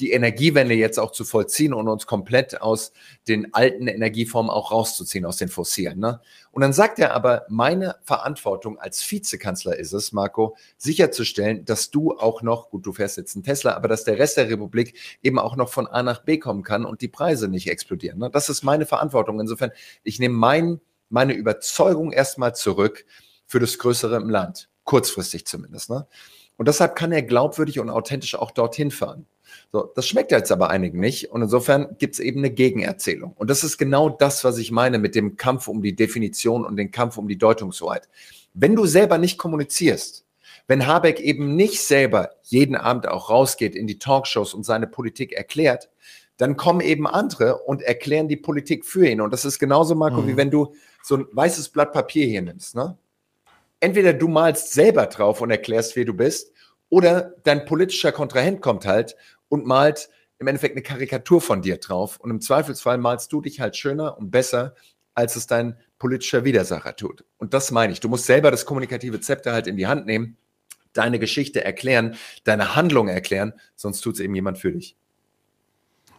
die 0.00 0.12
Energiewende 0.12 0.74
jetzt 0.74 0.98
auch 0.98 1.12
zu 1.12 1.24
vollziehen 1.24 1.74
und 1.74 1.86
uns 1.86 2.06
komplett 2.06 2.60
aus 2.60 2.92
den 3.28 3.52
alten 3.52 3.86
Energieformen 3.86 4.50
auch 4.50 4.72
rauszuziehen, 4.72 5.26
aus 5.26 5.36
den 5.36 5.48
fossilen. 5.48 6.00
Ne? 6.00 6.20
Und 6.50 6.62
dann 6.62 6.72
sagt 6.72 6.98
er 6.98 7.14
aber, 7.14 7.44
meine 7.48 7.96
Verantwortung 8.02 8.78
als 8.78 9.08
Vizekanzler 9.08 9.76
ist 9.76 9.92
es, 9.92 10.12
Marco, 10.12 10.56
sicherzustellen, 10.78 11.64
dass 11.64 11.90
du 11.90 12.12
auch 12.12 12.42
noch, 12.42 12.70
gut, 12.70 12.86
du 12.86 12.92
fährst 12.92 13.18
jetzt 13.18 13.36
einen 13.36 13.44
Tesla, 13.44 13.74
aber 13.74 13.88
dass 13.88 14.04
der 14.04 14.18
Rest 14.18 14.38
der 14.38 14.48
Republik 14.48 14.94
eben 15.22 15.38
auch 15.38 15.54
noch 15.54 15.68
von 15.68 15.86
A 15.86 16.02
nach 16.02 16.22
B 16.24 16.38
kommen 16.38 16.62
kann 16.62 16.84
und 16.84 17.02
die 17.02 17.08
Preise 17.08 17.48
nicht 17.48 17.70
explodieren. 17.70 18.18
Ne? 18.18 18.30
Das 18.30 18.48
ist 18.48 18.62
meine 18.62 18.86
Verantwortung. 18.86 19.38
Insofern, 19.38 19.70
ich 20.02 20.18
nehme 20.18 20.34
mein, 20.34 20.80
meine 21.10 21.34
Überzeugung 21.34 22.10
erstmal 22.10 22.54
zurück 22.54 23.04
für 23.46 23.60
das 23.60 23.78
Größere 23.78 24.16
im 24.16 24.30
Land, 24.30 24.70
kurzfristig 24.84 25.46
zumindest. 25.46 25.90
Ne? 25.90 26.06
Und 26.56 26.68
deshalb 26.68 26.94
kann 26.94 27.10
er 27.10 27.22
glaubwürdig 27.22 27.80
und 27.80 27.90
authentisch 27.90 28.34
auch 28.34 28.50
dorthin 28.50 28.90
fahren. 28.90 29.26
So, 29.72 29.90
das 29.94 30.06
schmeckt 30.06 30.32
jetzt 30.32 30.52
aber 30.52 30.70
einigen 30.70 31.00
nicht. 31.00 31.30
Und 31.30 31.42
insofern 31.42 31.96
gibt 31.98 32.14
es 32.14 32.20
eben 32.20 32.40
eine 32.40 32.50
Gegenerzählung. 32.50 33.32
Und 33.36 33.50
das 33.50 33.64
ist 33.64 33.78
genau 33.78 34.08
das, 34.08 34.44
was 34.44 34.58
ich 34.58 34.70
meine 34.70 34.98
mit 34.98 35.14
dem 35.14 35.36
Kampf 35.36 35.68
um 35.68 35.82
die 35.82 35.94
Definition 35.94 36.64
und 36.64 36.76
den 36.76 36.90
Kampf 36.90 37.18
um 37.18 37.28
die 37.28 37.38
Deutungshoheit. 37.38 38.08
Wenn 38.54 38.74
du 38.74 38.86
selber 38.86 39.18
nicht 39.18 39.38
kommunizierst, 39.38 40.24
wenn 40.66 40.86
Habeck 40.86 41.20
eben 41.20 41.56
nicht 41.56 41.82
selber 41.82 42.30
jeden 42.42 42.76
Abend 42.76 43.08
auch 43.08 43.30
rausgeht 43.30 43.74
in 43.74 43.86
die 43.86 43.98
Talkshows 43.98 44.54
und 44.54 44.64
seine 44.64 44.86
Politik 44.86 45.32
erklärt, 45.32 45.90
dann 46.36 46.56
kommen 46.56 46.80
eben 46.80 47.06
andere 47.06 47.58
und 47.58 47.82
erklären 47.82 48.28
die 48.28 48.36
Politik 48.36 48.86
für 48.86 49.06
ihn. 49.06 49.20
Und 49.20 49.32
das 49.32 49.44
ist 49.44 49.58
genauso, 49.58 49.94
Marco, 49.94 50.22
mhm. 50.22 50.28
wie 50.28 50.36
wenn 50.36 50.50
du 50.50 50.74
so 51.02 51.16
ein 51.16 51.26
weißes 51.32 51.68
Blatt 51.70 51.92
Papier 51.92 52.26
hier 52.26 52.42
nimmst. 52.42 52.74
Ne? 52.74 52.96
Entweder 53.80 54.12
du 54.12 54.28
malst 54.28 54.72
selber 54.72 55.06
drauf 55.06 55.40
und 55.40 55.50
erklärst, 55.50 55.96
wer 55.96 56.04
du 56.04 56.14
bist, 56.14 56.52
Oder 56.90 57.34
dein 57.44 57.64
politischer 57.64 58.12
Kontrahent 58.12 58.60
kommt 58.60 58.84
halt 58.84 59.16
und 59.50 59.66
malt 59.66 60.08
im 60.38 60.46
Endeffekt 60.46 60.74
eine 60.74 60.82
Karikatur 60.82 61.42
von 61.42 61.60
dir 61.60 61.76
drauf. 61.76 62.18
Und 62.18 62.30
im 62.30 62.40
Zweifelsfall 62.40 62.96
malst 62.96 63.30
du 63.30 63.42
dich 63.42 63.60
halt 63.60 63.76
schöner 63.76 64.16
und 64.16 64.30
besser, 64.30 64.74
als 65.14 65.36
es 65.36 65.46
dein 65.46 65.76
politischer 65.98 66.44
Widersacher 66.44 66.96
tut. 66.96 67.24
Und 67.36 67.52
das 67.52 67.70
meine 67.70 67.92
ich. 67.92 68.00
Du 68.00 68.08
musst 68.08 68.24
selber 68.24 68.50
das 68.50 68.64
kommunikative 68.64 69.20
Zepter 69.20 69.52
halt 69.52 69.66
in 69.66 69.76
die 69.76 69.86
Hand 69.86 70.06
nehmen, 70.06 70.38
deine 70.94 71.18
Geschichte 71.18 71.62
erklären, 71.62 72.16
deine 72.44 72.74
Handlung 72.74 73.08
erklären, 73.08 73.52
sonst 73.76 74.00
tut 74.00 74.14
es 74.14 74.20
eben 74.20 74.34
jemand 74.34 74.56
für 74.56 74.72
dich. 74.72 74.96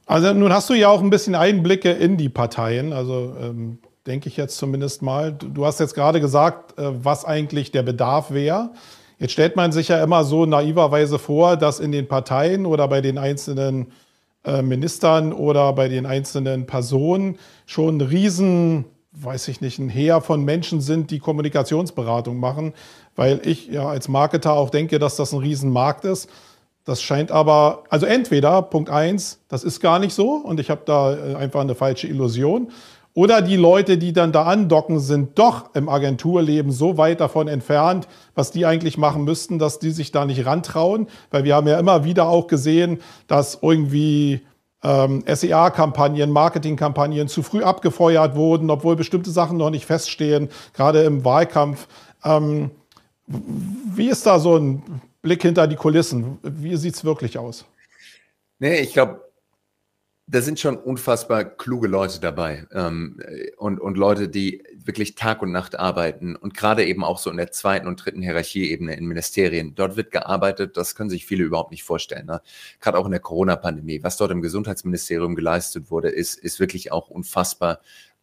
Also 0.05 0.33
nun 0.33 0.53
hast 0.53 0.69
du 0.69 0.73
ja 0.73 0.89
auch 0.89 1.01
ein 1.01 1.09
bisschen 1.09 1.35
Einblicke 1.35 1.91
in 1.91 2.17
die 2.17 2.29
Parteien, 2.29 2.93
also 2.93 3.35
ähm, 3.39 3.79
denke 4.05 4.29
ich 4.29 4.37
jetzt 4.37 4.57
zumindest 4.57 5.01
mal. 5.01 5.33
Du 5.33 5.65
hast 5.65 5.79
jetzt 5.79 5.95
gerade 5.95 6.21
gesagt, 6.21 6.77
äh, 6.77 7.03
was 7.03 7.25
eigentlich 7.25 7.71
der 7.71 7.83
Bedarf 7.83 8.31
wäre. 8.31 8.73
Jetzt 9.21 9.33
stellt 9.33 9.55
man 9.55 9.71
sich 9.71 9.89
ja 9.89 10.03
immer 10.03 10.23
so 10.23 10.47
naiverweise 10.47 11.19
vor, 11.19 11.55
dass 11.55 11.79
in 11.79 11.91
den 11.91 12.07
Parteien 12.07 12.65
oder 12.65 12.87
bei 12.87 13.01
den 13.01 13.19
einzelnen 13.19 13.91
äh, 14.43 14.63
Ministern 14.63 15.31
oder 15.31 15.73
bei 15.73 15.89
den 15.89 16.07
einzelnen 16.07 16.65
Personen 16.65 17.37
schon 17.67 17.97
ein 17.97 18.01
riesen, 18.01 18.85
weiß 19.11 19.47
ich 19.49 19.61
nicht, 19.61 19.77
ein 19.77 19.89
Heer 19.89 20.21
von 20.21 20.43
Menschen 20.43 20.81
sind, 20.81 21.11
die 21.11 21.19
Kommunikationsberatung 21.19 22.39
machen, 22.39 22.73
weil 23.15 23.41
ich 23.45 23.67
ja 23.67 23.87
als 23.87 24.07
Marketer 24.07 24.53
auch 24.53 24.71
denke, 24.71 24.97
dass 24.97 25.17
das 25.17 25.33
ein 25.33 25.39
Riesenmarkt 25.39 26.03
ist. 26.03 26.27
Das 26.83 27.03
scheint 27.03 27.31
aber, 27.31 27.83
also 27.89 28.07
entweder 28.07 28.63
Punkt 28.63 28.89
eins, 28.89 29.39
das 29.49 29.63
ist 29.63 29.81
gar 29.81 29.99
nicht 29.99 30.15
so 30.15 30.31
und 30.31 30.59
ich 30.59 30.71
habe 30.71 30.81
da 30.83 31.13
äh, 31.15 31.35
einfach 31.35 31.61
eine 31.61 31.75
falsche 31.75 32.07
Illusion. 32.07 32.71
Oder 33.13 33.41
die 33.41 33.57
Leute, 33.57 33.97
die 33.97 34.13
dann 34.13 34.31
da 34.31 34.43
andocken, 34.43 34.99
sind 34.99 35.37
doch 35.37 35.75
im 35.75 35.89
Agenturleben 35.89 36.71
so 36.71 36.97
weit 36.97 37.19
davon 37.19 37.49
entfernt, 37.49 38.07
was 38.35 38.51
die 38.51 38.65
eigentlich 38.65 38.97
machen 38.97 39.25
müssten, 39.25 39.59
dass 39.59 39.79
die 39.79 39.91
sich 39.91 40.11
da 40.11 40.25
nicht 40.25 40.45
rantrauen. 40.45 41.07
Weil 41.29 41.43
wir 41.43 41.55
haben 41.55 41.67
ja 41.67 41.77
immer 41.77 42.05
wieder 42.05 42.27
auch 42.27 42.47
gesehen, 42.47 42.99
dass 43.27 43.59
irgendwie 43.61 44.41
ähm, 44.83 45.23
SEA-Kampagnen, 45.27 46.31
Marketingkampagnen 46.31 47.27
zu 47.27 47.43
früh 47.43 47.63
abgefeuert 47.63 48.35
wurden, 48.35 48.69
obwohl 48.69 48.95
bestimmte 48.95 49.29
Sachen 49.29 49.57
noch 49.57 49.69
nicht 49.69 49.85
feststehen, 49.85 50.49
gerade 50.73 51.03
im 51.03 51.25
Wahlkampf. 51.25 51.87
Ähm, 52.23 52.71
wie 53.27 54.09
ist 54.09 54.25
da 54.25 54.39
so 54.39 54.55
ein 54.55 54.83
Blick 55.21 55.41
hinter 55.41 55.67
die 55.67 55.75
Kulissen? 55.75 56.39
Wie 56.43 56.75
sieht 56.77 56.95
es 56.95 57.03
wirklich 57.03 57.37
aus? 57.37 57.65
Nee, 58.59 58.79
ich 58.79 58.93
glaube, 58.93 59.21
da 60.27 60.41
sind 60.41 60.59
schon 60.59 60.77
unfassbar 60.77 61.43
kluge 61.43 61.87
Leute 61.87 62.19
dabei 62.21 62.65
ähm, 62.71 63.19
und, 63.57 63.79
und 63.79 63.97
Leute, 63.97 64.29
die 64.29 64.63
wirklich 64.75 65.15
Tag 65.15 65.41
und 65.41 65.51
Nacht 65.51 65.77
arbeiten 65.77 66.35
und 66.35 66.55
gerade 66.55 66.85
eben 66.85 67.03
auch 67.03 67.17
so 67.17 67.29
in 67.29 67.37
der 67.37 67.51
zweiten 67.51 67.87
und 67.87 68.05
dritten 68.05 68.21
Hierarchieebene 68.21 68.95
in 68.95 69.05
Ministerien. 69.07 69.75
Dort 69.75 69.97
wird 69.97 70.11
gearbeitet, 70.11 70.77
das 70.77 70.95
können 70.95 71.09
sich 71.09 71.25
viele 71.25 71.43
überhaupt 71.43 71.71
nicht 71.71 71.83
vorstellen. 71.83 72.27
Ne? 72.27 72.41
Gerade 72.79 72.97
auch 72.97 73.05
in 73.05 73.11
der 73.11 73.19
Corona-Pandemie. 73.19 74.03
Was 74.03 74.17
dort 74.17 74.31
im 74.31 74.41
Gesundheitsministerium 74.41 75.35
geleistet 75.35 75.91
wurde, 75.91 76.09
ist, 76.09 76.35
ist 76.35 76.59
wirklich 76.59 76.91
auch 76.91 77.09
unfassbar 77.09 77.81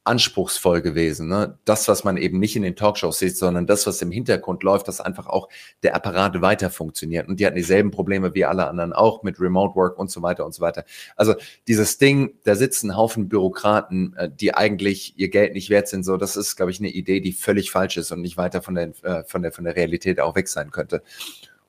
anspruchsvoll 0.08 0.80
gewesen. 0.80 1.28
Ne? 1.28 1.58
Das, 1.64 1.86
was 1.86 2.02
man 2.02 2.16
eben 2.16 2.38
nicht 2.38 2.56
in 2.56 2.62
den 2.62 2.74
Talkshows 2.74 3.18
sieht, 3.18 3.36
sondern 3.36 3.66
das, 3.66 3.86
was 3.86 4.02
im 4.02 4.10
Hintergrund 4.10 4.62
läuft, 4.62 4.88
dass 4.88 5.00
einfach 5.00 5.26
auch 5.26 5.48
der 5.82 5.94
Apparat 5.94 6.40
weiter 6.40 6.70
funktioniert. 6.70 7.28
Und 7.28 7.38
die 7.38 7.46
hatten 7.46 7.56
dieselben 7.56 7.90
Probleme 7.90 8.34
wie 8.34 8.44
alle 8.44 8.66
anderen 8.66 8.92
auch 8.92 9.22
mit 9.22 9.38
Remote 9.40 9.76
Work 9.76 9.98
und 9.98 10.10
so 10.10 10.22
weiter 10.22 10.44
und 10.46 10.54
so 10.54 10.62
weiter. 10.62 10.84
Also 11.14 11.34
dieses 11.68 11.98
Ding, 11.98 12.34
da 12.44 12.54
sitzen 12.54 12.96
Haufen 12.96 13.28
Bürokraten, 13.28 14.14
äh, 14.16 14.30
die 14.30 14.54
eigentlich 14.54 15.18
ihr 15.18 15.28
Geld 15.28 15.52
nicht 15.52 15.70
wert 15.70 15.88
sind. 15.88 16.04
So, 16.04 16.16
das 16.16 16.36
ist, 16.36 16.56
glaube 16.56 16.72
ich, 16.72 16.80
eine 16.80 16.88
Idee, 16.88 17.20
die 17.20 17.32
völlig 17.32 17.70
falsch 17.70 17.98
ist 17.98 18.10
und 18.10 18.22
nicht 18.22 18.36
weiter 18.36 18.62
von 18.62 18.74
der, 18.74 18.92
äh, 19.02 19.24
von 19.24 19.42
der, 19.42 19.52
von 19.52 19.64
der 19.64 19.76
Realität 19.76 20.18
auch 20.20 20.34
weg 20.34 20.48
sein 20.48 20.70
könnte. 20.70 21.02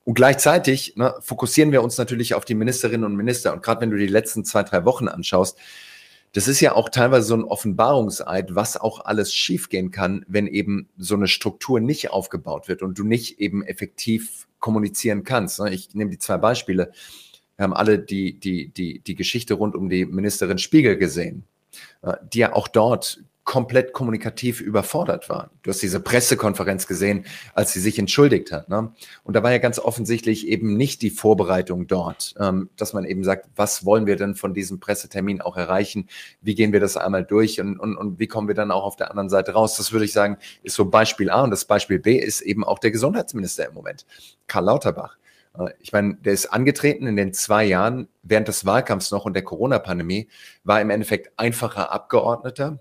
Und 0.06 0.16
gleichzeitig 0.16 0.96
ne, 0.96 1.14
fokussieren 1.20 1.72
wir 1.72 1.84
uns 1.84 1.98
natürlich 1.98 2.34
auf 2.34 2.46
die 2.46 2.56
Ministerinnen 2.56 3.04
und 3.04 3.16
Minister. 3.16 3.54
Und 3.54 3.62
gerade 3.62 3.82
wenn 3.82 3.92
du 3.92 3.98
die 3.98 4.08
letzten 4.08 4.44
zwei, 4.46 4.64
drei 4.64 4.86
Wochen 4.86 5.08
anschaust, 5.08 5.58
das 6.34 6.48
ist 6.48 6.60
ja 6.60 6.76
auch 6.76 6.90
teilweise 6.90 7.28
so 7.28 7.36
ein 7.36 7.44
Offenbarungseid, 7.44 8.54
was 8.54 8.78
auch 8.78 9.06
alles 9.06 9.34
schiefgehen 9.34 9.92
kann, 9.92 10.26
wenn 10.28 10.48
eben 10.48 10.88
so 10.98 11.16
eine 11.16 11.28
Struktur 11.28 11.80
nicht 11.80 12.12
aufgebaut 12.12 12.68
wird 12.68 12.82
und 12.82 12.98
du 13.00 13.04
nicht 13.04 13.40
eben 13.40 13.64
effektiv 13.64 14.48
kommunizieren 14.60 15.24
kannst. 15.24 15.60
Ne? 15.60 15.74
Ich 15.74 15.96
nehme 15.96 16.12
die 16.12 16.20
zwei 16.20 16.38
Beispiele. 16.38 16.92
Wir 17.56 17.64
haben 17.64 17.74
alle 17.74 18.00
die, 18.00 18.40
die, 18.40 18.70
die, 18.70 19.00
die 19.00 19.16
Geschichte 19.16 19.56
rund 19.56 19.76
um 19.76 19.90
die 19.90 20.06
Ministerin 20.06 20.60
Spiegel 20.60 20.98
gesehen, 20.98 21.44
äh, 22.04 22.14
die 22.32 22.40
ja 22.40 22.54
auch 22.54 22.68
dort 22.68 23.24
komplett 23.50 23.94
kommunikativ 23.94 24.62
überfordert 24.62 25.28
war. 25.28 25.50
Du 25.64 25.72
hast 25.72 25.82
diese 25.82 26.00
Pressekonferenz 26.00 26.86
gesehen, 26.86 27.26
als 27.56 27.74
sie 27.74 27.80
sich 27.80 27.98
entschuldigt 27.98 28.52
hat. 28.52 28.70
Ne? 28.70 28.94
Und 29.24 29.36
da 29.36 29.42
war 29.42 29.52
ja 29.52 29.58
ganz 29.58 29.80
offensichtlich 29.80 30.48
eben 30.48 30.78
nicht 30.78 31.02
die 31.02 31.10
Vorbereitung 31.10 31.88
dort, 31.88 32.36
ähm, 32.40 32.70
dass 32.78 32.94
man 32.94 33.06
eben 33.06 33.24
sagt, 33.24 33.50
was 33.56 33.84
wollen 33.86 34.06
wir 34.06 34.18
denn 34.18 34.36
von 34.36 34.54
diesem 34.54 34.80
Pressetermin 34.80 35.42
auch 35.42 35.58
erreichen? 35.58 36.08
Wie 36.42 36.54
gehen 36.54 36.74
wir 36.74 36.80
das 36.80 36.96
einmal 36.96 37.26
durch 37.26 37.60
und, 37.60 37.80
und, 37.80 37.98
und 37.98 38.20
wie 38.20 38.28
kommen 38.28 38.48
wir 38.48 38.54
dann 38.54 38.70
auch 38.70 38.84
auf 38.84 38.98
der 38.98 39.10
anderen 39.10 39.30
Seite 39.30 39.54
raus? 39.54 39.76
Das 39.78 39.92
würde 39.92 40.06
ich 40.06 40.14
sagen, 40.14 40.38
ist 40.62 40.76
so 40.76 40.86
Beispiel 40.86 41.32
A. 41.32 41.42
Und 41.42 41.50
das 41.50 41.66
Beispiel 41.66 41.98
B 41.98 42.20
ist 42.20 42.42
eben 42.42 42.64
auch 42.64 42.78
der 42.78 42.92
Gesundheitsminister 42.92 43.68
im 43.68 43.74
Moment, 43.74 44.06
Karl 44.46 44.66
Lauterbach. 44.66 45.18
Äh, 45.58 45.72
ich 45.80 45.92
meine, 45.92 46.18
der 46.18 46.34
ist 46.34 46.54
angetreten 46.54 47.08
in 47.08 47.16
den 47.16 47.34
zwei 47.34 47.66
Jahren 47.66 48.10
während 48.22 48.48
des 48.48 48.64
Wahlkampfs 48.68 49.10
noch 49.10 49.26
und 49.26 49.34
der 49.34 49.44
Corona-Pandemie, 49.44 50.28
war 50.64 50.80
im 50.82 50.92
Endeffekt 50.92 51.32
einfacher 51.36 51.92
Abgeordneter, 51.92 52.78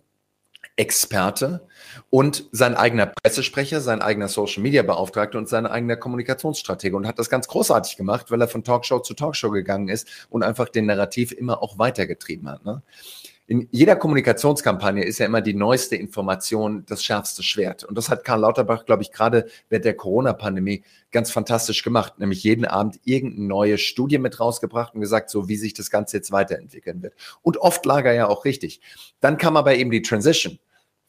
Experte 0.77 1.66
und 2.11 2.49
sein 2.53 2.75
eigener 2.75 3.07
Pressesprecher, 3.07 3.81
sein 3.81 4.01
eigener 4.01 4.29
Social 4.29 4.62
Media 4.62 4.83
Beauftragter 4.83 5.38
und 5.38 5.49
sein 5.49 5.66
eigener 5.66 5.97
Kommunikationsstratege 5.97 6.97
und 6.97 7.07
hat 7.07 7.18
das 7.18 7.31
ganz 7.31 7.49
großartig 7.49 7.97
gemacht, 7.97 8.31
weil 8.31 8.40
er 8.40 8.49
von 8.49 8.62
Talkshow 8.62 9.01
zu 9.01 9.14
Talkshow 9.14 9.51
gegangen 9.51 9.88
ist 9.88 10.09
und 10.31 10.42
einfach 10.42 10.68
den 10.68 10.87
Narrativ 10.87 11.33
immer 11.33 11.62
auch 11.62 11.79
weitergetrieben 11.79 12.49
hat. 12.49 12.64
Ne? 12.64 12.83
In 13.49 13.67
jeder 13.71 13.97
Kommunikationskampagne 13.97 15.03
ist 15.03 15.19
ja 15.19 15.27
immer 15.27 15.41
die 15.41 15.55
neueste 15.55 15.97
Information 15.97 16.85
das 16.87 17.03
schärfste 17.03 17.43
Schwert. 17.43 17.83
Und 17.83 17.97
das 17.97 18.11
hat 18.11 18.23
Karl 18.23 18.41
Lauterbach, 18.41 18.85
glaube 18.85 19.03
ich, 19.03 19.11
gerade 19.11 19.47
während 19.71 19.87
der 19.87 19.97
Corona-Pandemie 19.97 20.85
ganz 21.11 21.31
fantastisch 21.31 21.83
gemacht. 21.83 22.19
Nämlich 22.19 22.43
jeden 22.43 22.67
Abend 22.67 23.01
irgendeine 23.05 23.47
neue 23.47 23.79
Studie 23.79 24.19
mit 24.19 24.39
rausgebracht 24.39 24.95
und 24.95 25.01
gesagt, 25.01 25.31
so 25.31 25.49
wie 25.49 25.57
sich 25.57 25.73
das 25.73 25.89
Ganze 25.89 26.19
jetzt 26.19 26.31
weiterentwickeln 26.31 27.03
wird. 27.03 27.15
Und 27.41 27.57
oft 27.57 27.87
lag 27.87 28.05
er 28.05 28.13
ja 28.13 28.29
auch 28.29 28.45
richtig. 28.45 28.83
Dann 29.21 29.39
kam 29.39 29.57
aber 29.57 29.77
eben 29.77 29.91
die 29.91 30.03
Transition 30.03 30.59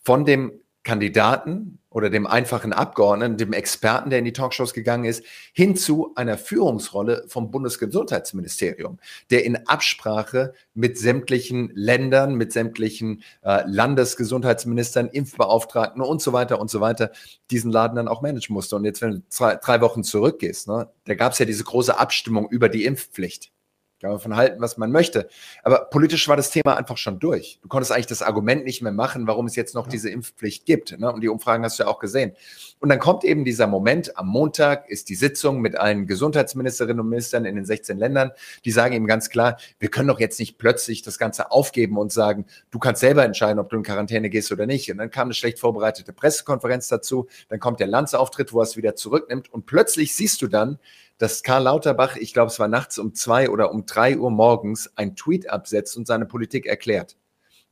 von 0.02 0.23
dem 0.23 0.54
Kandidaten 0.83 1.79
oder 1.89 2.09
dem 2.09 2.27
einfachen 2.27 2.71
Abgeordneten, 2.71 3.37
dem 3.37 3.53
Experten, 3.53 4.09
der 4.09 4.19
in 4.19 4.25
die 4.25 4.33
Talkshows 4.33 4.73
gegangen 4.73 5.05
ist, 5.05 5.23
hin 5.53 5.75
zu 5.75 6.13
einer 6.15 6.37
Führungsrolle 6.37 7.25
vom 7.27 7.51
Bundesgesundheitsministerium, 7.51 8.99
der 9.31 9.43
in 9.43 9.67
Absprache 9.67 10.53
mit 10.73 10.97
sämtlichen 10.97 11.71
Ländern, 11.73 12.35
mit 12.35 12.53
sämtlichen 12.53 13.23
äh, 13.41 13.63
Landesgesundheitsministern, 13.65 15.07
Impfbeauftragten 15.07 16.01
und 16.01 16.21
so 16.21 16.31
weiter 16.31 16.61
und 16.61 16.69
so 16.69 16.79
weiter 16.79 17.11
diesen 17.49 17.71
Laden 17.71 17.95
dann 17.95 18.07
auch 18.07 18.21
managen 18.21 18.53
musste. 18.53 18.75
Und 18.75 18.85
jetzt, 18.85 19.01
wenn 19.01 19.11
du 19.11 19.21
zwei, 19.29 19.55
drei 19.55 19.81
Wochen 19.81 20.03
zurückgehst, 20.03 20.67
ne, 20.67 20.89
da 21.05 21.15
gab 21.15 21.33
es 21.33 21.39
ja 21.39 21.45
diese 21.45 21.63
große 21.63 21.97
Abstimmung 21.97 22.47
über 22.49 22.69
die 22.69 22.85
Impfpflicht. 22.85 23.51
Kann 23.99 24.12
man 24.12 24.17
davon 24.17 24.35
halten, 24.38 24.62
was 24.62 24.77
man 24.77 24.91
möchte. 24.91 25.27
Aber 25.63 25.85
politisch 25.85 26.29
war 26.29 26.38
das 26.38 26.51
Thema 26.51 26.77
einfach 26.77 26.97
schon 26.97 27.19
durch. 27.19 27.59
Du 27.62 27.67
konntest 27.67 27.91
eigentlich 27.91 28.07
das 28.07 28.21
Argument 28.21 28.63
nicht 28.63 28.81
mehr 28.81 28.93
machen, 28.93 29.27
warum 29.27 29.45
es 29.45 29.57
jetzt 29.57 29.75
noch 29.75 29.88
ja. 29.88 29.91
diese 29.91 30.09
Impfpflicht 30.09 30.65
gibt. 30.65 30.97
Ne? 30.97 31.12
Und 31.12 31.19
die 31.19 31.27
Umfragen 31.27 31.65
hast 31.65 31.79
du 31.79 31.83
ja 31.83 31.89
auch 31.89 31.99
gesehen. 31.99 32.31
Und 32.79 32.88
dann 32.88 32.99
kommt 32.99 33.25
eben 33.25 33.43
dieser 33.43 33.67
Moment, 33.67 34.17
am 34.17 34.27
Montag 34.27 34.89
ist 34.89 35.09
die 35.09 35.15
Sitzung 35.15 35.59
mit 35.59 35.75
allen 35.75 36.07
Gesundheitsministerinnen 36.07 37.01
und 37.01 37.09
Ministern 37.09 37.43
in 37.43 37.55
den 37.55 37.65
16 37.65 37.97
Ländern. 37.97 38.31
Die 38.63 38.71
sagen 38.71 38.95
eben 38.95 39.05
ganz 39.05 39.29
klar, 39.29 39.57
wir 39.79 39.89
können 39.89 40.07
doch 40.07 40.21
jetzt 40.21 40.39
nicht 40.39 40.57
plötzlich 40.57 41.01
das 41.01 41.17
Ganze 41.17 41.51
aufgeben 41.51 41.97
und 41.97 42.13
sagen, 42.13 42.45
du 42.71 42.79
kannst 42.79 43.01
selber 43.01 43.25
entscheiden, 43.25 43.59
ob 43.59 43.69
du 43.69 43.75
in 43.75 43.83
Quarantäne 43.83 44.29
gehst 44.29 44.49
oder 44.53 44.65
nicht. 44.65 44.89
Und 44.89 44.97
dann 44.97 45.12
kam 45.12 45.27
eine 45.27 45.33
schlecht 45.33 45.59
vorbereitete 45.59 46.13
Pressekonferenz 46.13 46.88
dazu. 46.88 47.27
Dann 47.49 47.59
kommt 47.59 47.81
der 47.81 47.88
Landsauftritt, 47.88 48.53
wo 48.53 48.62
er 48.62 48.63
es 48.63 48.77
wieder 48.77 48.95
zurücknimmt. 48.95 49.51
Und 49.51 49.65
plötzlich 49.65 50.15
siehst 50.15 50.41
du 50.41 50.47
dann, 50.47 50.79
dass 51.19 51.43
Karl 51.43 51.63
Lauterbach, 51.63 52.15
ich 52.15 52.34
glaube, 52.34 52.49
es 52.49 52.60
war 52.60 52.69
nachts 52.69 52.97
um 52.97 53.13
zwei 53.13 53.49
oder 53.49 53.71
um 53.71 53.86
drei 53.86 54.17
Uhr 54.17 54.32
morgens, 54.32 54.89
ein 54.95 55.15
Tweet 55.15 55.49
absetzt 55.49 55.95
und 55.97 56.07
seine 56.07 56.26
Politik 56.26 56.65
erklärt. 56.65 57.17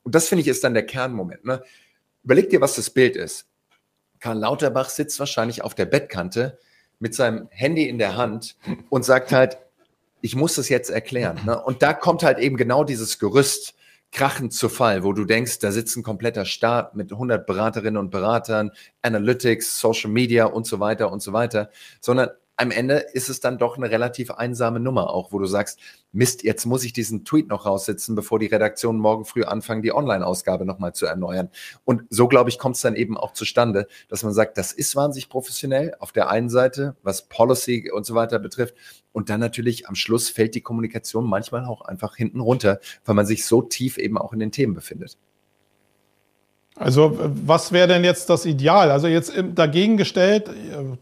Und 0.04 0.14
das 0.16 0.28
finde 0.28 0.42
ich 0.42 0.48
ist 0.50 0.64
dann 0.64 0.74
der 0.74 0.86
Kernmoment. 0.86 1.46
Ne? 1.46 1.64
Überleg 2.24 2.50
dir, 2.50 2.62
was 2.62 2.76
das 2.76 2.90
Bild 2.90 3.16
ist. 3.16 3.48
Karl 4.20 4.38
Lauterbach 4.38 4.90
sitzt 4.90 5.20
wahrscheinlich 5.20 5.64
auf 5.64 5.76
der 5.76 5.86
Bettkante 5.86 6.60
mit 7.00 7.16
seinem 7.16 7.48
Handy 7.50 7.88
in 7.88 7.98
der 7.98 8.18
Hand 8.18 8.58
und 8.90 9.06
sagt 9.06 9.32
halt, 9.32 9.58
ich 10.22 10.36
muss 10.36 10.56
das 10.56 10.68
jetzt 10.68 10.90
erklären. 10.90 11.40
Ne? 11.46 11.62
Und 11.62 11.82
da 11.82 11.94
kommt 11.94 12.24
halt 12.24 12.40
eben 12.40 12.58
genau 12.58 12.84
dieses 12.84 13.18
Gerüst 13.18 13.76
krachend 14.12 14.54
zu 14.54 14.68
Fall, 14.68 15.04
wo 15.04 15.14
du 15.14 15.24
denkst, 15.24 15.60
da 15.60 15.72
sitzt 15.72 15.96
ein 15.96 16.04
kompletter 16.04 16.44
Staat 16.44 16.96
mit 16.96 17.14
100 17.14 17.46
Beraterinnen 17.46 17.98
und 17.98 18.10
Beratern, 18.10 18.72
Analytics, 19.02 19.80
Social 19.80 20.10
Media 20.10 20.46
und 20.46 20.66
so 20.66 20.80
weiter 20.80 21.12
und 21.12 21.22
so 21.22 21.34
weiter, 21.34 21.70
sondern 22.02 22.30
am 22.58 22.72
Ende 22.72 23.06
ist 23.14 23.30
es 23.30 23.40
dann 23.40 23.60
doch 23.60 23.78
eine 23.78 23.92
relativ 23.92 24.32
einsame 24.32 24.80
Nummer 24.80 25.12
auch, 25.12 25.32
wo 25.32 25.38
du 25.38 25.46
sagst, 25.46 25.80
Mist, 26.12 26.42
jetzt 26.44 26.66
muss 26.66 26.84
ich 26.84 26.92
diesen 26.92 27.24
Tweet 27.24 27.48
noch 27.48 27.68
raussitzen, 27.68 28.16
bevor 28.16 28.40
die 28.40 28.48
Redaktion 28.48 28.98
morgen 28.98 29.26
früh 29.26 29.44
anfangen, 29.44 29.84
die 29.84 29.94
Online-Ausgabe 29.94 30.66
nochmal 30.66 30.94
zu 30.94 31.06
erneuern. 31.06 31.50
Und 31.86 32.04
so, 32.10 32.28
glaube 32.28 32.50
ich, 32.50 32.58
kommt 32.58 32.76
es 32.76 32.82
dann 32.82 32.96
eben 32.96 33.16
auch 33.16 33.34
zustande, 33.34 33.88
dass 34.10 34.24
man 34.24 34.34
sagt, 34.34 34.58
das 34.58 34.74
ist 34.74 34.96
wahnsinnig 34.96 35.30
professionell 35.30 35.96
auf 36.00 36.12
der 36.12 36.30
einen 36.32 36.50
Seite, 36.50 36.96
was 37.04 37.28
Policy 37.28 37.92
und 37.92 38.08
so 38.08 38.16
weiter 38.16 38.40
betrifft. 38.40 38.74
Und 39.12 39.30
dann 39.30 39.40
natürlich 39.40 39.88
am 39.88 39.94
Schluss 39.96 40.30
fällt 40.30 40.56
die 40.56 40.62
Kommunikation 40.62 41.26
manchmal 41.26 41.64
auch 41.66 41.82
einfach 41.82 42.16
hinten 42.16 42.40
runter, 42.40 42.80
weil 43.06 43.16
man 43.16 43.28
sich 43.28 43.46
so 43.46 43.62
tief 43.62 44.00
eben 44.00 44.18
auch 44.18 44.34
in 44.34 44.40
den 44.40 44.52
Themen 44.52 44.74
befindet. 44.74 45.18
Also 46.80 47.18
was 47.46 47.72
wäre 47.72 47.88
denn 47.88 48.04
jetzt 48.04 48.30
das 48.30 48.46
Ideal? 48.46 48.92
Also 48.92 49.08
jetzt 49.08 49.34
dagegen 49.56 49.98
gestellt, 49.98 50.50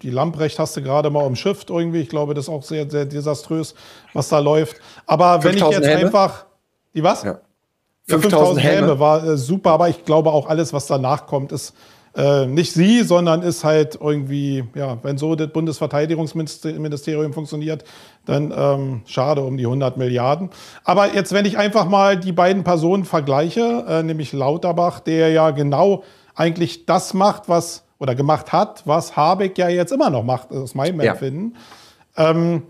die 0.01 0.09
Lamprecht 0.09 0.57
hast 0.57 0.77
du 0.77 0.81
gerade 0.81 1.09
mal 1.09 1.23
umschifft 1.23 1.69
irgendwie. 1.69 1.99
Ich 1.99 2.09
glaube, 2.09 2.33
das 2.33 2.45
ist 2.45 2.49
auch 2.49 2.63
sehr, 2.63 2.89
sehr 2.89 3.05
desaströs, 3.05 3.75
was 4.13 4.29
da 4.29 4.39
läuft. 4.39 4.77
Aber 5.05 5.43
wenn 5.43 5.57
ich 5.57 5.63
jetzt 5.63 5.85
Helme? 5.85 6.05
einfach, 6.05 6.45
die 6.93 7.03
was? 7.03 7.23
Ja. 7.23 7.39
5000 8.07 8.63
Helme. 8.63 8.87
Helme 8.87 8.99
war 8.99 9.23
äh, 9.23 9.37
super, 9.37 9.71
aber 9.71 9.89
ich 9.89 10.05
glaube 10.05 10.31
auch 10.31 10.47
alles, 10.47 10.71
was 10.71 10.87
danach 10.87 11.25
kommt, 11.25 11.51
ist 11.51 11.73
äh, 12.15 12.45
nicht 12.45 12.73
sie, 12.73 13.03
sondern 13.03 13.41
ist 13.41 13.63
halt 13.63 13.99
irgendwie, 14.01 14.63
ja, 14.73 14.97
wenn 15.03 15.17
so 15.17 15.35
das 15.35 15.49
Bundesverteidigungsministerium 15.49 17.33
funktioniert, 17.33 17.83
dann 18.25 18.53
ähm, 18.55 19.01
schade 19.05 19.41
um 19.41 19.57
die 19.57 19.65
100 19.65 19.97
Milliarden. 19.97 20.49
Aber 20.83 21.13
jetzt, 21.13 21.33
wenn 21.33 21.45
ich 21.45 21.57
einfach 21.57 21.87
mal 21.87 22.17
die 22.17 22.31
beiden 22.31 22.63
Personen 22.63 23.05
vergleiche, 23.05 23.85
äh, 23.87 24.03
nämlich 24.03 24.31
Lauterbach, 24.33 25.01
der 25.01 25.29
ja 25.29 25.51
genau 25.51 26.03
eigentlich 26.35 26.85
das 26.85 27.13
macht, 27.13 27.49
was 27.49 27.83
oder 27.99 28.15
gemacht 28.15 28.51
hat, 28.51 28.83
was 28.85 29.15
Habeck 29.15 29.57
ja 29.57 29.69
jetzt 29.69 29.91
immer 29.91 30.09
noch 30.09 30.23
macht, 30.23 30.51
aus 30.51 30.75
meinem 30.75 31.01
ja. 31.01 31.13
Empfinden. 31.13 31.55
Ähm, 32.17 32.63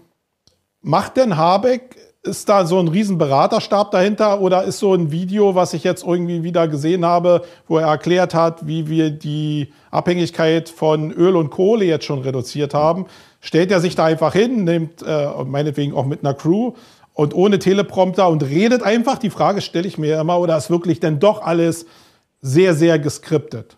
macht 0.81 1.17
denn 1.17 1.37
Habeck 1.37 1.97
ist 2.25 2.49
da 2.49 2.65
so 2.65 2.79
ein 2.79 2.87
riesen 2.87 3.17
Beraterstab 3.17 3.91
dahinter 3.91 4.41
oder 4.41 4.63
ist 4.63 4.79
so 4.79 4.93
ein 4.93 5.11
Video, 5.11 5.55
was 5.55 5.73
ich 5.73 5.83
jetzt 5.83 6.03
irgendwie 6.03 6.43
wieder 6.43 6.67
gesehen 6.67 7.05
habe, 7.05 7.43
wo 7.67 7.77
er 7.77 7.87
erklärt 7.87 8.33
hat, 8.33 8.65
wie 8.67 8.87
wir 8.89 9.11
die 9.11 9.71
Abhängigkeit 9.91 10.69
von 10.69 11.11
Öl 11.11 11.35
und 11.35 11.51
Kohle 11.51 11.85
jetzt 11.85 12.05
schon 12.05 12.19
reduziert 12.19 12.73
haben? 12.73 13.05
Stellt 13.41 13.71
er 13.71 13.79
sich 13.79 13.95
da 13.95 14.05
einfach 14.05 14.33
hin, 14.33 14.63
nimmt 14.63 15.03
äh, 15.03 15.27
meinetwegen 15.45 15.93
auch 15.93 16.05
mit 16.05 16.25
einer 16.25 16.33
Crew 16.33 16.73
und 17.13 17.35
ohne 17.35 17.59
Teleprompter 17.59 18.27
und 18.27 18.43
redet 18.43 18.81
einfach? 18.81 19.19
Die 19.19 19.29
Frage 19.29 19.61
stelle 19.61 19.87
ich 19.87 19.97
mir 19.97 20.19
immer, 20.19 20.39
oder 20.39 20.57
ist 20.57 20.69
wirklich 20.69 20.99
denn 20.99 21.19
doch 21.19 21.41
alles 21.43 21.85
sehr, 22.41 22.73
sehr 22.73 22.97
geskriptet? 22.97 23.77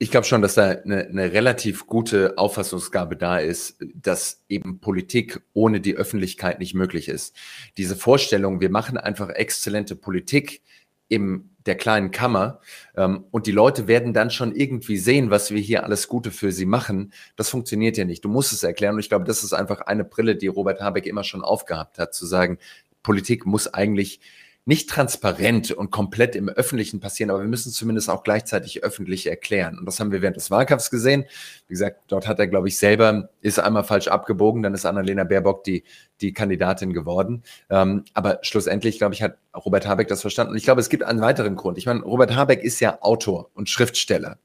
Ich 0.00 0.12
glaube 0.12 0.26
schon, 0.26 0.42
dass 0.42 0.54
da 0.54 0.70
eine, 0.70 1.06
eine, 1.08 1.32
relativ 1.32 1.86
gute 1.86 2.38
Auffassungsgabe 2.38 3.16
da 3.16 3.38
ist, 3.38 3.78
dass 3.94 4.44
eben 4.48 4.78
Politik 4.78 5.40
ohne 5.54 5.80
die 5.80 5.96
Öffentlichkeit 5.96 6.60
nicht 6.60 6.74
möglich 6.74 7.08
ist. 7.08 7.34
Diese 7.76 7.96
Vorstellung, 7.96 8.60
wir 8.60 8.70
machen 8.70 8.96
einfach 8.96 9.28
exzellente 9.30 9.96
Politik 9.96 10.62
in 11.08 11.50
der 11.66 11.74
kleinen 11.74 12.12
Kammer 12.12 12.60
ähm, 12.96 13.24
und 13.32 13.46
die 13.46 13.52
Leute 13.52 13.88
werden 13.88 14.12
dann 14.12 14.30
schon 14.30 14.54
irgendwie 14.54 14.98
sehen, 14.98 15.30
was 15.30 15.50
wir 15.50 15.60
hier 15.60 15.82
alles 15.84 16.06
Gute 16.06 16.30
für 16.30 16.52
sie 16.52 16.64
machen. 16.64 17.12
Das 17.34 17.48
funktioniert 17.48 17.96
ja 17.96 18.04
nicht. 18.04 18.24
Du 18.24 18.28
musst 18.28 18.52
es 18.52 18.62
erklären 18.62 18.94
und 18.94 19.00
ich 19.00 19.08
glaube, 19.08 19.24
das 19.24 19.42
ist 19.42 19.52
einfach 19.52 19.80
eine 19.80 20.04
Brille, 20.04 20.36
die 20.36 20.46
Robert 20.46 20.80
Habeck 20.80 21.06
immer 21.06 21.24
schon 21.24 21.42
aufgehabt 21.42 21.98
hat, 21.98 22.14
zu 22.14 22.24
sagen, 22.24 22.58
Politik 23.02 23.46
muss 23.46 23.72
eigentlich 23.72 24.20
nicht 24.68 24.90
transparent 24.90 25.70
und 25.70 25.90
komplett 25.90 26.36
im 26.36 26.50
Öffentlichen 26.50 27.00
passieren, 27.00 27.30
aber 27.30 27.40
wir 27.40 27.48
müssen 27.48 27.72
zumindest 27.72 28.10
auch 28.10 28.22
gleichzeitig 28.22 28.84
öffentlich 28.84 29.26
erklären. 29.26 29.78
Und 29.78 29.86
das 29.86 29.98
haben 29.98 30.12
wir 30.12 30.20
während 30.20 30.36
des 30.36 30.50
Wahlkampfs 30.50 30.90
gesehen. 30.90 31.24
Wie 31.68 31.72
gesagt, 31.72 32.02
dort 32.08 32.28
hat 32.28 32.38
er, 32.38 32.48
glaube 32.48 32.68
ich, 32.68 32.76
selber, 32.76 33.30
ist 33.40 33.58
einmal 33.58 33.82
falsch 33.82 34.08
abgebogen, 34.08 34.62
dann 34.62 34.74
ist 34.74 34.84
Annalena 34.84 35.24
Baerbock 35.24 35.64
die, 35.64 35.84
die 36.20 36.34
Kandidatin 36.34 36.92
geworden. 36.92 37.44
Ähm, 37.70 38.04
aber 38.12 38.40
schlussendlich, 38.42 38.98
glaube 38.98 39.14
ich, 39.14 39.22
hat 39.22 39.38
Robert 39.56 39.86
Habeck 39.86 40.08
das 40.08 40.20
verstanden. 40.20 40.50
Und 40.50 40.58
ich 40.58 40.64
glaube, 40.64 40.82
es 40.82 40.90
gibt 40.90 41.02
einen 41.02 41.22
weiteren 41.22 41.56
Grund. 41.56 41.78
Ich 41.78 41.86
meine, 41.86 42.02
Robert 42.02 42.36
Habeck 42.36 42.62
ist 42.62 42.78
ja 42.80 43.00
Autor 43.00 43.48
und 43.54 43.70
Schriftsteller. 43.70 44.36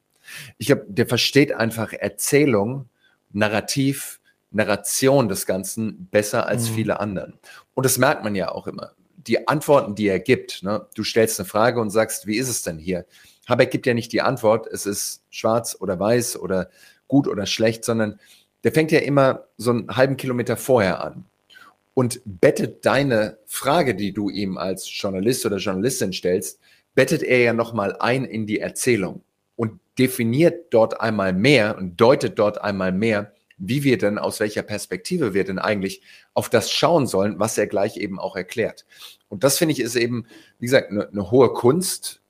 Ich 0.57 0.67
glaube, 0.67 0.85
der 0.87 1.05
versteht 1.05 1.53
einfach 1.53 1.91
Erzählung, 1.91 2.87
Narrativ, 3.33 4.21
Narration 4.51 5.27
des 5.27 5.45
Ganzen 5.45 6.07
besser 6.11 6.47
als 6.47 6.69
mhm. 6.69 6.75
viele 6.75 6.99
anderen. 7.01 7.33
Und 7.73 7.85
das 7.85 7.97
merkt 7.97 8.23
man 8.23 8.35
ja 8.35 8.53
auch 8.53 8.67
immer 8.67 8.93
die 9.27 9.47
Antworten, 9.47 9.95
die 9.95 10.07
er 10.07 10.19
gibt, 10.19 10.63
ne? 10.63 10.87
du 10.95 11.03
stellst 11.03 11.39
eine 11.39 11.47
Frage 11.47 11.79
und 11.79 11.89
sagst, 11.89 12.27
wie 12.27 12.37
ist 12.37 12.49
es 12.49 12.61
denn 12.63 12.77
hier? 12.77 13.05
Habeck 13.47 13.71
gibt 13.71 13.85
ja 13.85 13.93
nicht 13.93 14.11
die 14.11 14.21
Antwort, 14.21 14.67
es 14.67 14.85
ist 14.85 15.23
schwarz 15.29 15.77
oder 15.79 15.99
weiß 15.99 16.37
oder 16.39 16.69
gut 17.07 17.27
oder 17.27 17.45
schlecht, 17.45 17.83
sondern 17.85 18.19
der 18.63 18.71
fängt 18.71 18.91
ja 18.91 18.99
immer 18.99 19.47
so 19.57 19.71
einen 19.71 19.89
halben 19.89 20.17
Kilometer 20.17 20.57
vorher 20.57 21.03
an 21.03 21.25
und 21.93 22.21
bettet 22.25 22.85
deine 22.85 23.37
Frage, 23.45 23.95
die 23.95 24.13
du 24.13 24.29
ihm 24.29 24.57
als 24.57 24.89
Journalist 24.89 25.45
oder 25.45 25.57
Journalistin 25.57 26.13
stellst, 26.13 26.59
bettet 26.95 27.23
er 27.23 27.39
ja 27.39 27.53
nochmal 27.53 27.95
ein 27.99 28.25
in 28.25 28.47
die 28.47 28.59
Erzählung 28.59 29.23
und 29.55 29.79
definiert 29.97 30.73
dort 30.73 31.01
einmal 31.01 31.33
mehr 31.33 31.77
und 31.77 31.99
deutet 31.99 32.39
dort 32.39 32.61
einmal 32.61 32.91
mehr, 32.91 33.33
wie 33.57 33.83
wir 33.83 33.97
denn, 33.97 34.17
aus 34.17 34.39
welcher 34.39 34.63
Perspektive 34.63 35.33
wir 35.33 35.43
denn 35.43 35.59
eigentlich 35.59 36.01
auf 36.33 36.49
das 36.49 36.71
schauen 36.71 37.07
sollen, 37.07 37.39
was 37.39 37.57
er 37.57 37.67
gleich 37.67 37.97
eben 37.97 38.19
auch 38.19 38.35
erklärt. 38.35 38.85
Und 39.29 39.43
das 39.43 39.57
finde 39.57 39.73
ich 39.73 39.79
ist 39.79 39.95
eben, 39.95 40.25
wie 40.59 40.65
gesagt, 40.65 40.91
eine, 40.91 41.07
eine 41.09 41.31
hohe 41.31 41.53
Kunst 41.53 42.21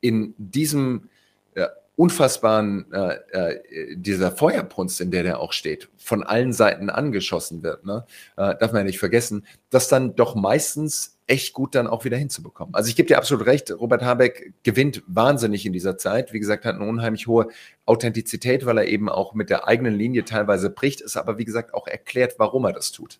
in 0.00 0.34
diesem 0.38 1.08
äh, 1.54 1.66
unfassbaren, 1.96 2.92
äh, 2.92 3.14
äh, 3.32 3.96
dieser 3.96 4.30
Feuerbrunst, 4.30 5.00
in 5.00 5.10
der 5.10 5.24
der 5.24 5.40
auch 5.40 5.52
steht, 5.52 5.88
von 5.96 6.22
allen 6.22 6.52
Seiten 6.52 6.90
angeschossen 6.90 7.62
wird, 7.62 7.84
ne? 7.84 8.06
äh, 8.36 8.54
darf 8.56 8.72
man 8.72 8.80
ja 8.80 8.84
nicht 8.84 9.00
vergessen, 9.00 9.44
dass 9.70 9.88
dann 9.88 10.14
doch 10.14 10.34
meistens 10.34 11.17
echt 11.28 11.52
gut 11.52 11.74
dann 11.74 11.86
auch 11.86 12.04
wieder 12.04 12.16
hinzubekommen. 12.16 12.74
Also 12.74 12.88
ich 12.88 12.96
gebe 12.96 13.06
dir 13.06 13.18
absolut 13.18 13.46
recht, 13.46 13.70
Robert 13.70 14.02
Habeck 14.02 14.54
gewinnt 14.62 15.02
wahnsinnig 15.06 15.64
in 15.66 15.72
dieser 15.72 15.96
Zeit. 15.98 16.32
Wie 16.32 16.40
gesagt, 16.40 16.64
hat 16.64 16.76
eine 16.76 16.88
unheimlich 16.88 17.26
hohe 17.26 17.48
Authentizität, 17.86 18.66
weil 18.66 18.78
er 18.78 18.86
eben 18.86 19.08
auch 19.08 19.34
mit 19.34 19.50
der 19.50 19.68
eigenen 19.68 19.94
Linie 19.94 20.24
teilweise 20.24 20.70
bricht, 20.70 21.00
ist 21.00 21.16
aber 21.16 21.38
wie 21.38 21.44
gesagt 21.44 21.74
auch 21.74 21.86
erklärt, 21.86 22.34
warum 22.38 22.64
er 22.64 22.72
das 22.72 22.92
tut. 22.92 23.18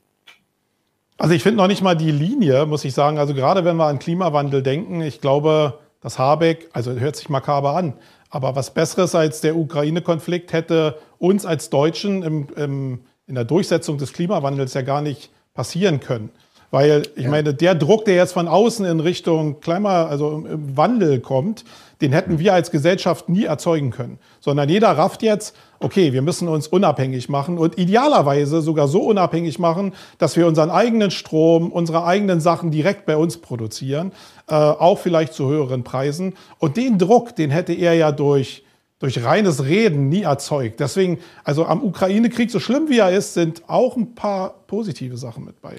Also 1.19 1.35
ich 1.35 1.43
finde 1.43 1.59
noch 1.59 1.67
nicht 1.67 1.83
mal 1.83 1.97
die 1.97 2.13
Linie, 2.13 2.65
muss 2.65 2.85
ich 2.85 2.95
sagen. 2.95 3.19
Also 3.19 3.35
gerade 3.35 3.65
wenn 3.65 3.77
wir 3.77 3.87
an 3.87 3.99
Klimawandel 3.99 4.63
denken, 4.63 5.03
ich 5.03 5.21
glaube, 5.21 5.79
dass 6.01 6.19
Habeck, 6.19 6.71
also 6.73 6.93
hört 6.93 7.17
sich 7.17 7.29
makaber 7.29 7.77
an, 7.77 7.95
aber 8.31 8.57
was 8.57 8.73
Besseres 8.73 9.15
als 9.15 9.41
der 9.41 9.57
Ukraine-Konflikt 9.57 10.53
hätte 10.53 10.99
uns 11.19 11.45
als 11.45 11.71
Deutschen 11.71 12.23
im, 12.23 12.49
im, 12.57 13.01
in 13.27 13.35
der 13.35 13.45
Durchsetzung 13.45 13.99
des 13.99 14.13
Klimawandels 14.13 14.75
ja 14.75 14.83
gar 14.83 15.03
nicht 15.03 15.31
passieren 15.55 15.99
können. 16.01 16.31
Weil 16.71 17.05
ich 17.17 17.25
ja. 17.25 17.31
meine, 17.31 17.55
der 17.55 17.75
Druck, 17.75 18.05
der 18.05 18.17
jetzt 18.17 18.33
von 18.33 18.47
außen 18.47 18.85
in 18.85 19.01
Richtung 19.01 19.61
Klima, 19.61 20.05
also 20.07 20.45
im 20.47 20.77
Wandel 20.77 21.21
kommt, 21.21 21.65
den 22.01 22.13
hätten 22.13 22.39
wir 22.39 22.53
als 22.53 22.71
Gesellschaft 22.71 23.29
nie 23.29 23.45
erzeugen 23.45 23.91
können. 23.91 24.19
Sondern 24.41 24.69
jeder 24.69 24.91
rafft 24.91 25.23
jetzt, 25.23 25.57
okay, 25.81 26.13
wir 26.13 26.23
müssen 26.23 26.47
uns 26.47 26.69
unabhängig 26.69 27.29
machen 27.29 27.59
und 27.59 27.79
idealerweise 27.79 28.61
sogar 28.61 28.87
so 28.87 29.03
unabhängig 29.03 29.59
machen, 29.59 29.95
dass 30.19 30.37
wir 30.37 30.47
unseren 30.47 30.71
eigenen 30.71 31.11
Strom, 31.11 31.73
unsere 31.73 32.05
eigenen 32.05 32.41
Sachen 32.41 32.71
direkt 32.71 33.07
bei 33.07 33.17
uns 33.17 33.39
produzieren, 33.39 34.13
äh, 34.49 34.55
auch 34.55 34.99
vielleicht 34.99 35.33
zu 35.33 35.49
höheren 35.49 35.85
Preisen. 35.85 36.35
Und 36.59 36.77
den 36.77 36.99
Druck, 36.99 37.35
den 37.35 37.51
hätte 37.51 37.73
er 37.73 37.95
ja 37.95 38.13
durch 38.13 38.65
durch 39.01 39.23
reines 39.25 39.65
Reden 39.65 40.09
nie 40.09 40.23
erzeugt. 40.23 40.81
Deswegen, 40.81 41.21
also 41.45 41.65
am 41.67 41.85
Ukraine-Krieg, 41.85 42.51
so 42.51 42.59
schlimm 42.59 42.89
wie 42.89 42.99
er 42.99 43.13
ist, 43.13 43.35
sind 43.35 43.63
auch 43.69 43.97
ein 43.97 44.17
paar 44.17 44.55
positive 44.67 45.17
Sachen 45.17 45.45
mit 45.45 45.61
bei 45.63 45.77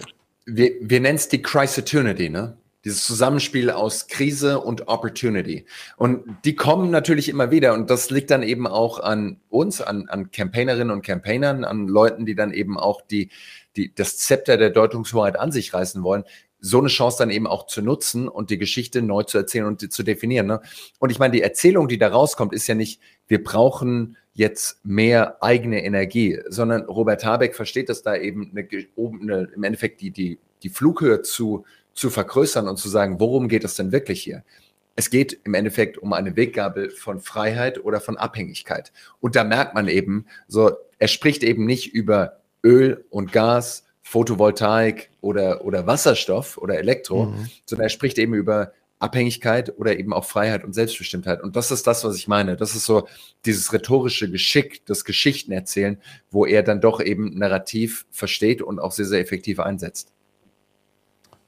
wir, 0.56 0.74
wir 0.82 1.00
nennen 1.00 1.18
es 1.18 1.28
die 1.30 1.42
Crisis-Opportunity, 1.42 2.30
ne? 2.30 2.58
Dieses 2.86 3.04
Zusammenspiel 3.04 3.72
aus 3.72 4.08
Krise 4.08 4.62
und 4.62 4.88
Opportunity. 4.88 5.66
Und 5.98 6.24
die 6.46 6.56
kommen 6.56 6.92
natürlich 6.92 7.28
immer 7.28 7.52
wieder. 7.52 7.74
Und 7.74 7.90
das 7.90 8.10
liegt 8.10 8.32
dann 8.32 8.42
eben 8.42 8.68
auch 8.68 9.00
an 9.00 9.42
uns, 9.50 9.82
an, 9.82 10.08
an 10.08 10.32
Campaignerinnen 10.32 10.92
und 10.92 11.02
Campaignern, 11.02 11.66
an 11.66 11.90
Leuten, 11.90 12.26
die 12.26 12.36
dann 12.36 12.54
eben 12.54 12.80
auch 12.80 13.02
die, 13.02 13.32
die, 13.76 13.94
das 13.94 14.18
Zepter 14.18 14.56
der 14.56 14.70
Deutungshoheit 14.70 15.38
an 15.38 15.52
sich 15.52 15.74
reißen 15.74 16.04
wollen, 16.04 16.24
so 16.62 16.80
eine 16.80 16.90
Chance 16.90 17.18
dann 17.20 17.30
eben 17.30 17.48
auch 17.48 17.68
zu 17.68 17.82
nutzen 17.82 18.28
und 18.28 18.50
die 18.50 18.58
Geschichte 18.58 19.02
neu 19.02 19.24
zu 19.24 19.38
erzählen 19.38 19.66
und 19.66 19.92
zu 19.92 20.04
definieren. 20.04 20.48
Ne? 20.48 20.62
Und 21.00 21.12
ich 21.12 21.20
meine, 21.20 21.34
die 21.34 21.42
Erzählung, 21.42 21.88
die 21.88 21.98
da 21.98 22.10
rauskommt, 22.10 22.54
ist 22.54 22.68
ja 22.68 22.76
nicht, 22.76 23.02
wir 23.28 23.44
brauchen 23.44 24.18
jetzt 24.34 24.80
mehr 24.86 25.42
eigene 25.44 25.84
Energie, 25.84 26.40
sondern 26.48 26.84
Robert 26.84 27.26
Habeck 27.26 27.56
versteht 27.56 27.90
das 27.90 28.02
da 28.02 28.16
eben 28.16 28.52
eine, 28.52 28.68
eine, 28.98 29.48
im 29.56 29.64
Endeffekt 29.64 30.02
die, 30.02 30.12
die, 30.12 30.40
die 30.64 30.70
Flughöhe 30.70 31.22
zu, 31.22 31.66
zu 31.94 32.10
vergrößern 32.10 32.68
und 32.68 32.78
zu 32.78 32.90
sagen, 32.90 33.20
worum 33.20 33.48
geht 33.48 33.64
es 33.64 33.76
denn 33.76 33.92
wirklich 33.92 34.22
hier? 34.22 34.44
Es 34.96 35.10
geht 35.10 35.40
im 35.46 35.54
Endeffekt 35.54 35.98
um 35.98 36.12
eine 36.14 36.36
Weggabel 36.36 36.90
von 36.90 37.22
Freiheit 37.22 37.84
oder 37.84 38.02
von 38.02 38.18
Abhängigkeit. 38.18 38.92
Und 39.22 39.36
da 39.36 39.46
merkt 39.46 39.74
man 39.74 39.88
eben, 39.88 40.26
so, 40.48 40.72
er 40.98 41.08
spricht 41.08 41.44
eben 41.44 41.66
nicht 41.66 41.94
über 41.94 42.40
Öl 42.64 43.06
und 43.10 43.32
Gas, 43.32 43.86
Photovoltaik 44.10 45.12
oder, 45.22 45.64
oder 45.64 45.86
Wasserstoff 45.86 46.58
oder 46.58 46.80
Elektro, 46.80 47.26
mhm. 47.26 47.48
sondern 47.66 47.86
er 47.86 47.90
spricht 47.90 48.18
eben 48.18 48.34
über 48.34 48.72
Abhängigkeit 48.98 49.78
oder 49.78 50.00
eben 50.00 50.14
auch 50.14 50.26
Freiheit 50.26 50.64
und 50.64 50.74
Selbstbestimmtheit. 50.74 51.44
Und 51.44 51.56
das 51.56 51.70
ist 51.70 51.86
das, 51.86 52.04
was 52.04 52.16
ich 52.16 52.28
meine. 52.28 52.58
Das 52.58 52.74
ist 52.74 52.86
so 52.86 53.08
dieses 53.46 53.72
rhetorische 53.72 54.32
Geschick, 54.32 54.84
das 54.88 55.06
Geschichtenerzählen, 55.06 56.02
wo 56.32 56.48
er 56.48 56.64
dann 56.64 56.82
doch 56.82 57.02
eben 57.02 57.38
Narrativ 57.38 58.08
versteht 58.10 58.64
und 58.64 58.80
auch 58.80 58.94
sehr, 58.94 59.06
sehr 59.06 59.20
effektiv 59.20 59.60
einsetzt. 59.60 60.12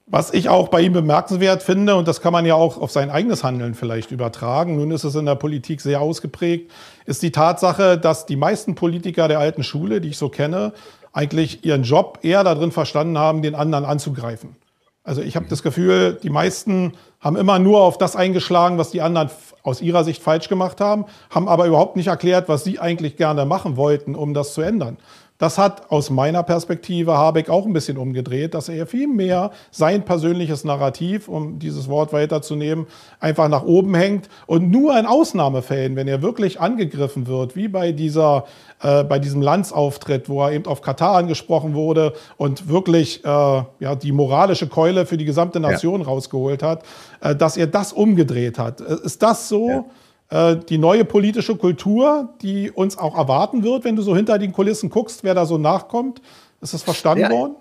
Was 0.05 0.31
ich 0.31 0.47
auch 0.47 0.67
bei 0.67 0.81
ihm 0.81 0.93
bemerkenswert 0.93 1.63
finde, 1.63 1.95
und 1.95 2.07
das 2.07 2.21
kann 2.21 2.33
man 2.33 2.45
ja 2.45 2.53
auch 2.53 2.77
auf 2.77 2.91
sein 2.91 3.09
eigenes 3.09 3.43
Handeln 3.43 3.73
vielleicht 3.73 4.11
übertragen, 4.11 4.75
nun 4.75 4.91
ist 4.91 5.03
es 5.03 5.15
in 5.15 5.25
der 5.25 5.35
Politik 5.35 5.81
sehr 5.81 6.01
ausgeprägt, 6.01 6.69
ist 7.05 7.23
die 7.23 7.31
Tatsache, 7.31 7.97
dass 7.97 8.27
die 8.27 8.35
meisten 8.35 8.75
Politiker 8.75 9.27
der 9.27 9.39
alten 9.39 9.63
Schule, 9.63 9.99
die 9.99 10.09
ich 10.09 10.17
so 10.17 10.29
kenne, 10.29 10.73
eigentlich 11.13 11.65
ihren 11.65 11.83
Job 11.83 12.19
eher 12.21 12.43
darin 12.43 12.71
verstanden 12.71 13.17
haben, 13.17 13.41
den 13.41 13.55
anderen 13.55 13.85
anzugreifen. 13.85 14.55
Also 15.03 15.21
ich 15.21 15.35
habe 15.35 15.47
das 15.49 15.63
Gefühl, 15.63 16.19
die 16.21 16.29
meisten 16.29 16.93
haben 17.19 17.35
immer 17.35 17.57
nur 17.57 17.81
auf 17.81 17.97
das 17.97 18.15
eingeschlagen, 18.15 18.77
was 18.77 18.91
die 18.91 19.01
anderen 19.01 19.29
aus 19.63 19.81
ihrer 19.81 20.03
Sicht 20.03 20.21
falsch 20.21 20.47
gemacht 20.47 20.79
haben, 20.79 21.05
haben 21.29 21.47
aber 21.47 21.65
überhaupt 21.65 21.95
nicht 21.95 22.07
erklärt, 22.07 22.49
was 22.49 22.63
sie 22.63 22.79
eigentlich 22.79 23.17
gerne 23.17 23.45
machen 23.45 23.77
wollten, 23.77 24.15
um 24.15 24.33
das 24.33 24.53
zu 24.53 24.61
ändern. 24.61 24.97
Das 25.41 25.57
hat 25.57 25.89
aus 25.89 26.11
meiner 26.11 26.43
Perspektive 26.43 27.17
Habeck 27.17 27.49
auch 27.49 27.65
ein 27.65 27.73
bisschen 27.73 27.97
umgedreht, 27.97 28.53
dass 28.53 28.69
er 28.69 28.85
viel 28.85 29.07
mehr 29.07 29.49
sein 29.71 30.05
persönliches 30.05 30.65
Narrativ, 30.65 31.27
um 31.27 31.57
dieses 31.57 31.89
Wort 31.89 32.13
weiterzunehmen, 32.13 32.85
einfach 33.19 33.47
nach 33.47 33.63
oben 33.63 33.95
hängt 33.95 34.29
und 34.45 34.69
nur 34.69 34.95
in 34.99 35.07
Ausnahmefällen, 35.07 35.95
wenn 35.95 36.07
er 36.07 36.21
wirklich 36.21 36.61
angegriffen 36.61 37.25
wird, 37.25 37.55
wie 37.55 37.69
bei 37.69 37.91
dieser, 37.91 38.45
äh, 38.83 39.03
bei 39.03 39.17
diesem 39.17 39.41
Landsauftritt, 39.41 40.29
wo 40.29 40.43
er 40.43 40.51
eben 40.51 40.67
auf 40.67 40.83
Katar 40.83 41.15
angesprochen 41.15 41.73
wurde 41.73 42.13
und 42.37 42.69
wirklich 42.69 43.25
äh, 43.25 43.27
ja, 43.27 43.95
die 43.95 44.11
moralische 44.11 44.67
Keule 44.67 45.07
für 45.07 45.17
die 45.17 45.25
gesamte 45.25 45.59
Nation 45.59 46.01
ja. 46.01 46.05
rausgeholt 46.05 46.61
hat, 46.61 46.83
äh, 47.19 47.35
dass 47.35 47.57
er 47.57 47.65
das 47.65 47.93
umgedreht 47.93 48.59
hat. 48.59 48.79
Äh, 48.79 48.97
ist 49.05 49.23
das 49.23 49.49
so? 49.49 49.69
Ja 49.69 49.85
die 50.31 50.77
neue 50.77 51.03
politische 51.03 51.57
Kultur, 51.57 52.33
die 52.41 52.71
uns 52.71 52.97
auch 52.97 53.17
erwarten 53.17 53.63
wird, 53.63 53.83
wenn 53.83 53.97
du 53.97 54.01
so 54.01 54.15
hinter 54.15 54.39
den 54.39 54.53
Kulissen 54.53 54.89
guckst, 54.89 55.23
wer 55.23 55.33
da 55.33 55.45
so 55.45 55.57
nachkommt? 55.57 56.21
Ist 56.61 56.73
das 56.73 56.83
verstanden 56.83 57.23
ja. 57.23 57.29
worden? 57.29 57.55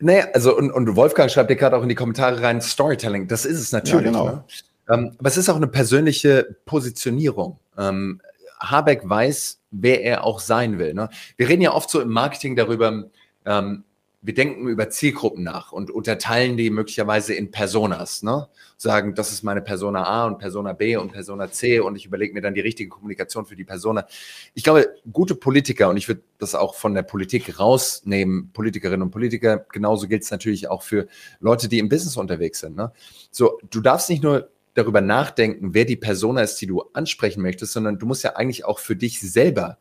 Naja, 0.00 0.26
also 0.34 0.56
und, 0.56 0.72
und 0.72 0.96
Wolfgang 0.96 1.30
schreibt 1.30 1.50
dir 1.50 1.56
gerade 1.56 1.76
auch 1.76 1.82
in 1.82 1.88
die 1.88 1.94
Kommentare 1.94 2.42
rein, 2.42 2.60
Storytelling, 2.60 3.28
das 3.28 3.44
ist 3.44 3.60
es 3.60 3.70
natürlich. 3.70 4.06
Ja, 4.06 4.10
genau. 4.10 4.24
ne? 4.24 4.44
ähm, 4.90 5.12
aber 5.16 5.28
es 5.28 5.36
ist 5.36 5.48
auch 5.48 5.56
eine 5.56 5.68
persönliche 5.68 6.56
Positionierung. 6.64 7.58
Ähm, 7.78 8.20
Habeck 8.58 9.08
weiß, 9.08 9.60
wer 9.70 10.02
er 10.02 10.24
auch 10.24 10.40
sein 10.40 10.80
will. 10.80 10.94
Ne? 10.94 11.08
Wir 11.36 11.48
reden 11.48 11.62
ja 11.62 11.72
oft 11.72 11.88
so 11.88 12.00
im 12.00 12.08
Marketing 12.08 12.56
darüber, 12.56 13.04
ähm, 13.46 13.84
wir 14.24 14.34
denken 14.34 14.68
über 14.68 14.88
Zielgruppen 14.88 15.42
nach 15.42 15.72
und 15.72 15.90
unterteilen 15.90 16.56
die 16.56 16.70
möglicherweise 16.70 17.34
in 17.34 17.50
Personas. 17.50 18.22
Ne? 18.22 18.48
Sagen, 18.76 19.16
das 19.16 19.32
ist 19.32 19.42
meine 19.42 19.62
Persona 19.62 20.04
A 20.04 20.26
und 20.26 20.38
Persona 20.38 20.72
B 20.72 20.96
und 20.96 21.12
Persona 21.12 21.50
C 21.50 21.80
und 21.80 21.96
ich 21.96 22.06
überlege 22.06 22.32
mir 22.32 22.40
dann 22.40 22.54
die 22.54 22.60
richtige 22.60 22.88
Kommunikation 22.88 23.46
für 23.46 23.56
die 23.56 23.64
Persona. 23.64 24.06
Ich 24.54 24.62
glaube, 24.62 24.94
gute 25.12 25.34
Politiker, 25.34 25.88
und 25.88 25.96
ich 25.96 26.06
würde 26.06 26.22
das 26.38 26.54
auch 26.54 26.76
von 26.76 26.94
der 26.94 27.02
Politik 27.02 27.58
rausnehmen, 27.58 28.52
Politikerinnen 28.52 29.02
und 29.02 29.10
Politiker, 29.10 29.66
genauso 29.72 30.06
gilt 30.06 30.22
es 30.22 30.30
natürlich 30.30 30.68
auch 30.68 30.82
für 30.82 31.08
Leute, 31.40 31.68
die 31.68 31.80
im 31.80 31.88
Business 31.88 32.16
unterwegs 32.16 32.60
sind. 32.60 32.76
Ne? 32.76 32.92
So, 33.32 33.58
du 33.70 33.80
darfst 33.80 34.08
nicht 34.08 34.22
nur 34.22 34.50
darüber 34.74 35.00
nachdenken, 35.00 35.74
wer 35.74 35.84
die 35.84 35.96
Persona 35.96 36.42
ist, 36.42 36.60
die 36.60 36.66
du 36.66 36.82
ansprechen 36.92 37.42
möchtest, 37.42 37.72
sondern 37.72 37.98
du 37.98 38.06
musst 38.06 38.22
ja 38.22 38.36
eigentlich 38.36 38.64
auch 38.64 38.78
für 38.78 38.94
dich 38.94 39.20
selber 39.20 39.78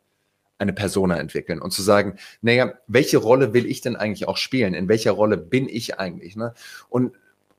eine 0.61 0.73
Persona 0.73 1.17
entwickeln 1.17 1.59
und 1.59 1.71
zu 1.71 1.81
sagen, 1.81 2.17
naja, 2.41 2.73
welche 2.87 3.17
Rolle 3.17 3.53
will 3.53 3.65
ich 3.65 3.81
denn 3.81 3.95
eigentlich 3.95 4.27
auch 4.27 4.37
spielen? 4.37 4.73
In 4.73 4.87
welcher 4.87 5.11
Rolle 5.11 5.37
bin 5.37 5.67
ich 5.67 5.99
eigentlich? 5.99 6.35
Ne? 6.35 6.53
Und 6.89 7.13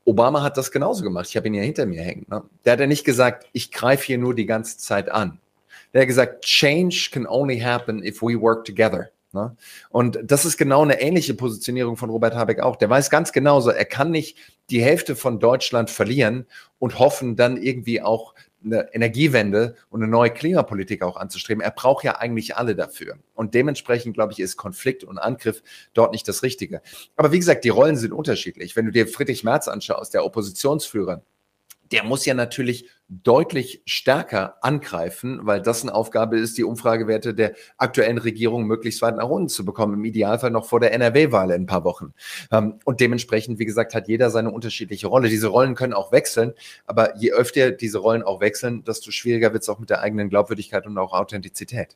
Obama 0.05 0.41
hat 0.41 0.57
das 0.57 0.71
genauso 0.71 1.03
gemacht. 1.03 1.27
Ich 1.29 1.37
habe 1.37 1.47
ihn 1.47 1.53
ja 1.53 1.61
hinter 1.61 1.85
mir 1.85 2.01
hängen. 2.01 2.25
Ne? 2.29 2.43
Der 2.65 2.73
hat 2.73 2.79
ja 2.79 2.87
nicht 2.87 3.05
gesagt, 3.05 3.47
ich 3.53 3.71
greife 3.71 4.05
hier 4.05 4.17
nur 4.17 4.33
die 4.33 4.45
ganze 4.45 4.77
Zeit 4.77 5.11
an. 5.11 5.39
Der 5.93 6.01
hat 6.01 6.07
gesagt, 6.07 6.45
Change 6.45 7.09
can 7.11 7.27
only 7.27 7.59
happen 7.59 8.03
if 8.03 8.21
we 8.21 8.39
work 8.39 8.65
together. 8.65 9.09
Ne? 9.33 9.55
Und 9.89 10.19
das 10.23 10.45
ist 10.45 10.57
genau 10.57 10.83
eine 10.83 11.01
ähnliche 11.01 11.33
Positionierung 11.33 11.97
von 11.97 12.09
Robert 12.09 12.35
Habeck 12.35 12.59
auch. 12.59 12.75
Der 12.75 12.89
weiß 12.89 13.09
ganz 13.09 13.31
genauso, 13.31 13.69
er 13.69 13.85
kann 13.85 14.11
nicht 14.11 14.37
die 14.69 14.81
Hälfte 14.81 15.15
von 15.15 15.39
Deutschland 15.39 15.89
verlieren 15.89 16.45
und 16.79 16.99
hoffen, 16.99 17.35
dann 17.35 17.57
irgendwie 17.57 18.01
auch 18.01 18.33
eine 18.63 18.93
Energiewende 18.93 19.75
und 19.89 20.01
eine 20.01 20.11
neue 20.11 20.31
Klimapolitik 20.31 21.01
auch 21.01 21.17
anzustreben. 21.17 21.61
Er 21.61 21.71
braucht 21.71 22.03
ja 22.03 22.17
eigentlich 22.17 22.55
alle 22.55 22.75
dafür. 22.75 23.17
Und 23.33 23.53
dementsprechend, 23.53 24.13
glaube 24.13 24.33
ich, 24.33 24.39
ist 24.39 24.57
Konflikt 24.57 25.03
und 25.03 25.17
Angriff 25.17 25.61
dort 25.93 26.11
nicht 26.11 26.27
das 26.27 26.43
Richtige. 26.43 26.81
Aber 27.15 27.31
wie 27.31 27.39
gesagt, 27.39 27.63
die 27.63 27.69
Rollen 27.69 27.97
sind 27.97 28.13
unterschiedlich. 28.13 28.75
Wenn 28.75 28.85
du 28.85 28.91
dir 28.91 29.07
Friedrich 29.07 29.43
Merz 29.43 29.67
anschaust, 29.67 30.13
der 30.13 30.25
Oppositionsführer, 30.25 31.23
der 31.93 32.03
muss 32.03 32.25
ja 32.25 32.33
natürlich 32.33 32.89
deutlich 33.07 33.83
stärker 33.85 34.55
angreifen, 34.61 35.41
weil 35.43 35.61
das 35.61 35.83
eine 35.83 35.93
Aufgabe 35.93 36.39
ist, 36.39 36.57
die 36.57 36.63
Umfragewerte 36.63 37.35
der 37.35 37.53
aktuellen 37.77 38.17
Regierung 38.17 38.65
möglichst 38.65 39.01
weit 39.03 39.15
nach 39.15 39.29
unten 39.29 39.47
zu 39.47 39.63
bekommen, 39.63 39.93
im 39.93 40.03
Idealfall 40.03 40.49
noch 40.49 40.65
vor 40.65 40.79
der 40.79 40.91
NRW-Wahl 40.93 41.51
in 41.51 41.63
ein 41.63 41.65
paar 41.67 41.83
Wochen. 41.83 42.13
Ähm, 42.51 42.79
und 42.83 42.99
dementsprechend, 42.99 43.59
wie 43.59 43.65
gesagt, 43.65 43.93
hat 43.93 44.07
jeder 44.07 44.31
seine 44.31 44.51
unterschiedliche 44.51 45.07
Rolle. 45.07 45.29
Diese 45.29 45.47
Rollen 45.47 45.75
können 45.75 45.93
auch 45.93 46.11
wechseln, 46.11 46.53
aber 46.85 47.15
je 47.17 47.31
öfter 47.31 47.71
diese 47.71 47.99
Rollen 47.99 48.23
auch 48.23 48.41
wechseln, 48.41 48.83
desto 48.83 49.11
schwieriger 49.11 49.53
wird 49.53 49.61
es 49.61 49.69
auch 49.69 49.79
mit 49.79 49.91
der 49.91 50.01
eigenen 50.01 50.29
Glaubwürdigkeit 50.29 50.87
und 50.87 50.97
auch 50.97 51.13
Authentizität. 51.13 51.95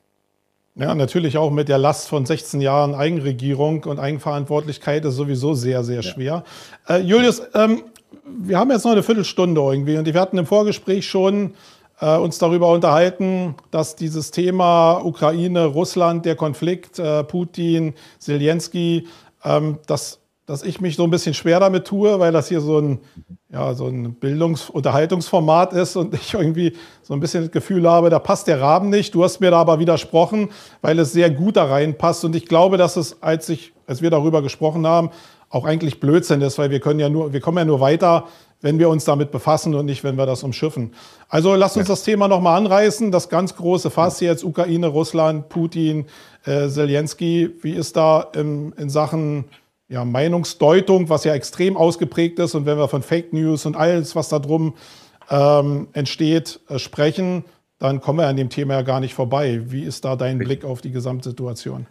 Ja, 0.76 0.94
natürlich 0.94 1.36
auch 1.36 1.50
mit 1.50 1.68
der 1.68 1.78
Last 1.78 2.08
von 2.08 2.24
16 2.24 2.60
Jahren 2.60 2.94
Eigenregierung 2.94 3.82
und 3.82 3.98
Eigenverantwortlichkeit 3.98 5.04
ist 5.04 5.16
sowieso 5.16 5.54
sehr, 5.54 5.82
sehr 5.82 6.04
schwer. 6.04 6.44
Ja. 6.88 6.96
Äh, 6.96 7.00
Julius, 7.00 7.42
ähm, 7.54 7.82
wir 8.24 8.58
haben 8.58 8.70
jetzt 8.70 8.84
noch 8.84 8.92
eine 8.92 9.02
Viertelstunde 9.02 9.60
irgendwie 9.60 9.96
und 9.96 10.06
wir 10.06 10.20
hatten 10.20 10.38
im 10.38 10.46
Vorgespräch 10.46 11.06
schon 11.06 11.54
äh, 12.00 12.16
uns 12.16 12.38
darüber 12.38 12.72
unterhalten, 12.72 13.54
dass 13.70 13.96
dieses 13.96 14.30
Thema 14.30 15.00
Ukraine, 15.04 15.66
Russland, 15.66 16.24
der 16.24 16.36
Konflikt, 16.36 16.98
äh, 16.98 17.24
Putin, 17.24 17.94
Zelensky, 18.18 19.06
ähm, 19.44 19.78
dass, 19.86 20.20
dass 20.46 20.62
ich 20.62 20.80
mich 20.80 20.96
so 20.96 21.04
ein 21.04 21.10
bisschen 21.10 21.34
schwer 21.34 21.60
damit 21.60 21.86
tue, 21.86 22.18
weil 22.20 22.32
das 22.32 22.48
hier 22.48 22.60
so 22.60 22.78
ein, 22.78 23.00
ja, 23.50 23.74
so 23.74 23.86
ein 23.86 24.14
Bildungs-Unterhaltungsformat 24.14 25.72
ist 25.72 25.96
und 25.96 26.14
ich 26.20 26.34
irgendwie 26.34 26.74
so 27.02 27.14
ein 27.14 27.20
bisschen 27.20 27.44
das 27.44 27.50
Gefühl 27.50 27.88
habe, 27.88 28.10
da 28.10 28.18
passt 28.18 28.46
der 28.46 28.60
Rahmen 28.60 28.90
nicht. 28.90 29.14
Du 29.14 29.24
hast 29.24 29.40
mir 29.40 29.50
da 29.50 29.58
aber 29.60 29.78
widersprochen, 29.78 30.50
weil 30.80 30.98
es 30.98 31.12
sehr 31.12 31.30
gut 31.30 31.56
da 31.56 31.64
reinpasst 31.64 32.24
und 32.24 32.36
ich 32.36 32.46
glaube, 32.46 32.76
dass 32.76 32.96
es, 32.96 33.22
als, 33.22 33.48
ich, 33.48 33.72
als 33.86 34.02
wir 34.02 34.10
darüber 34.10 34.40
gesprochen 34.42 34.86
haben, 34.86 35.10
auch 35.50 35.64
eigentlich 35.64 36.00
Blödsinn 36.00 36.40
ist, 36.42 36.58
weil 36.58 36.70
wir 36.70 36.80
können 36.80 37.00
ja 37.00 37.08
nur, 37.08 37.32
wir 37.32 37.40
kommen 37.40 37.58
ja 37.58 37.64
nur 37.64 37.80
weiter, 37.80 38.26
wenn 38.60 38.78
wir 38.78 38.88
uns 38.88 39.04
damit 39.04 39.30
befassen 39.30 39.74
und 39.74 39.86
nicht, 39.86 40.04
wenn 40.04 40.16
wir 40.16 40.26
das 40.26 40.42
umschiffen. 40.42 40.92
Also 41.28 41.54
lasst 41.54 41.76
uns 41.76 41.88
ja. 41.88 41.92
das 41.92 42.02
Thema 42.02 42.28
nochmal 42.28 42.58
anreißen. 42.58 43.12
Das 43.12 43.28
ganz 43.28 43.54
große 43.54 43.90
Fass 43.90 44.20
jetzt 44.20 44.44
Ukraine, 44.44 44.88
Russland, 44.88 45.48
Putin, 45.48 46.06
äh, 46.44 46.68
Zelensky. 46.68 47.50
Wie 47.62 47.72
ist 47.72 47.96
da 47.96 48.26
im, 48.34 48.74
in 48.76 48.90
Sachen 48.90 49.44
ja, 49.88 50.04
Meinungsdeutung, 50.04 51.08
was 51.08 51.24
ja 51.24 51.34
extrem 51.34 51.76
ausgeprägt 51.76 52.38
ist 52.38 52.54
und 52.54 52.66
wenn 52.66 52.78
wir 52.78 52.88
von 52.88 53.02
Fake 53.02 53.32
News 53.32 53.64
und 53.64 53.76
alles, 53.76 54.14
was 54.14 54.28
da 54.28 54.38
drum 54.38 54.74
ähm, 55.30 55.88
entsteht, 55.92 56.60
äh, 56.68 56.78
sprechen, 56.78 57.44
dann 57.78 58.00
kommen 58.00 58.18
wir 58.18 58.26
an 58.26 58.36
dem 58.36 58.50
Thema 58.50 58.74
ja 58.74 58.82
gar 58.82 59.00
nicht 59.00 59.14
vorbei. 59.14 59.62
Wie 59.66 59.84
ist 59.84 60.04
da 60.04 60.16
dein 60.16 60.38
Blick 60.38 60.64
auf 60.64 60.80
die 60.80 60.90
Gesamtsituation? 60.90 61.86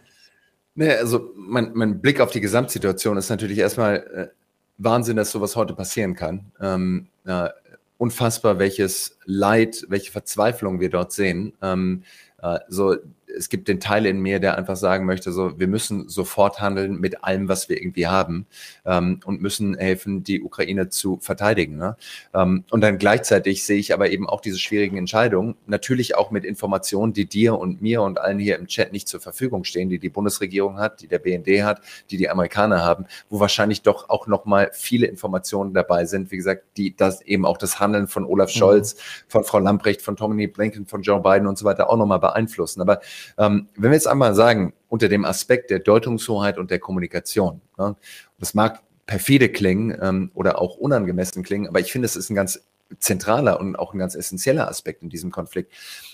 Nee, 0.78 0.92
also 0.92 1.32
mein, 1.34 1.72
mein 1.74 2.00
Blick 2.00 2.20
auf 2.20 2.30
die 2.30 2.40
Gesamtsituation 2.40 3.16
ist 3.16 3.30
natürlich 3.30 3.58
erstmal 3.58 3.96
äh, 3.96 4.28
Wahnsinn, 4.76 5.16
dass 5.16 5.32
sowas 5.32 5.56
heute 5.56 5.74
passieren 5.74 6.14
kann. 6.14 6.52
Ähm, 6.60 7.08
äh, 7.24 7.48
unfassbar, 7.96 8.60
welches 8.60 9.18
Leid, 9.24 9.84
welche 9.88 10.12
Verzweiflung 10.12 10.78
wir 10.78 10.88
dort 10.88 11.10
sehen. 11.10 11.52
Ähm, 11.62 12.04
äh, 12.40 12.60
so 12.68 12.94
es 13.38 13.48
gibt 13.48 13.68
den 13.68 13.80
Teil 13.80 14.04
in 14.04 14.20
mir, 14.20 14.40
der 14.40 14.58
einfach 14.58 14.76
sagen 14.76 15.06
möchte, 15.06 15.32
so, 15.32 15.58
wir 15.58 15.68
müssen 15.68 16.08
sofort 16.08 16.60
handeln 16.60 17.00
mit 17.00 17.24
allem, 17.24 17.48
was 17.48 17.68
wir 17.68 17.80
irgendwie 17.80 18.06
haben 18.06 18.46
ähm, 18.84 19.20
und 19.24 19.40
müssen 19.40 19.76
helfen, 19.76 20.24
die 20.24 20.42
Ukraine 20.42 20.88
zu 20.88 21.18
verteidigen. 21.20 21.76
Ne? 21.76 21.96
Ähm, 22.34 22.64
und 22.70 22.80
dann 22.80 22.98
gleichzeitig 22.98 23.64
sehe 23.64 23.78
ich 23.78 23.94
aber 23.94 24.10
eben 24.10 24.28
auch 24.28 24.40
diese 24.40 24.58
schwierigen 24.58 24.96
Entscheidungen, 24.96 25.54
natürlich 25.66 26.16
auch 26.16 26.30
mit 26.30 26.44
Informationen, 26.44 27.12
die 27.12 27.26
dir 27.26 27.58
und 27.58 27.80
mir 27.80 28.02
und 28.02 28.18
allen 28.18 28.38
hier 28.38 28.58
im 28.58 28.66
Chat 28.66 28.92
nicht 28.92 29.08
zur 29.08 29.20
Verfügung 29.20 29.64
stehen, 29.64 29.88
die 29.88 29.98
die 29.98 30.08
Bundesregierung 30.08 30.78
hat, 30.78 31.00
die 31.00 31.08
der 31.08 31.20
BND 31.20 31.62
hat, 31.62 31.80
die 32.10 32.16
die 32.16 32.28
Amerikaner 32.28 32.84
haben, 32.84 33.06
wo 33.30 33.40
wahrscheinlich 33.40 33.82
doch 33.82 34.08
auch 34.08 34.26
nochmal 34.26 34.70
viele 34.72 35.06
Informationen 35.06 35.72
dabei 35.74 36.04
sind, 36.04 36.30
wie 36.30 36.36
gesagt, 36.36 36.64
die 36.76 36.96
das 36.96 37.22
eben 37.22 37.46
auch 37.46 37.58
das 37.58 37.78
Handeln 37.78 38.08
von 38.08 38.24
Olaf 38.24 38.54
mhm. 38.54 38.58
Scholz, 38.58 38.94
mhm. 38.94 38.98
von 39.28 39.44
Frau 39.44 39.58
Lamprecht, 39.60 40.02
von 40.02 40.16
Tommy 40.16 40.46
Blinken, 40.48 40.86
von 40.86 41.02
Joe 41.02 41.20
Biden 41.20 41.46
und 41.46 41.56
so 41.56 41.64
weiter 41.64 41.88
auch 41.90 41.96
nochmal 41.96 42.18
beeinflussen. 42.18 42.80
Aber 42.80 43.00
ähm, 43.36 43.68
wenn 43.76 43.90
wir 43.90 43.96
jetzt 43.96 44.08
einmal 44.08 44.34
sagen, 44.34 44.72
unter 44.88 45.08
dem 45.08 45.24
Aspekt 45.24 45.70
der 45.70 45.80
Deutungshoheit 45.80 46.58
und 46.58 46.70
der 46.70 46.78
Kommunikation, 46.78 47.60
ne, 47.76 47.96
das 48.38 48.54
mag 48.54 48.80
perfide 49.06 49.48
klingen 49.48 49.96
ähm, 50.00 50.30
oder 50.34 50.60
auch 50.60 50.76
unangemessen 50.76 51.42
klingen, 51.42 51.68
aber 51.68 51.80
ich 51.80 51.92
finde, 51.92 52.06
es 52.06 52.16
ist 52.16 52.30
ein 52.30 52.34
ganz 52.34 52.60
zentraler 52.98 53.60
und 53.60 53.76
auch 53.76 53.92
ein 53.92 53.98
ganz 53.98 54.14
essentieller 54.14 54.68
Aspekt 54.68 55.02
in 55.02 55.10
diesem 55.10 55.30
Konflikt. 55.30 55.72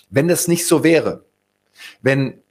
Wenn 0.09 0.27
das 0.27 0.47
nicht 0.47 0.67
so 0.67 0.83
wäre, 0.83 1.23
wenn 2.01 2.41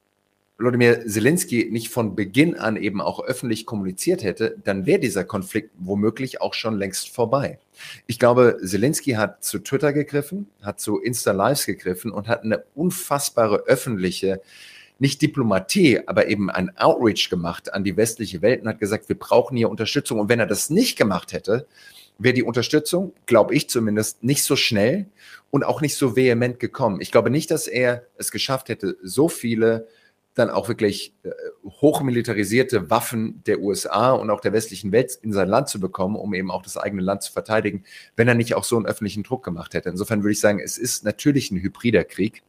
Wladimir 0.57 1.05
Zelensky 1.07 1.69
nicht 1.71 1.89
von 1.89 2.15
Beginn 2.15 2.57
an 2.57 2.77
eben 2.77 3.01
auch 3.01 3.25
öffentlich 3.25 3.67
kommuniziert 3.67 4.23
hätte, 4.23 4.57
dann 4.63 4.87
wäre 4.87 5.01
dieser 5.01 5.25
Konflikt 5.25 5.71
womöglich 5.79 6.41
auch 6.41 6.55
schon 6.55 6.79
längst 6.79 7.09
vorbei. 7.09 7.59
Ich 8.07 8.21
glaube, 8.21 8.59
Zelensky 8.65 9.13
hat 9.13 9.43
zu 9.43 9.59
Twitter 9.59 9.93
gegriffen, 9.93 10.49
hat 10.63 10.79
zu 10.79 11.01
Insta 11.01 11.33
Lives 11.33 11.67
gegriffen 11.67 12.13
und 12.13 12.29
hat 12.29 12.45
eine 12.45 12.65
unfassbare 12.75 13.65
öffentliche 13.67 14.41
nicht 15.01 15.23
Diplomatie, 15.23 16.01
aber 16.07 16.29
eben 16.29 16.51
ein 16.51 16.77
Outreach 16.77 17.29
gemacht 17.29 17.75
an 17.75 17.83
die 17.83 17.97
westliche 17.97 18.43
Welt 18.43 18.63
und 18.63 18.69
hat 18.69 18.79
gesagt, 18.79 19.09
wir 19.09 19.19
brauchen 19.19 19.57
hier 19.57 19.69
Unterstützung. 19.69 20.21
Und 20.21 20.29
wenn 20.29 20.39
er 20.39 20.47
das 20.47 20.71
nicht 20.71 20.97
gemacht 20.97 21.33
hätte, 21.33 21.67
wäre 22.19 22.35
die 22.35 22.45
Unterstützung, 22.45 23.13
glaube 23.27 23.55
ich 23.55 23.69
zumindest, 23.69 24.23
nicht 24.23 24.45
so 24.45 24.55
schnell 24.55 25.07
und 25.51 25.65
auch 25.65 25.81
nicht 25.81 25.97
so 25.97 26.15
vehement 26.15 26.61
gekommen. 26.61 27.01
Ich 27.01 27.11
glaube 27.11 27.31
nicht, 27.31 27.51
dass 27.51 27.67
er 27.67 28.07
es 28.19 28.31
geschafft 28.31 28.69
hätte, 28.69 28.97
so 29.03 29.29
viele 29.29 29.89
dann 30.35 30.51
auch 30.51 30.69
wirklich 30.69 31.15
äh, 31.23 31.31
hochmilitarisierte 31.65 32.91
Waffen 32.91 33.43
der 33.47 33.61
USA 33.61 34.13
und 34.13 34.31
auch 34.31 34.41
der 34.41 34.53
westlichen 34.53 34.93
Welt 34.93 35.19
in 35.23 35.33
sein 35.33 35.49
Land 35.49 35.69
zu 35.69 35.81
bekommen, 35.81 36.17
um 36.17 36.35
eben 36.35 36.51
auch 36.51 36.63
das 36.63 36.77
eigene 36.77 37.03
Land 37.03 37.23
zu 37.23 37.33
verteidigen, 37.33 37.85
wenn 38.17 38.29
er 38.29 38.35
nicht 38.35 38.55
auch 38.55 38.65
so 38.65 38.77
einen 38.77 38.87
öffentlichen 38.87 39.23
Druck 39.23 39.45
gemacht 39.45 39.75
hätte. 39.75 39.89
Insofern 39.89 40.23
würde 40.23 40.33
ich 40.33 40.41
sagen, 40.41 40.61
es 40.61 40.77
ist 40.77 41.05
natürlich 41.05 41.51
ein 41.51 41.59
hybrider 41.59 42.05
Krieg 42.05 42.43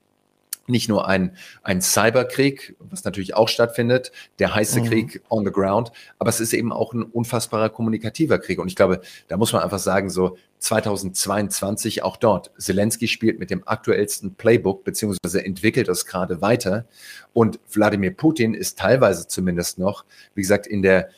nicht 0.68 0.89
nur 0.89 1.07
ein, 1.07 1.36
ein 1.63 1.82
Cyberkrieg, 1.82 2.76
was 2.80 3.03
natürlich 3.03 3.36
auch 3.36 3.47
stattfindet, 3.47 4.11
der 4.39 4.55
heiße 4.55 4.82
mhm. 4.82 4.86
Krieg 4.86 5.22
on 5.30 5.45
the 5.45 5.51
ground, 5.51 5.91
aber 6.18 6.30
es 6.30 6.39
ist 6.39 6.53
eben 6.53 6.72
auch 6.72 6.93
ein 6.93 7.03
unfassbarer 7.03 7.70
kommunikativer 7.70 8.39
Krieg. 8.39 8.59
Und 8.59 8.68
ich 8.68 8.76
glaube, 8.76 9.01
da 9.28 9.38
muss 9.38 9.53
man 9.53 9.61
einfach 9.61 9.80
sagen, 9.80 10.09
so 10.09 10.38
2022 10.59 12.03
auch 12.03 12.18
dort. 12.18 12.51
Zelensky 12.57 13.07
spielt 13.07 13.39
mit 13.39 13.51
dem 13.51 13.68
aktuellsten 13.68 14.34
Playbook, 14.34 14.84
beziehungsweise 14.84 15.45
entwickelt 15.45 15.88
es 15.88 16.05
gerade 16.05 16.41
weiter. 16.41 16.86
Und 17.34 17.59
Wladimir 17.72 18.11
Putin 18.11 18.53
ist 18.53 18.80
teilweise 18.80 19.28
zumindest 19.28 19.78
noch, 19.78 20.05
wie 20.34 20.41
gesagt, 20.41 20.66
in 20.66 20.82
der 20.82 21.09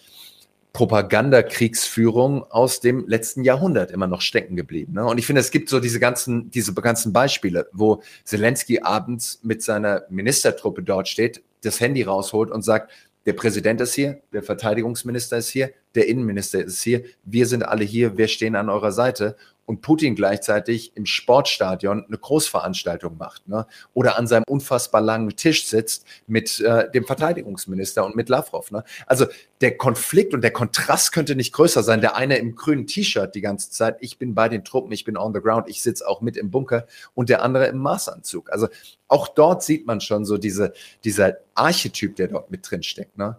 Propagandakriegsführung 0.78 2.44
aus 2.52 2.82
dem 2.82 3.08
letzten 3.08 3.44
Jahrhundert 3.44 3.90
immer 3.90 4.06
noch 4.06 4.22
stecken 4.22 4.56
geblieben. 4.56 4.94
Ne? 4.94 5.06
Und 5.06 5.18
ich 5.18 5.26
finde, 5.26 5.42
es 5.42 5.50
gibt 5.50 5.70
so 5.70 5.80
diese 5.80 6.00
ganzen, 6.00 6.52
diese 6.52 6.72
ganzen 6.76 7.12
Beispiele, 7.12 7.68
wo 7.74 8.04
Zelensky 8.24 8.82
abends 8.82 9.40
mit 9.42 9.64
seiner 9.64 10.04
Ministertruppe 10.12 10.84
dort 10.84 11.08
steht, 11.08 11.42
das 11.64 11.80
Handy 11.80 12.04
rausholt 12.04 12.52
und 12.52 12.62
sagt, 12.62 12.92
der 13.26 13.34
Präsident 13.34 13.82
ist 13.82 13.96
hier, 13.96 14.22
der 14.32 14.44
Verteidigungsminister 14.44 15.38
ist 15.38 15.50
hier, 15.50 15.72
der 15.96 16.08
Innenminister 16.08 16.64
ist 16.64 16.84
hier, 16.84 17.06
wir 17.26 17.48
sind 17.48 17.64
alle 17.64 17.84
hier, 17.84 18.16
wir 18.16 18.28
stehen 18.28 18.56
an 18.56 18.70
eurer 18.70 18.92
Seite 18.92 19.36
und 19.68 19.82
Putin 19.82 20.16
gleichzeitig 20.16 20.94
im 20.96 21.06
Sportstadion 21.06 22.06
eine 22.08 22.18
Großveranstaltung 22.18 23.18
macht 23.18 23.48
ne? 23.50 23.68
oder 23.94 24.18
an 24.18 24.26
seinem 24.26 24.46
unfassbar 24.48 25.02
langen 25.02 25.36
Tisch 25.36 25.68
sitzt 25.68 26.06
mit 26.26 26.60
äh, 26.62 26.90
dem 26.90 27.04
Verteidigungsminister 27.04 28.06
und 28.06 28.16
mit 28.16 28.30
Lavrov. 28.30 28.72
Ne? 28.72 28.84
Also 29.06 29.26
der 29.60 29.78
Konflikt 29.78 30.34
und 30.34 30.42
der 30.42 30.52
Kontrast 30.52 31.12
könnte 31.12 31.36
nicht 31.36 31.52
größer 31.52 31.84
sein. 31.84 32.00
Der 32.00 32.16
eine 32.16 32.38
im 32.38 32.56
grünen 32.56 32.88
T-Shirt 32.88 33.36
die 33.36 33.42
ganze 33.42 33.70
Zeit, 33.70 33.98
ich 34.00 34.18
bin 34.18 34.34
bei 34.34 34.48
den 34.48 34.64
Truppen, 34.64 34.92
ich 34.94 35.04
bin 35.04 35.18
on 35.18 35.34
the 35.34 35.42
ground, 35.42 35.68
ich 35.68 35.82
sitze 35.82 36.08
auch 36.08 36.22
mit 36.22 36.38
im 36.38 36.50
Bunker 36.50 36.88
und 37.14 37.28
der 37.28 37.44
andere 37.44 37.68
im 37.68 37.78
Maßanzug. 37.78 38.50
Also 38.52 38.70
auch 39.10 39.28
dort 39.28 39.64
sieht 39.64 39.86
man 39.86 40.00
schon 40.00 40.24
so 40.24 40.38
diese, 40.38 40.74
dieser 41.04 41.38
Archetyp, 41.56 42.16
der 42.16 42.30
dort 42.30 42.52
mit 42.52 42.70
drin 42.70 42.84
steckt. 42.84 43.18
Ne? 43.18 43.38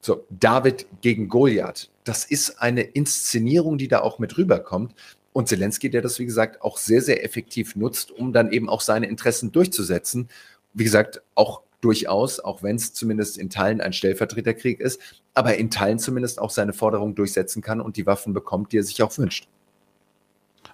So, 0.00 0.24
David 0.30 0.86
gegen 1.00 1.28
Goliath. 1.28 1.90
Das 2.04 2.24
ist 2.24 2.62
eine 2.62 2.82
Inszenierung, 2.82 3.78
die 3.78 3.88
da 3.88 4.02
auch 4.02 4.20
mit 4.20 4.38
rüberkommt. 4.38 4.94
Und 5.36 5.48
Zelensky, 5.48 5.90
der 5.90 6.00
das, 6.00 6.18
wie 6.18 6.24
gesagt, 6.24 6.62
auch 6.62 6.78
sehr, 6.78 7.02
sehr 7.02 7.22
effektiv 7.22 7.76
nutzt, 7.76 8.10
um 8.10 8.32
dann 8.32 8.50
eben 8.50 8.70
auch 8.70 8.80
seine 8.80 9.04
Interessen 9.04 9.52
durchzusetzen. 9.52 10.30
Wie 10.72 10.84
gesagt, 10.84 11.20
auch 11.34 11.60
durchaus, 11.82 12.40
auch 12.40 12.62
wenn 12.62 12.76
es 12.76 12.94
zumindest 12.94 13.36
in 13.36 13.50
Teilen 13.50 13.82
ein 13.82 13.92
Stellvertreterkrieg 13.92 14.80
ist, 14.80 14.98
aber 15.34 15.58
in 15.58 15.70
Teilen 15.70 15.98
zumindest 15.98 16.40
auch 16.40 16.48
seine 16.48 16.72
Forderung 16.72 17.14
durchsetzen 17.14 17.60
kann 17.60 17.82
und 17.82 17.98
die 17.98 18.06
Waffen 18.06 18.32
bekommt, 18.32 18.72
die 18.72 18.78
er 18.78 18.82
sich 18.82 19.02
auch 19.02 19.18
wünscht. 19.18 19.46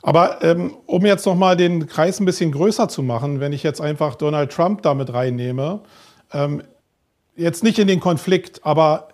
Aber 0.00 0.44
ähm, 0.44 0.76
um 0.86 1.04
jetzt 1.06 1.26
nochmal 1.26 1.56
den 1.56 1.88
Kreis 1.88 2.20
ein 2.20 2.24
bisschen 2.24 2.52
größer 2.52 2.88
zu 2.88 3.02
machen, 3.02 3.40
wenn 3.40 3.52
ich 3.52 3.64
jetzt 3.64 3.80
einfach 3.80 4.14
Donald 4.14 4.52
Trump 4.52 4.82
damit 4.82 5.12
reinnehme, 5.12 5.80
ähm, 6.32 6.62
jetzt 7.34 7.64
nicht 7.64 7.80
in 7.80 7.88
den 7.88 7.98
Konflikt, 7.98 8.60
aber 8.64 9.08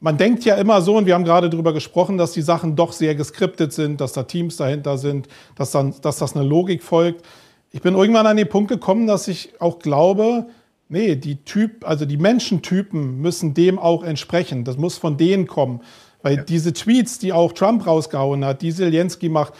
man 0.00 0.18
denkt 0.18 0.44
ja 0.44 0.56
immer 0.56 0.82
so, 0.82 0.96
und 0.96 1.06
wir 1.06 1.14
haben 1.14 1.24
gerade 1.24 1.50
darüber 1.50 1.72
gesprochen, 1.72 2.18
dass 2.18 2.32
die 2.32 2.42
Sachen 2.42 2.76
doch 2.76 2.92
sehr 2.92 3.14
geskriptet 3.14 3.72
sind, 3.72 4.00
dass 4.00 4.12
da 4.12 4.24
Teams 4.24 4.56
dahinter 4.56 4.98
sind, 4.98 5.28
dass, 5.56 5.70
dann, 5.70 5.94
dass 6.02 6.18
das 6.18 6.36
eine 6.36 6.44
Logik 6.44 6.82
folgt. 6.82 7.24
Ich 7.70 7.82
bin 7.82 7.94
irgendwann 7.94 8.26
an 8.26 8.36
den 8.36 8.48
Punkt 8.48 8.70
gekommen, 8.70 9.06
dass 9.06 9.28
ich 9.28 9.60
auch 9.60 9.78
glaube, 9.78 10.46
nee, 10.88 11.16
die 11.16 11.44
Typ, 11.44 11.88
also 11.88 12.04
die 12.04 12.16
Menschentypen 12.16 13.20
müssen 13.20 13.54
dem 13.54 13.78
auch 13.78 14.02
entsprechen. 14.02 14.64
Das 14.64 14.76
muss 14.76 14.98
von 14.98 15.16
denen 15.16 15.46
kommen. 15.46 15.80
Weil 16.22 16.36
ja. 16.36 16.42
diese 16.42 16.72
Tweets, 16.72 17.18
die 17.18 17.32
auch 17.32 17.52
Trump 17.52 17.86
rausgehauen 17.86 18.44
hat, 18.44 18.62
die 18.62 18.74
Zelensky 18.74 19.28
macht, 19.28 19.54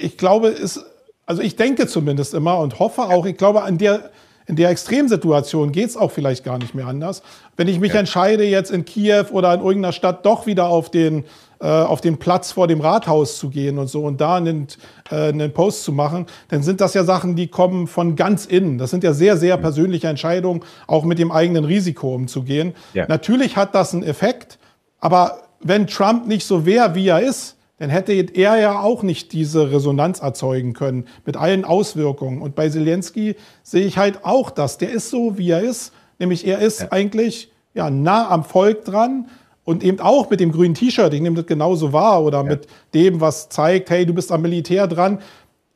ich 0.00 0.16
glaube, 0.16 0.48
ist, 0.48 0.84
also 1.26 1.42
ich 1.42 1.56
denke 1.56 1.86
zumindest 1.86 2.34
immer 2.34 2.58
und 2.58 2.78
hoffe 2.78 3.02
auch, 3.02 3.26
ich 3.26 3.36
glaube, 3.36 3.62
an 3.62 3.78
der, 3.78 4.10
in 4.46 4.56
der 4.56 4.68
Extremsituation 4.70 5.72
geht 5.72 5.88
es 5.88 5.96
auch 5.96 6.10
vielleicht 6.10 6.44
gar 6.44 6.58
nicht 6.58 6.74
mehr 6.74 6.86
anders. 6.86 7.22
Wenn 7.56 7.68
ich 7.68 7.80
mich 7.80 7.94
ja. 7.94 8.00
entscheide, 8.00 8.44
jetzt 8.44 8.70
in 8.70 8.84
Kiew 8.84 9.26
oder 9.32 9.54
in 9.54 9.60
irgendeiner 9.60 9.92
Stadt 9.92 10.26
doch 10.26 10.46
wieder 10.46 10.66
auf 10.66 10.90
den, 10.90 11.24
äh, 11.60 11.66
auf 11.66 12.02
den 12.02 12.18
Platz 12.18 12.52
vor 12.52 12.68
dem 12.68 12.82
Rathaus 12.82 13.38
zu 13.38 13.48
gehen 13.48 13.78
und 13.78 13.86
so 13.86 14.04
und 14.04 14.20
da 14.20 14.36
einen, 14.36 14.68
äh, 15.10 15.28
einen 15.28 15.52
Post 15.52 15.84
zu 15.84 15.92
machen, 15.92 16.26
dann 16.48 16.62
sind 16.62 16.82
das 16.82 16.92
ja 16.92 17.04
Sachen, 17.04 17.36
die 17.36 17.46
kommen 17.46 17.86
von 17.86 18.16
ganz 18.16 18.44
innen. 18.44 18.76
Das 18.76 18.90
sind 18.90 19.02
ja 19.02 19.14
sehr, 19.14 19.38
sehr 19.38 19.56
persönliche 19.56 20.08
Entscheidungen, 20.08 20.62
auch 20.86 21.04
mit 21.04 21.18
dem 21.18 21.32
eigenen 21.32 21.64
Risiko 21.64 22.14
umzugehen. 22.14 22.74
Ja. 22.92 23.06
Natürlich 23.08 23.56
hat 23.56 23.74
das 23.74 23.94
einen 23.94 24.02
Effekt, 24.02 24.58
aber 25.00 25.38
wenn 25.60 25.86
Trump 25.86 26.26
nicht 26.26 26.46
so 26.46 26.66
wäre, 26.66 26.94
wie 26.94 27.08
er 27.08 27.20
ist, 27.20 27.56
dann 27.84 27.90
hätte 27.90 28.14
er 28.14 28.56
ja 28.56 28.80
auch 28.80 29.02
nicht 29.02 29.34
diese 29.34 29.70
Resonanz 29.70 30.20
erzeugen 30.20 30.72
können 30.72 31.06
mit 31.26 31.36
allen 31.36 31.66
Auswirkungen. 31.66 32.40
Und 32.40 32.54
bei 32.54 32.70
Zelensky 32.70 33.36
sehe 33.62 33.84
ich 33.84 33.98
halt 33.98 34.24
auch 34.24 34.50
das. 34.50 34.78
Der 34.78 34.90
ist 34.90 35.10
so, 35.10 35.36
wie 35.36 35.50
er 35.50 35.60
ist. 35.60 35.92
Nämlich 36.18 36.46
er 36.46 36.60
ist 36.60 36.80
ja. 36.80 36.92
eigentlich 36.92 37.52
ja, 37.74 37.90
nah 37.90 38.30
am 38.30 38.42
Volk 38.42 38.86
dran 38.86 39.28
und 39.64 39.84
eben 39.84 40.00
auch 40.00 40.30
mit 40.30 40.40
dem 40.40 40.50
grünen 40.50 40.72
T-Shirt. 40.72 41.12
Ich 41.12 41.20
nehme 41.20 41.36
das 41.36 41.44
genauso 41.44 41.92
wahr 41.92 42.24
oder 42.24 42.38
ja. 42.38 42.44
mit 42.44 42.68
dem, 42.94 43.20
was 43.20 43.50
zeigt, 43.50 43.90
hey, 43.90 44.06
du 44.06 44.14
bist 44.14 44.32
am 44.32 44.40
Militär 44.40 44.86
dran. 44.86 45.20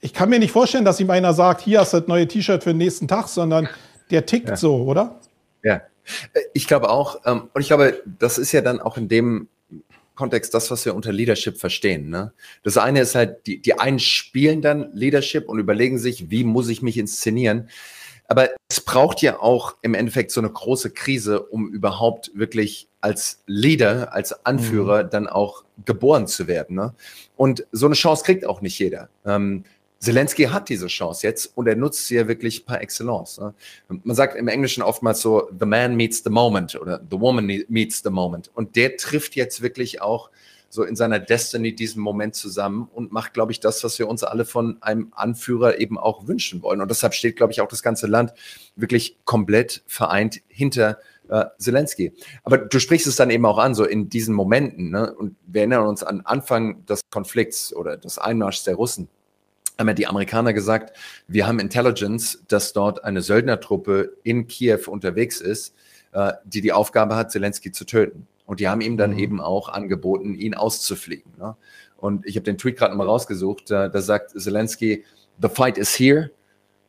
Ich 0.00 0.14
kann 0.14 0.30
mir 0.30 0.38
nicht 0.38 0.52
vorstellen, 0.52 0.86
dass 0.86 0.98
ihm 0.98 1.11
einer 1.11 1.34
sagt, 1.34 1.61
hier 1.61 1.80
hast 1.80 1.92
du 1.92 1.98
das 1.98 2.09
neue 2.09 2.26
T-Shirt 2.26 2.64
für 2.64 2.70
den 2.70 2.78
nächsten 2.78 3.06
Tag, 3.06 3.28
sondern 3.28 3.68
der 4.11 4.24
tickt 4.24 4.48
ja. 4.48 4.56
so, 4.56 4.76
oder? 4.76 5.20
Ja, 5.62 5.82
ich 6.54 6.66
glaube 6.66 6.88
auch. 6.88 7.20
Ähm, 7.26 7.50
und 7.52 7.61
ich 7.61 7.66
glaube, 7.66 8.00
das 8.18 8.38
ist 8.38 8.52
ja 8.52 8.62
dann 8.62 8.80
auch 8.80 8.96
in 8.96 9.09
dem 9.09 9.48
Kontext 10.18 10.52
das, 10.52 10.68
was 10.72 10.84
wir 10.84 10.96
unter 10.96 11.12
Leadership 11.12 11.58
verstehen. 11.58 12.10
Ne? 12.10 12.32
Das 12.64 12.76
eine 12.76 13.00
ist 13.00 13.14
halt, 13.14 13.46
die, 13.46 13.62
die 13.62 13.78
einen 13.78 14.00
spielen 14.00 14.62
dann 14.62 14.90
Leadership 14.92 15.48
und 15.48 15.60
überlegen 15.60 15.96
sich, 15.96 16.28
wie 16.28 16.42
muss 16.42 16.68
ich 16.68 16.82
mich 16.82 16.98
inszenieren. 16.98 17.68
Aber 18.26 18.50
es 18.68 18.80
braucht 18.80 19.22
ja 19.22 19.40
auch 19.40 19.76
im 19.80 19.94
Endeffekt 19.94 20.32
so 20.32 20.40
eine 20.40 20.50
große 20.50 20.90
Krise, 20.90 21.40
um 21.40 21.72
überhaupt 21.72 22.32
wirklich 22.34 22.88
als 23.00 23.44
Leader, 23.46 24.12
als 24.12 24.44
Anführer 24.44 25.04
mhm. 25.04 25.10
dann 25.10 25.26
auch 25.28 25.64
geboren 25.84 26.26
zu 26.26 26.48
werden. 26.48 26.74
Ne? 26.74 26.94
Und 27.36 27.64
so 27.70 27.86
eine 27.86 27.94
Chance 27.94 28.24
kriegt 28.24 28.44
auch 28.44 28.60
nicht 28.60 28.76
jeder. 28.78 29.08
Ähm, 29.24 29.62
Zelensky 30.01 30.44
hat 30.44 30.68
diese 30.68 30.86
Chance 30.86 31.26
jetzt 31.26 31.57
und 31.57 31.66
er 31.66 31.74
nutzt 31.74 32.07
sie 32.07 32.14
ja 32.14 32.28
wirklich 32.28 32.64
par 32.64 32.80
excellence. 32.80 33.38
Ne? 33.38 33.55
Man 33.88 34.14
sagt 34.14 34.36
im 34.36 34.46
Englischen 34.46 34.82
oftmals 34.82 35.20
so, 35.20 35.51
the 35.59 35.66
man 35.66 35.96
meets 35.96 36.22
the 36.22 36.30
moment 36.30 36.80
oder 36.80 37.01
the 37.11 37.20
woman 37.20 37.46
meets 37.68 38.03
the 38.03 38.11
moment. 38.11 38.51
Und 38.55 38.76
der 38.76 38.96
trifft 38.96 39.34
jetzt 39.34 39.61
wirklich 39.61 40.01
auch 40.01 40.30
so 40.70 40.84
in 40.84 40.96
seiner 40.96 41.18
Destiny 41.18 41.74
diesen 41.74 42.01
Moment 42.01 42.34
zusammen 42.34 42.88
und 42.92 43.11
macht, 43.11 43.34
glaube 43.34 43.53
ich, 43.53 43.59
das, 43.59 43.82
was 43.82 43.99
wir 43.99 44.07
uns 44.07 44.22
alle 44.22 44.44
von 44.44 44.76
einem 44.82 45.12
Anführer 45.16 45.80
eben 45.80 45.99
auch 45.99 46.28
wünschen 46.28 46.62
wollen. 46.62 46.80
Und 46.80 46.90
deshalb 46.90 47.14
steht, 47.14 47.36
glaube 47.36 47.53
ich, 47.53 47.61
auch 47.61 47.68
das 47.68 47.82
ganze 47.82 48.07
Land 48.07 48.34
wirklich 48.76 49.18
komplett 49.24 49.82
vereint 49.86 50.42
hinter 50.46 50.99
äh, 51.28 51.46
Zelensky. 51.59 52.12
Aber 52.44 52.59
du 52.59 52.78
sprichst 52.78 53.07
es 53.07 53.16
dann 53.16 53.30
eben 53.30 53.46
auch 53.46 53.59
an, 53.59 53.74
so 53.74 53.84
in 53.84 54.11
diesen 54.11 54.34
Momenten. 54.34 54.90
Ne? 54.90 55.12
Und 55.14 55.36
wir 55.46 55.62
erinnern 55.62 55.86
uns 55.86 56.05
an 56.05 56.20
Anfang 56.20 56.84
des 56.84 57.01
Konflikts 57.11 57.74
oder 57.74 57.96
des 57.96 58.18
Einmarschs 58.18 58.64
der 58.64 58.74
Russen 58.74 59.09
haben 59.79 59.89
ja 59.89 59.95
die 59.95 60.07
Amerikaner 60.07 60.53
gesagt, 60.53 60.97
wir 61.29 61.47
haben 61.47 61.61
Intelligence, 61.61 62.43
dass 62.49 62.72
dort 62.72 63.05
eine 63.05 63.22
Söldnertruppe 63.22 64.12
in 64.24 64.47
Kiew 64.49 64.81
unterwegs 64.89 65.41
ist, 65.41 65.74
äh, 66.12 66.33
die 66.45 66.61
die 66.61 66.72
Aufgabe 66.72 67.16
hat, 67.16 67.31
Zelensky 67.31 67.70
zu 67.70 67.85
töten. 67.85 68.26
Und 68.47 68.61
die 68.61 68.68
haben 68.68 68.81
ihm 68.81 68.97
dann 68.97 69.12
mhm. 69.12 69.18
eben 69.18 69.41
auch 69.41 69.68
angeboten, 69.68 70.35
ihn 70.35 70.55
auszufliegen. 70.55 71.33
Ne? 71.39 71.57
Und 71.97 72.26
ich 72.26 72.37
habe 72.37 72.45
den 72.45 72.59
Tweet 72.59 72.76
gerade 72.76 72.95
mal 72.95 73.07
rausgesucht, 73.07 73.70
äh, 73.70 73.91
da 73.91 74.01
sagt 74.01 74.31
Zelensky, 74.31 75.05
the 75.41 75.49
fight 75.49 75.79
is 75.79 75.99
here, 75.99 76.31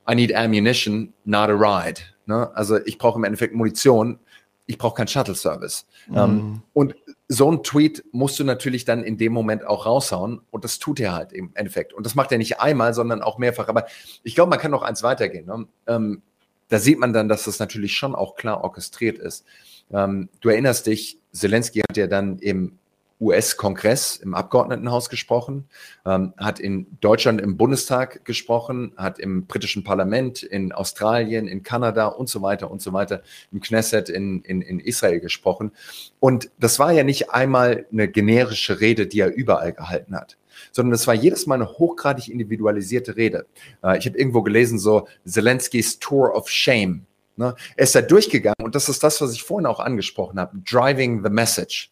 I 0.09 0.15
need 0.15 0.33
ammunition, 0.33 1.13
not 1.25 1.49
a 1.49 1.53
ride. 1.53 2.01
Ne? 2.25 2.49
Also 2.55 2.77
ich 2.85 2.97
brauche 2.97 3.19
im 3.19 3.23
Endeffekt 3.23 3.53
Munition, 3.53 4.19
ich 4.65 4.77
brauche 4.77 4.95
keinen 4.95 5.07
Shuttle-Service. 5.07 5.85
Mhm. 6.07 6.17
Ähm, 6.17 6.61
und 6.73 6.95
so 7.31 7.51
ein 7.51 7.61
Tweet 7.61 8.03
musst 8.11 8.39
du 8.39 8.43
natürlich 8.43 8.85
dann 8.85 9.03
in 9.03 9.17
dem 9.17 9.31
Moment 9.31 9.65
auch 9.65 9.85
raushauen 9.85 10.41
und 10.49 10.63
das 10.63 10.79
tut 10.79 10.99
er 10.99 11.13
halt 11.13 11.31
im 11.31 11.51
Endeffekt. 11.53 11.93
Und 11.93 12.03
das 12.07 12.15
macht 12.15 12.31
er 12.31 12.39
nicht 12.39 12.59
einmal, 12.59 12.95
sondern 12.95 13.21
auch 13.21 13.37
mehrfach. 13.37 13.67
Aber 13.67 13.85
ich 14.23 14.33
glaube, 14.33 14.49
man 14.49 14.57
kann 14.57 14.71
noch 14.71 14.81
eins 14.81 15.03
weitergehen. 15.03 15.45
Ne? 15.45 15.67
Ähm, 15.85 16.23
da 16.69 16.79
sieht 16.79 16.97
man 16.97 17.13
dann, 17.13 17.29
dass 17.29 17.43
das 17.43 17.59
natürlich 17.59 17.93
schon 17.93 18.15
auch 18.15 18.35
klar 18.35 18.63
orchestriert 18.63 19.19
ist. 19.19 19.45
Ähm, 19.91 20.29
du 20.41 20.49
erinnerst 20.49 20.87
dich, 20.87 21.19
Zelensky 21.31 21.81
hat 21.87 21.97
ja 21.97 22.07
dann 22.07 22.39
im 22.39 22.79
US-Kongress 23.19 24.17
im 24.17 24.33
Abgeordnetenhaus 24.33 25.09
gesprochen, 25.09 25.67
ähm, 26.05 26.33
hat 26.37 26.59
in 26.59 26.87
Deutschland 27.01 27.41
im 27.41 27.57
Bundestag 27.57 28.23
gesprochen, 28.25 28.93
hat 28.97 29.19
im 29.19 29.45
britischen 29.45 29.83
Parlament, 29.83 30.41
in 30.43 30.71
Australien, 30.71 31.47
in 31.47 31.63
Kanada 31.63 32.07
und 32.07 32.29
so 32.29 32.41
weiter 32.41 32.71
und 32.71 32.81
so 32.81 32.93
weiter, 32.93 33.21
im 33.51 33.59
Knesset 33.59 34.09
in, 34.09 34.41
in, 34.41 34.61
in 34.61 34.79
Israel 34.79 35.19
gesprochen. 35.19 35.71
Und 36.19 36.49
das 36.59 36.79
war 36.79 36.91
ja 36.91 37.03
nicht 37.03 37.31
einmal 37.31 37.85
eine 37.91 38.07
generische 38.07 38.79
Rede, 38.79 39.07
die 39.07 39.19
er 39.19 39.33
überall 39.33 39.73
gehalten 39.73 40.15
hat 40.15 40.37
sondern 40.71 40.91
das 40.91 41.07
war 41.07 41.13
jedes 41.13 41.47
Mal 41.47 41.55
eine 41.55 41.69
hochgradig 41.69 42.27
individualisierte 42.27 43.15
Rede. 43.15 43.45
Äh, 43.83 43.97
ich 43.97 44.05
habe 44.05 44.17
irgendwo 44.17 44.41
gelesen, 44.41 44.77
so 44.77 45.07
Zelenskys 45.25 45.99
Tour 45.99 46.35
of 46.35 46.49
Shame. 46.49 47.05
Ne? 47.37 47.55
Er 47.77 47.83
ist 47.83 47.95
da 47.95 48.01
durchgegangen 48.01 48.63
und 48.63 48.75
das 48.75 48.89
ist 48.89 49.03
das, 49.03 49.21
was 49.21 49.33
ich 49.33 49.43
vorhin 49.43 49.65
auch 49.65 49.79
angesprochen 49.79 50.39
habe, 50.39 50.57
driving 50.65 51.23
the 51.23 51.29
message. 51.29 51.91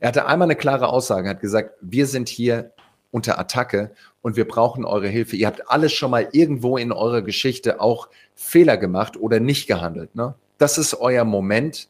Er 0.00 0.08
hatte 0.08 0.26
einmal 0.26 0.46
eine 0.46 0.56
klare 0.56 0.88
Aussage, 0.88 1.28
hat 1.28 1.40
gesagt, 1.40 1.76
wir 1.80 2.06
sind 2.06 2.28
hier 2.28 2.72
unter 3.10 3.38
Attacke 3.38 3.92
und 4.22 4.36
wir 4.36 4.46
brauchen 4.46 4.84
eure 4.84 5.06
Hilfe. 5.06 5.36
Ihr 5.36 5.46
habt 5.46 5.70
alles 5.70 5.92
schon 5.92 6.10
mal 6.10 6.28
irgendwo 6.32 6.76
in 6.76 6.90
eurer 6.90 7.22
Geschichte 7.22 7.80
auch 7.80 8.08
Fehler 8.34 8.76
gemacht 8.76 9.16
oder 9.16 9.38
nicht 9.38 9.68
gehandelt. 9.68 10.14
Ne? 10.16 10.34
Das 10.58 10.78
ist 10.78 10.94
euer 10.94 11.24
Moment, 11.24 11.88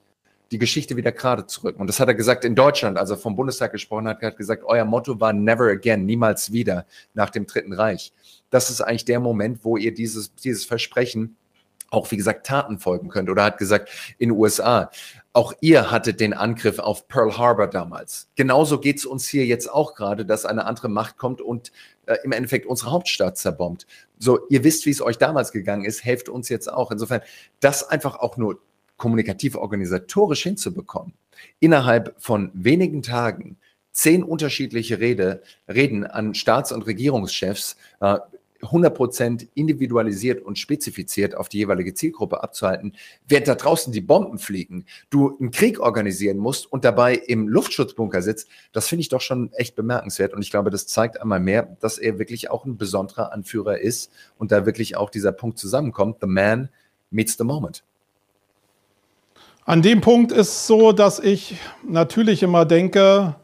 die 0.51 0.59
Geschichte 0.59 0.97
wieder 0.97 1.13
gerade 1.13 1.47
zu 1.47 1.65
rücken. 1.65 1.81
Und 1.81 1.87
das 1.87 1.99
hat 1.99 2.09
er 2.09 2.15
gesagt 2.15 2.45
in 2.45 2.55
Deutschland, 2.55 2.99
als 2.99 3.11
er 3.11 3.17
vom 3.17 3.37
Bundestag 3.37 3.73
gesprochen 3.73 4.07
hat, 4.07 4.21
hat 4.23 4.37
gesagt, 4.37 4.65
euer 4.67 4.85
Motto 4.85 5.19
war 5.19 5.33
never 5.33 5.65
again, 5.65 6.05
niemals 6.05 6.53
wieder 6.53 6.87
nach 7.15 7.31
dem 7.31 7.47
Dritten 7.47 7.73
Reich. 7.73 8.13
Das 8.51 8.71
ist 8.71 8.81
eigentlich 8.81 9.05
der 9.05 9.21
Moment, 9.21 9.65
wo 9.65 9.77
ihr 9.77 9.95
dieses, 9.95 10.35
dieses 10.35 10.65
Versprechen 10.65 11.37
auch, 11.91 12.11
wie 12.11 12.17
gesagt, 12.17 12.47
Taten 12.47 12.79
folgen 12.79 13.09
könnt. 13.09 13.31
Oder 13.31 13.45
hat 13.45 13.59
gesagt, 13.59 13.89
in 14.19 14.31
den 14.31 14.39
USA, 14.39 14.91
auch 15.33 15.53
ihr 15.61 15.91
hattet 15.91 16.21
den 16.21 16.33
Angriff 16.33 16.79
auf 16.79 17.09
Pearl 17.09 17.37
Harbor 17.37 17.67
damals. 17.67 18.29
Genauso 18.37 18.79
geht 18.81 18.99
es 18.99 19.07
uns 19.07 19.27
hier 19.27 19.47
jetzt 19.47 19.71
auch 19.71 19.95
gerade, 19.95 20.25
dass 20.25 20.45
eine 20.45 20.67
andere 20.67 20.89
Macht 20.89 21.17
kommt 21.17 21.41
und 21.41 21.73
äh, 22.07 22.17
im 22.25 22.33
Endeffekt 22.33 22.67
unsere 22.67 22.91
Hauptstadt 22.93 23.37
zerbombt. 23.39 23.87
So, 24.19 24.47
ihr 24.49 24.65
wisst, 24.65 24.87
wie 24.87 24.91
es 24.91 25.03
euch 25.03 25.19
damals 25.19 25.53
gegangen 25.53 25.85
ist, 25.85 26.05
helft 26.05 26.29
uns 26.29 26.49
jetzt 26.49 26.73
auch. 26.73 26.91
Insofern, 26.91 27.21
das 27.61 27.89
einfach 27.89 28.17
auch 28.17 28.37
nur 28.37 28.61
kommunikativ 28.97 29.57
organisatorisch 29.57 30.43
hinzubekommen, 30.43 31.15
innerhalb 31.59 32.15
von 32.19 32.51
wenigen 32.55 33.03
Tagen 33.03 33.57
zehn 33.95 34.23
unterschiedliche 34.23 34.99
Rede, 34.99 35.43
Reden 35.69 36.05
an 36.05 36.35
Staats- 36.35 36.73
und 36.73 36.83
Regierungschefs, 36.87 37.77
äh, 38.01 38.19
100% 38.67 39.49
individualisiert 39.55 40.43
und 40.43 40.59
spezifiziert 40.59 41.37
auf 41.37 41.49
die 41.49 41.59
jeweilige 41.59 41.95
Zielgruppe 41.95 42.43
abzuhalten, 42.43 42.95
während 43.29 43.49
da 43.49 43.55
draußen 43.55 43.93
die 43.93 44.01
Bomben 44.01 44.39
fliegen, 44.39 44.85
du 45.11 45.37
einen 45.39 45.51
Krieg 45.51 45.81
organisieren 45.81 46.39
musst 46.39 46.71
und 46.71 46.85
dabei 46.85 47.15
im 47.15 47.49
Luftschutzbunker 47.49 48.23
sitzt, 48.23 48.49
das 48.73 48.89
finde 48.89 49.03
ich 49.03 49.09
doch 49.09 49.21
schon 49.21 49.53
echt 49.53 49.77
bemerkenswert. 49.77 50.35
Und 50.35 50.43
ich 50.43 50.51
glaube, 50.51 50.71
das 50.71 50.87
zeigt 50.87 51.21
einmal 51.21 51.41
mehr, 51.41 51.77
dass 51.81 51.99
er 51.99 52.19
wirklich 52.19 52.51
auch 52.51 52.65
ein 52.65 52.77
besonderer 52.77 53.33
Anführer 53.33 53.79
ist 53.79 54.11
und 54.39 54.53
da 54.53 54.67
wirklich 54.67 54.97
auch 54.97 55.11
dieser 55.11 55.33
Punkt 55.33 55.59
zusammenkommt. 55.59 56.19
The 56.21 56.27
man 56.27 56.69
meets 57.11 57.37
the 57.37 57.45
moment. 57.45 57.85
An 59.65 59.81
dem 59.81 60.01
Punkt 60.03 60.31
ist 60.31 60.67
so, 60.67 60.93
dass 60.93 61.19
ich 61.19 61.57
natürlich 61.89 62.43
immer 62.43 62.67
denke, 62.67 63.37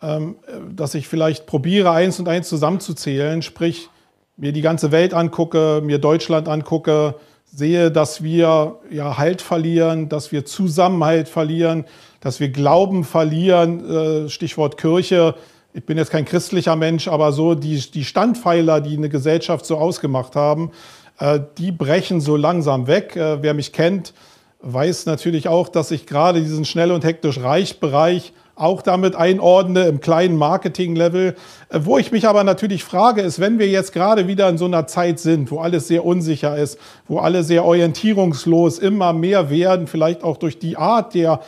ähm, 0.00 0.36
dass 0.70 0.94
ich 0.94 1.06
vielleicht 1.06 1.46
probiere, 1.46 1.90
eins 1.90 2.18
und 2.18 2.28
eins 2.28 2.48
zusammenzuzählen, 2.48 3.42
sprich, 3.42 3.90
mir 4.36 4.52
die 4.52 4.60
ganze 4.60 4.92
Welt 4.92 5.14
angucke, 5.14 5.80
mir 5.84 5.98
Deutschland 5.98 6.48
angucke, 6.48 7.14
sehe, 7.44 7.90
dass 7.90 8.22
wir 8.22 8.76
ja 8.90 9.16
Halt 9.16 9.40
verlieren, 9.40 10.08
dass 10.08 10.30
wir 10.32 10.44
Zusammenhalt 10.44 11.28
verlieren, 11.28 11.84
dass 12.20 12.40
wir 12.40 12.50
Glauben 12.50 13.04
verlieren, 13.04 13.88
äh, 13.88 14.28
Stichwort 14.28 14.76
Kirche. 14.76 15.34
Ich 15.72 15.84
bin 15.84 15.96
jetzt 15.96 16.10
kein 16.10 16.24
christlicher 16.24 16.76
Mensch, 16.76 17.08
aber 17.08 17.32
so 17.32 17.54
die, 17.54 17.78
die 17.90 18.04
Standpfeiler, 18.04 18.80
die 18.80 18.96
eine 18.96 19.08
Gesellschaft 19.08 19.64
so 19.64 19.78
ausgemacht 19.78 20.36
haben, 20.36 20.70
äh, 21.18 21.40
die 21.56 21.72
brechen 21.72 22.20
so 22.20 22.36
langsam 22.36 22.86
weg. 22.86 23.16
Äh, 23.16 23.42
wer 23.42 23.54
mich 23.54 23.72
kennt, 23.72 24.12
weiß 24.60 25.06
natürlich 25.06 25.48
auch, 25.48 25.68
dass 25.68 25.90
ich 25.90 26.06
gerade 26.06 26.40
diesen 26.40 26.64
schnell 26.64 26.92
und 26.92 27.04
hektisch 27.04 27.40
reich 27.40 27.80
Bereich 27.80 28.32
auch 28.56 28.80
damit 28.80 29.14
einordne 29.14 29.84
im 29.84 30.00
kleinen 30.00 30.36
Marketing-Level. 30.36 31.36
Äh, 31.68 31.80
wo 31.84 31.98
ich 31.98 32.10
mich 32.10 32.26
aber 32.26 32.42
natürlich 32.42 32.82
frage, 32.82 33.20
ist, 33.20 33.38
wenn 33.38 33.58
wir 33.58 33.68
jetzt 33.68 33.92
gerade 33.92 34.26
wieder 34.26 34.48
in 34.48 34.58
so 34.58 34.64
einer 34.64 34.86
Zeit 34.86 35.20
sind, 35.20 35.50
wo 35.50 35.60
alles 35.60 35.86
sehr 35.86 36.04
unsicher 36.04 36.56
ist, 36.56 36.78
wo 37.06 37.18
alle 37.18 37.44
sehr 37.44 37.64
orientierungslos 37.64 38.78
immer 38.78 39.12
mehr 39.12 39.50
werden, 39.50 39.86
vielleicht 39.86 40.24
auch 40.24 40.38
durch 40.38 40.58
die 40.58 40.76
Art 40.76 41.14
der 41.14 41.40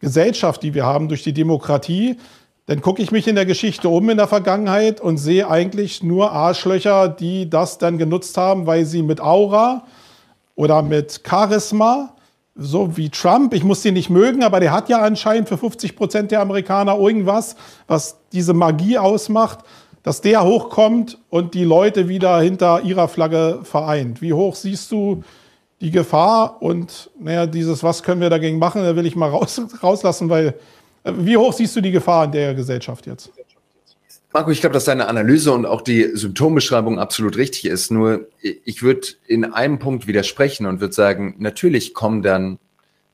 Gesellschaft, 0.00 0.62
die 0.62 0.74
wir 0.74 0.86
haben, 0.86 1.08
durch 1.08 1.22
die 1.22 1.34
Demokratie, 1.34 2.16
dann 2.66 2.80
gucke 2.80 3.00
ich 3.00 3.12
mich 3.12 3.28
in 3.28 3.36
der 3.36 3.46
Geschichte 3.46 3.88
um 3.88 4.10
in 4.10 4.16
der 4.16 4.26
Vergangenheit 4.26 5.00
und 5.00 5.18
sehe 5.18 5.48
eigentlich 5.48 6.02
nur 6.02 6.32
Arschlöcher, 6.32 7.08
die 7.08 7.48
das 7.48 7.78
dann 7.78 7.96
genutzt 7.96 8.36
haben, 8.36 8.66
weil 8.66 8.84
sie 8.84 9.02
mit 9.02 9.20
Aura 9.20 9.84
oder 10.56 10.82
mit 10.82 11.20
Charisma 11.24 12.15
so 12.56 12.96
wie 12.96 13.10
Trump, 13.10 13.52
ich 13.52 13.64
muss 13.64 13.82
den 13.82 13.94
nicht 13.94 14.08
mögen, 14.08 14.42
aber 14.42 14.60
der 14.60 14.72
hat 14.72 14.88
ja 14.88 15.02
anscheinend 15.02 15.48
für 15.48 15.58
50 15.58 15.94
Prozent 15.94 16.30
der 16.30 16.40
Amerikaner 16.40 16.98
irgendwas, 16.98 17.56
was 17.86 18.18
diese 18.32 18.54
Magie 18.54 18.98
ausmacht, 18.98 19.60
dass 20.02 20.20
der 20.22 20.44
hochkommt 20.44 21.18
und 21.28 21.54
die 21.54 21.64
Leute 21.64 22.08
wieder 22.08 22.40
hinter 22.40 22.82
ihrer 22.82 23.08
Flagge 23.08 23.60
vereint. 23.64 24.22
Wie 24.22 24.32
hoch 24.32 24.54
siehst 24.54 24.90
du 24.90 25.22
die 25.80 25.90
Gefahr 25.90 26.62
und 26.62 27.10
naja, 27.20 27.46
dieses, 27.46 27.82
was 27.82 28.02
können 28.02 28.20
wir 28.20 28.30
dagegen 28.30 28.58
machen, 28.58 28.82
da 28.82 28.96
will 28.96 29.04
ich 29.04 29.16
mal 29.16 29.28
raus, 29.28 29.60
rauslassen, 29.82 30.30
weil 30.30 30.54
äh, 31.04 31.12
wie 31.18 31.36
hoch 31.36 31.52
siehst 31.52 31.76
du 31.76 31.80
die 31.80 31.90
Gefahr 31.90 32.24
in 32.24 32.32
der 32.32 32.54
Gesellschaft 32.54 33.06
jetzt? 33.06 33.30
Marco, 34.36 34.50
ich 34.50 34.60
glaube, 34.60 34.74
dass 34.74 34.84
deine 34.84 35.08
Analyse 35.08 35.50
und 35.50 35.64
auch 35.64 35.80
die 35.80 36.14
Symptombeschreibung 36.14 36.98
absolut 36.98 37.38
richtig 37.38 37.64
ist. 37.64 37.90
Nur 37.90 38.28
ich 38.42 38.82
würde 38.82 39.08
in 39.26 39.46
einem 39.46 39.78
Punkt 39.78 40.06
widersprechen 40.06 40.66
und 40.66 40.82
würde 40.82 40.92
sagen, 40.92 41.36
natürlich 41.38 41.94
kommen 41.94 42.20
dann 42.20 42.58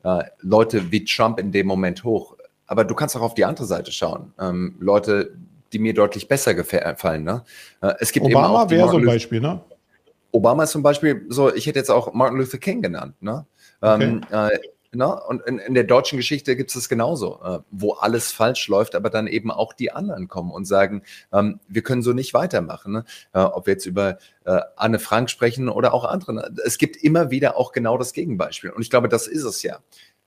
äh, 0.03 0.25
Leute 0.41 0.91
wie 0.91 1.05
Trump 1.05 1.39
in 1.39 1.53
dem 1.53 1.69
Moment 1.69 2.03
hoch. 2.03 2.37
Aber 2.67 2.83
du 2.83 2.97
kannst 2.97 3.17
auch 3.17 3.21
auf 3.21 3.35
die 3.35 3.45
andere 3.45 3.67
Seite 3.67 3.93
schauen. 3.93 4.33
Ähm, 4.41 4.75
Leute, 4.81 5.37
die 5.73 5.79
mir 5.79 5.95
deutlich 5.95 6.27
besser 6.27 6.55
gefallen. 6.55 7.23
Ne? 7.23 7.45
Äh, 7.83 7.95
es 8.01 8.11
gibt 8.11 8.27
Obama 8.27 8.69
wäre 8.69 8.89
so 8.89 8.97
ein 8.97 9.07
Beispiel, 9.07 9.41
ne? 9.41 9.61
Obama 10.33 10.65
ist 10.65 10.73
zum 10.73 10.83
Beispiel 10.83 11.25
so, 11.29 11.55
ich 11.55 11.67
hätte 11.67 11.79
jetzt 11.79 11.91
auch 11.93 12.13
Martin 12.15 12.39
Luther 12.39 12.59
King 12.59 12.83
genannt. 12.83 13.15
Ne? 13.21 13.47
Okay. 13.81 14.03
Ähm, 14.03 14.23
äh, 14.29 14.59
Ne? 14.95 15.21
Und 15.23 15.43
in, 15.47 15.59
in, 15.59 15.75
der 15.75 15.85
deutschen 15.85 16.19
Geschichte 16.19 16.55
gibt 16.57 16.71
es 16.71 16.77
es 16.77 16.89
genauso, 16.89 17.41
äh, 17.43 17.59
wo 17.71 17.93
alles 17.93 18.33
falsch 18.33 18.69
läuft, 18.69 18.95
aber 18.95 19.09
dann 19.11 19.27
eben 19.27 19.51
auch 19.51 19.73
die 19.73 19.91
anderen 19.91 20.29
kommen 20.29 20.51
und 20.51 20.67
sagen, 20.67 21.03
ähm, 21.33 21.61
wir 21.69 21.83
können 21.83 22.03
so 22.03 22.13
nicht 22.13 22.35
weitermachen. 22.35 22.93
Ne? 22.93 23.05
Äh, 23.33 23.41
ob 23.41 23.67
wir 23.67 23.75
jetzt 23.75 23.87
über 23.87 24.19
äh, 24.45 24.61
Anne 24.77 24.99
Frank 24.99 25.31
sprechen 25.31 25.69
oder 25.69 25.95
auch 25.95 26.05
andere. 26.05 26.35
Ne? 26.35 26.55
Es 26.65 26.77
gibt 26.77 26.97
immer 26.97 27.31
wieder 27.31 27.57
auch 27.57 27.73
genau 27.73 27.97
das 27.97 28.13
Gegenbeispiel. 28.13 28.71
Und 28.71 28.83
ich 28.83 28.91
glaube, 28.91 29.09
das 29.09 29.27
ist 29.27 29.45
es 29.45 29.63
ja 29.63 29.79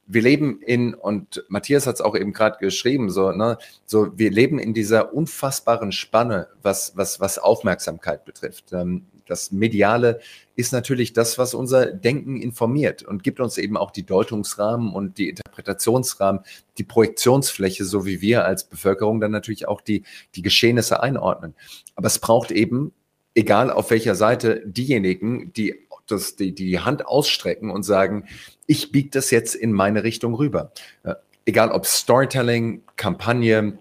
wir 0.08 0.22
leben 0.22 0.62
in, 0.62 0.94
und 0.94 1.44
Matthias 1.48 1.88
hat 1.88 1.96
es 1.96 2.02
auch 2.02 2.16
eben 2.16 2.34
gerade 2.34 2.58
geschrieben, 2.60 3.10
so, 3.10 3.32
ne, 3.32 3.58
so, 3.86 4.18
wir 4.18 4.30
leben 4.30 4.60
in 4.60 4.74
dieser 4.74 5.14
unfassbaren 5.14 5.92
Spanne, 5.92 6.48
was, 6.62 6.96
was, 6.96 7.20
was 7.20 7.40
Aufmerksamkeit 7.40 8.24
betrifft. 8.26 8.72
Ähm, 8.72 9.06
das 9.28 9.52
Mediale 9.52 10.20
ist 10.56 10.72
natürlich 10.72 11.14
das, 11.14 11.38
was 11.38 11.54
unser 11.54 11.88
Denken 11.88 12.38
informiert 12.42 13.04
und 13.04 13.24
gibt 13.24 13.40
uns 13.40 13.58
eben 13.58 13.78
auch 13.78 13.92
die 13.92 14.06
Deutungsrahmen 14.06 14.94
und 14.94 15.18
die 15.18 15.30
Interpretationsrahmen, 15.30 16.42
die 16.78 16.84
Projektionsfläche, 16.84 17.86
so 17.86 18.06
wie 18.06 18.22
wir 18.22 18.46
als 18.46 18.66
Bevölkerung 18.66 19.20
dann 19.20 19.32
natürlich 19.32 19.68
auch 19.68 19.82
die, 19.82 20.04
die 20.36 20.42
Geschehnisse 20.42 21.02
einordnen. 21.02 21.56
Aber 21.96 22.08
es 22.08 22.20
braucht 22.20 22.52
eben, 22.52 22.94
egal 23.34 23.72
auf 23.72 23.92
welcher 23.92 24.16
Seite, 24.16 24.62
diejenigen, 24.66 25.52
die 25.54 25.76
das, 26.08 26.36
die, 26.36 26.54
die 26.54 26.80
Hand 26.80 27.08
ausstrecken 27.08 27.72
und 27.72 27.84
sagen, 27.84 28.26
ich 28.68 28.92
biege 28.92 29.10
das 29.10 29.32
jetzt 29.32 29.56
in 29.56 29.72
meine 29.72 30.04
Richtung 30.04 30.36
rüber. 30.36 30.72
Egal 31.46 31.72
ob 31.72 31.86
Storytelling, 31.86 32.84
Kampagne, 32.96 33.78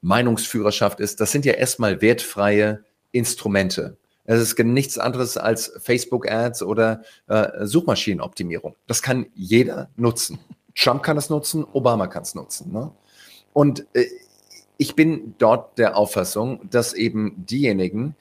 Meinungsführerschaft 0.00 1.00
ist, 1.00 1.20
das 1.20 1.32
sind 1.32 1.44
ja 1.44 1.54
erstmal 1.54 2.00
wertfreie 2.00 2.84
Instrumente. 3.12 3.96
Es 4.30 4.42
ist 4.42 4.58
nichts 4.58 4.98
anderes 4.98 5.38
als 5.38 5.72
Facebook-Ads 5.78 6.62
oder 6.62 7.02
äh, 7.28 7.64
Suchmaschinenoptimierung. 7.64 8.76
Das 8.86 9.00
kann 9.00 9.26
jeder 9.34 9.88
nutzen. 9.96 10.38
Trump 10.74 11.02
kann 11.02 11.16
es 11.16 11.30
nutzen, 11.30 11.64
Obama 11.72 12.08
kann 12.08 12.24
es 12.24 12.34
nutzen. 12.34 12.70
Ne? 12.70 12.92
Und 13.54 13.86
äh, 13.94 14.04
ich 14.76 14.94
bin 14.94 15.34
dort 15.38 15.78
der 15.78 15.96
Auffassung, 15.96 16.68
dass 16.68 16.92
eben 16.92 17.46
diejenigen, 17.46 18.16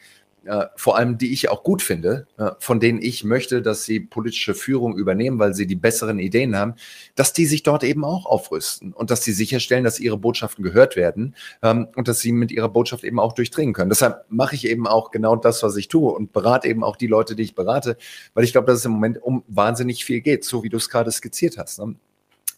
vor 0.75 0.97
allem 0.97 1.17
die 1.17 1.33
ich 1.33 1.49
auch 1.49 1.63
gut 1.63 1.81
finde, 1.81 2.27
äh, 2.37 2.51
von 2.59 2.79
denen 2.79 3.01
ich 3.01 3.23
möchte, 3.23 3.61
dass 3.61 3.83
sie 3.83 3.99
politische 3.99 4.53
Führung 4.53 4.97
übernehmen, 4.97 5.39
weil 5.39 5.53
sie 5.53 5.67
die 5.67 5.75
besseren 5.75 6.19
Ideen 6.19 6.55
haben, 6.55 6.75
dass 7.15 7.33
die 7.33 7.45
sich 7.45 7.63
dort 7.63 7.83
eben 7.83 8.03
auch 8.05 8.25
aufrüsten 8.25 8.93
und 8.93 9.11
dass 9.11 9.23
sie 9.23 9.33
sicherstellen, 9.33 9.83
dass 9.83 9.99
ihre 9.99 10.17
Botschaften 10.17 10.63
gehört 10.63 10.95
werden 10.95 11.35
ähm, 11.61 11.87
und 11.95 12.07
dass 12.07 12.19
sie 12.19 12.31
mit 12.31 12.51
ihrer 12.51 12.69
Botschaft 12.69 13.03
eben 13.03 13.19
auch 13.19 13.33
durchdringen 13.33 13.73
können. 13.73 13.89
Deshalb 13.89 14.25
mache 14.29 14.55
ich 14.55 14.67
eben 14.67 14.87
auch 14.87 15.11
genau 15.11 15.35
das, 15.35 15.63
was 15.63 15.75
ich 15.75 15.87
tue 15.87 16.11
und 16.11 16.33
berate 16.33 16.67
eben 16.67 16.83
auch 16.83 16.95
die 16.95 17.07
Leute, 17.07 17.35
die 17.35 17.43
ich 17.43 17.55
berate, 17.55 17.97
weil 18.33 18.43
ich 18.43 18.51
glaube, 18.51 18.67
dass 18.67 18.79
es 18.79 18.85
im 18.85 18.93
Moment 18.93 19.21
um 19.21 19.43
wahnsinnig 19.47 20.05
viel 20.05 20.21
geht, 20.21 20.43
so 20.43 20.63
wie 20.63 20.69
du 20.69 20.77
es 20.77 20.89
gerade 20.89 21.11
skizziert 21.11 21.57
hast. 21.57 21.81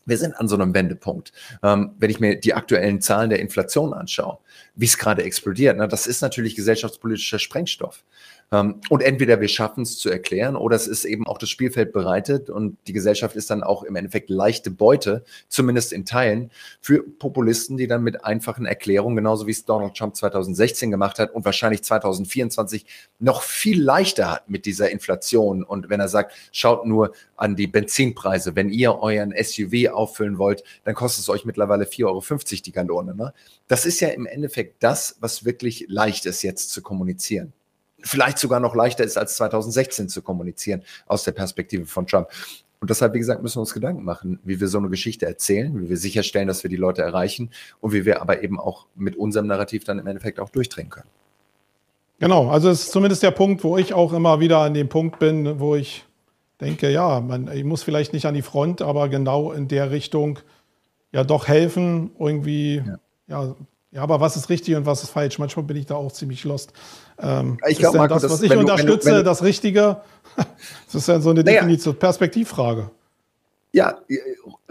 Wir 0.09 0.17
sind 0.17 0.35
an 0.35 0.47
so 0.47 0.55
einem 0.55 0.73
Wendepunkt. 0.73 1.31
Ähm, 1.63 1.91
wenn 1.97 2.09
ich 2.09 2.19
mir 2.19 2.39
die 2.39 2.53
aktuellen 2.53 3.01
Zahlen 3.01 3.29
der 3.29 3.39
Inflation 3.39 3.93
anschaue, 3.93 4.39
wie 4.75 4.85
es 4.85 4.97
gerade 4.97 5.23
explodiert, 5.23 5.77
ne, 5.77 5.87
das 5.87 6.07
ist 6.07 6.21
natürlich 6.21 6.55
gesellschaftspolitischer 6.55 7.39
Sprengstoff. 7.39 8.03
Ähm, 8.51 8.81
und 8.89 9.03
entweder 9.03 9.39
wir 9.41 9.47
schaffen 9.47 9.83
es 9.83 9.97
zu 9.99 10.09
erklären 10.09 10.55
oder 10.55 10.75
es 10.75 10.87
ist 10.87 11.05
eben 11.05 11.27
auch 11.27 11.37
das 11.37 11.49
Spielfeld 11.49 11.93
bereitet 11.93 12.49
und 12.49 12.77
die 12.87 12.93
Gesellschaft 12.93 13.35
ist 13.35 13.49
dann 13.49 13.63
auch 13.63 13.83
im 13.83 13.95
Endeffekt 13.95 14.29
leichte 14.29 14.71
Beute, 14.71 15.23
zumindest 15.49 15.93
in 15.93 16.05
Teilen, 16.05 16.49
für 16.81 17.03
Populisten, 17.03 17.77
die 17.77 17.87
dann 17.87 18.03
mit 18.03 18.25
einfachen 18.25 18.65
Erklärungen, 18.65 19.15
genauso 19.15 19.45
wie 19.45 19.51
es 19.51 19.65
Donald 19.65 19.95
Trump 19.95 20.15
2016 20.15 20.89
gemacht 20.89 21.19
hat 21.19 21.33
und 21.33 21.45
wahrscheinlich 21.45 21.83
2024 21.83 22.85
noch 23.19 23.43
viel 23.43 23.81
leichter 23.81 24.31
hat 24.31 24.49
mit 24.49 24.65
dieser 24.65 24.89
Inflation. 24.89 25.63
Und 25.63 25.89
wenn 25.89 25.99
er 25.99 26.07
sagt, 26.07 26.33
schaut 26.51 26.85
nur 26.87 27.13
an 27.35 27.55
die 27.55 27.67
Benzinpreise, 27.67 28.55
wenn 28.55 28.69
ihr 28.69 28.97
euren 28.99 29.33
SUV 29.39 29.89
auffüllen 29.91 30.39
wollt, 30.39 30.63
dann 30.85 30.95
kostet 30.95 31.23
es 31.23 31.29
euch 31.29 31.45
mittlerweile 31.45 31.85
4,50 31.85 32.05
Euro 32.05 32.23
die 32.65 32.71
Gallone. 32.71 33.15
Ne? 33.15 33.33
Das 33.67 33.85
ist 33.85 33.99
ja 33.99 34.09
im 34.09 34.25
Endeffekt 34.25 34.81
das, 34.81 35.17
was 35.19 35.45
wirklich 35.45 35.85
leicht 35.87 36.25
ist 36.25 36.41
jetzt 36.41 36.71
zu 36.71 36.81
kommunizieren 36.81 37.53
vielleicht 38.01 38.39
sogar 38.39 38.59
noch 38.59 38.75
leichter 38.75 39.03
ist 39.03 39.17
als 39.17 39.35
2016 39.35 40.09
zu 40.09 40.21
kommunizieren 40.21 40.83
aus 41.07 41.23
der 41.23 41.31
Perspektive 41.31 41.85
von 41.85 42.07
Trump. 42.07 42.27
Und 42.81 42.89
deshalb, 42.89 43.13
wie 43.13 43.19
gesagt, 43.19 43.43
müssen 43.43 43.57
wir 43.57 43.61
uns 43.61 43.73
Gedanken 43.73 44.03
machen, 44.03 44.39
wie 44.43 44.59
wir 44.59 44.67
so 44.69 44.77
eine 44.77 44.89
Geschichte 44.89 45.25
erzählen, 45.25 45.81
wie 45.81 45.89
wir 45.89 45.97
sicherstellen, 45.97 46.47
dass 46.47 46.63
wir 46.63 46.69
die 46.69 46.77
Leute 46.77 47.01
erreichen 47.01 47.51
und 47.81 47.91
wie 47.91 48.05
wir 48.05 48.21
aber 48.21 48.41
eben 48.41 48.59
auch 48.59 48.85
mit 48.95 49.17
unserem 49.17 49.47
Narrativ 49.47 49.83
dann 49.83 49.99
im 49.99 50.07
Endeffekt 50.07 50.39
auch 50.39 50.49
durchdrehen 50.49 50.89
können. 50.89 51.09
Genau, 52.19 52.49
also 52.49 52.69
es 52.69 52.83
ist 52.83 52.91
zumindest 52.91 53.23
der 53.23 53.31
Punkt, 53.31 53.63
wo 53.63 53.77
ich 53.77 53.93
auch 53.93 54.13
immer 54.13 54.39
wieder 54.39 54.59
an 54.59 54.73
dem 54.73 54.89
Punkt 54.89 55.19
bin, 55.19 55.59
wo 55.59 55.75
ich 55.75 56.05
denke, 56.59 56.89
ja, 56.89 57.21
man, 57.21 57.49
ich 57.51 57.63
muss 57.63 57.83
vielleicht 57.83 58.13
nicht 58.13 58.25
an 58.25 58.33
die 58.33 58.41
Front, 58.41 58.81
aber 58.81 59.09
genau 59.09 59.51
in 59.51 59.67
der 59.67 59.91
Richtung 59.91 60.39
ja 61.11 61.23
doch 61.23 61.47
helfen, 61.47 62.11
irgendwie 62.19 62.83
ja. 62.85 62.99
ja 63.27 63.55
ja, 63.91 64.03
aber 64.03 64.19
was 64.19 64.35
ist 64.35 64.49
richtig 64.49 64.75
und 64.75 64.85
was 64.85 65.03
ist 65.03 65.09
falsch? 65.09 65.39
Manchmal 65.39 65.65
bin 65.65 65.77
ich 65.77 65.87
da 65.87 65.95
auch 65.95 66.11
ziemlich 66.11 66.43
lost. 66.43 66.73
Ähm, 67.19 67.57
ich 67.67 67.79
glaube, 67.79 68.07
das, 68.07 68.23
was 68.29 68.41
ich 68.41 68.55
unterstütze, 68.55 68.87
wenn 68.87 68.99
du, 68.99 69.05
wenn 69.05 69.15
du, 69.15 69.23
das 69.23 69.43
Richtige? 69.43 70.01
das 70.85 70.95
ist 70.95 71.07
ja 71.07 71.19
so 71.19 71.31
eine 71.31 71.43
naja. 71.43 71.65
Perspektivfrage. 71.93 72.91
Ja, 73.71 73.99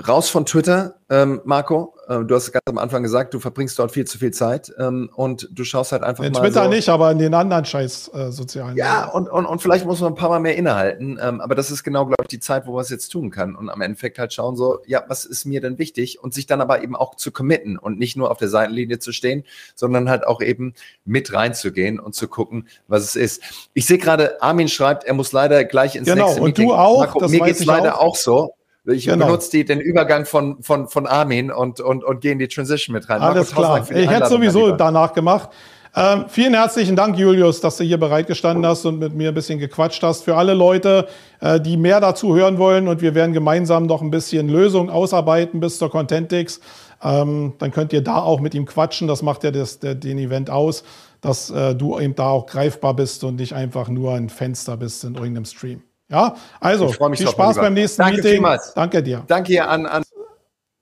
raus 0.07 0.29
von 0.29 0.47
Twitter, 0.47 0.97
ähm, 1.11 1.41
Marco. 1.45 1.95
Äh, 2.09 2.25
du 2.25 2.35
hast 2.35 2.51
ganz 2.53 2.63
am 2.67 2.79
Anfang 2.79 3.03
gesagt, 3.03 3.35
du 3.35 3.41
verbringst 3.41 3.79
dort 3.79 3.93
viel 3.93 4.07
zu 4.07 4.19
viel 4.19 4.31
Zeit 4.33 4.73
ähm, 4.79 5.11
und 5.15 5.49
du 5.53 5.65
schaust 5.65 5.93
halt 5.93 6.03
einfach 6.03 6.25
in 6.25 6.33
mal. 6.33 6.39
In 6.39 6.45
Twitter 6.45 6.65
so, 6.65 6.71
nicht, 6.71 6.89
aber 6.89 7.11
in 7.11 7.19
den 7.19 7.35
anderen 7.35 7.65
scheiß 7.65 8.11
äh, 8.15 8.33
sozialen. 8.33 8.77
Ja, 8.77 9.07
und, 9.11 9.29
und, 9.29 9.45
und 9.45 9.61
vielleicht 9.61 9.85
muss 9.85 10.01
man 10.01 10.13
ein 10.13 10.17
paar 10.17 10.31
Mal 10.31 10.41
mehr 10.41 10.57
innehalten. 10.57 11.19
Ähm, 11.23 11.41
aber 11.41 11.55
das 11.55 11.71
ist 11.71 11.85
genau, 11.85 12.07
glaube 12.07 12.23
ich, 12.23 12.29
die 12.29 12.41
Zeit, 12.41 12.67
wo 12.67 12.73
man 12.73 12.81
es 12.81 12.89
jetzt 12.89 13.11
tun 13.11 13.31
kann. 13.31 13.55
Und 13.55 13.69
am 13.69 13.81
Endeffekt 13.83 14.19
halt 14.19 14.33
schauen, 14.33 14.57
so, 14.57 14.81
ja, 14.87 15.05
was 15.09 15.25
ist 15.25 15.45
mir 15.45 15.61
denn 15.61 15.79
wichtig? 15.79 16.23
Und 16.23 16.33
sich 16.33 16.47
dann 16.47 16.61
aber 16.61 16.83
eben 16.83 16.97
auch 16.97 17.15
zu 17.15 17.31
committen 17.31 17.79
und 17.79 17.99
nicht 17.99 18.17
nur 18.17 18.31
auf 18.31 18.39
der 18.39 18.49
Seitenlinie 18.49 18.99
zu 18.99 19.13
stehen, 19.13 19.45
sondern 19.75 20.09
halt 20.09 20.27
auch 20.27 20.41
eben 20.41 20.75
mit 21.05 21.33
reinzugehen 21.33 22.01
und 22.01 22.15
zu 22.15 22.29
gucken, 22.29 22.69
was 22.87 23.03
es 23.03 23.17
ist. 23.17 23.43
Ich 23.75 23.87
sehe 23.87 23.99
gerade, 23.99 24.41
Armin 24.43 24.69
schreibt, 24.69 25.05
er 25.05 25.15
muss 25.15 25.33
leider 25.33 25.65
gleich 25.65 25.97
ins 25.97 26.09
genau, 26.09 26.27
nächste 26.27 26.43
Meeting. 26.43 26.69
Genau, 26.69 26.73
und 26.73 26.79
du 26.79 27.01
auch. 27.01 27.15
Marco, 27.15 27.29
mir 27.29 27.41
geht 27.41 27.57
es 27.57 27.65
leider 27.65 27.99
auch. 27.99 28.09
auch 28.09 28.17
so. 28.17 28.55
Ich 28.89 29.07
genau. 29.07 29.27
benutze 29.27 29.51
die, 29.51 29.65
den 29.65 29.81
Übergang 29.81 30.25
von, 30.25 30.63
von, 30.63 30.89
von 30.89 31.07
Armin 31.07 31.51
und, 31.51 31.81
und, 31.81 32.05
und 32.05 32.21
gehe 32.21 32.33
in 32.33 32.39
die 32.39 32.49
Transition 32.49 32.95
mit 32.95 33.09
rein. 33.09 33.21
Alles 33.21 33.55
Marco, 33.55 33.85
klar. 33.85 33.99
Ich 33.99 34.11
hätte 34.11 34.29
sowieso 34.29 34.73
danach 34.73 35.13
gemacht. 35.13 35.51
Ähm, 35.97 36.27
vielen 36.29 36.55
herzlichen 36.55 36.97
Dank, 36.97 37.19
Julius, 37.19 37.61
dass 37.61 37.77
du 37.79 37.85
hier 37.85 37.99
bereitgestanden 37.99 38.65
hast 38.67 38.85
und 38.85 38.99
mit 38.99 39.15
mir 39.15 39.29
ein 39.29 39.35
bisschen 39.35 39.59
gequatscht 39.59 40.03
hast. 40.03 40.23
Für 40.23 40.37
alle 40.37 40.55
Leute, 40.55 41.09
äh, 41.41 41.61
die 41.61 41.77
mehr 41.77 42.01
dazu 42.01 42.37
hören 42.37 42.59
wollen 42.59 42.89
und 42.89 43.01
wir 43.01 43.15
werden 43.15 43.33
gemeinsam 43.33 43.87
noch 43.87 44.03
ein 44.03 44.11
bisschen 44.11 44.49
Lösungen 44.49 44.91
ausarbeiten 44.91 45.61
bis 45.61 45.79
zur 45.79 45.91
Contentix, 45.91 46.61
ähm, 47.03 47.55
dann 47.59 47.71
könnt 47.71 47.93
ihr 47.93 48.03
da 48.03 48.17
auch 48.17 48.41
mit 48.41 48.55
ihm 48.55 48.67
quatschen. 48.67 49.09
Das 49.09 49.23
macht 49.23 49.45
ja 49.45 49.51
das, 49.51 49.79
der, 49.79 49.95
den 49.95 50.19
Event 50.19 50.51
aus, 50.51 50.85
dass 51.21 51.51
äh, 51.51 51.75
du 51.75 51.99
eben 51.99 52.15
da 52.15 52.29
auch 52.29 52.47
greifbar 52.47 52.95
bist 52.95 53.25
und 53.25 53.37
nicht 53.37 53.55
einfach 53.55 53.89
nur 53.89 54.15
ein 54.15 54.29
Fenster 54.29 54.77
bist 54.77 55.05
in 55.05 55.15
irgendeinem 55.15 55.47
Stream. 55.47 55.83
Ja, 56.11 56.37
also 56.59 56.89
viel 56.89 57.29
Spaß 57.29 57.57
beim 57.57 57.75
nächsten 57.75 58.01
Danke 58.01 58.17
Meeting. 58.17 58.33
Vielmals. 58.33 58.73
Danke 58.75 59.03
dir. 59.03 59.25
Danke 59.27 59.67
an, 59.67 59.87
an. 59.87 60.03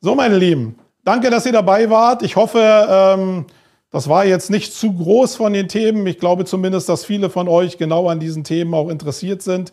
So, 0.01 0.15
meine 0.15 0.37
Lieben, 0.37 0.79
danke, 1.05 1.31
dass 1.31 1.47
ihr 1.47 1.53
dabei 1.53 1.91
wart. 1.91 2.23
Ich 2.23 2.37
hoffe, 2.37 2.61
ähm, 2.61 3.47
das 3.91 4.09
war 4.09 4.25
jetzt 4.25 4.51
nicht 4.51 4.73
zu 4.73 4.93
groß 4.93 5.37
von 5.37 5.53
den 5.53 5.69
Themen. 5.69 6.07
Ich 6.07 6.19
glaube 6.19 6.45
zumindest, 6.45 6.89
dass 6.89 7.05
viele 7.05 7.31
von 7.31 7.49
euch 7.49 7.79
genau 7.79 8.09
an 8.09 8.21
diesen 8.21 8.45
Themen 8.45 8.73
auch 8.75 8.89
interessiert 8.89 9.43
sind. 9.43 9.73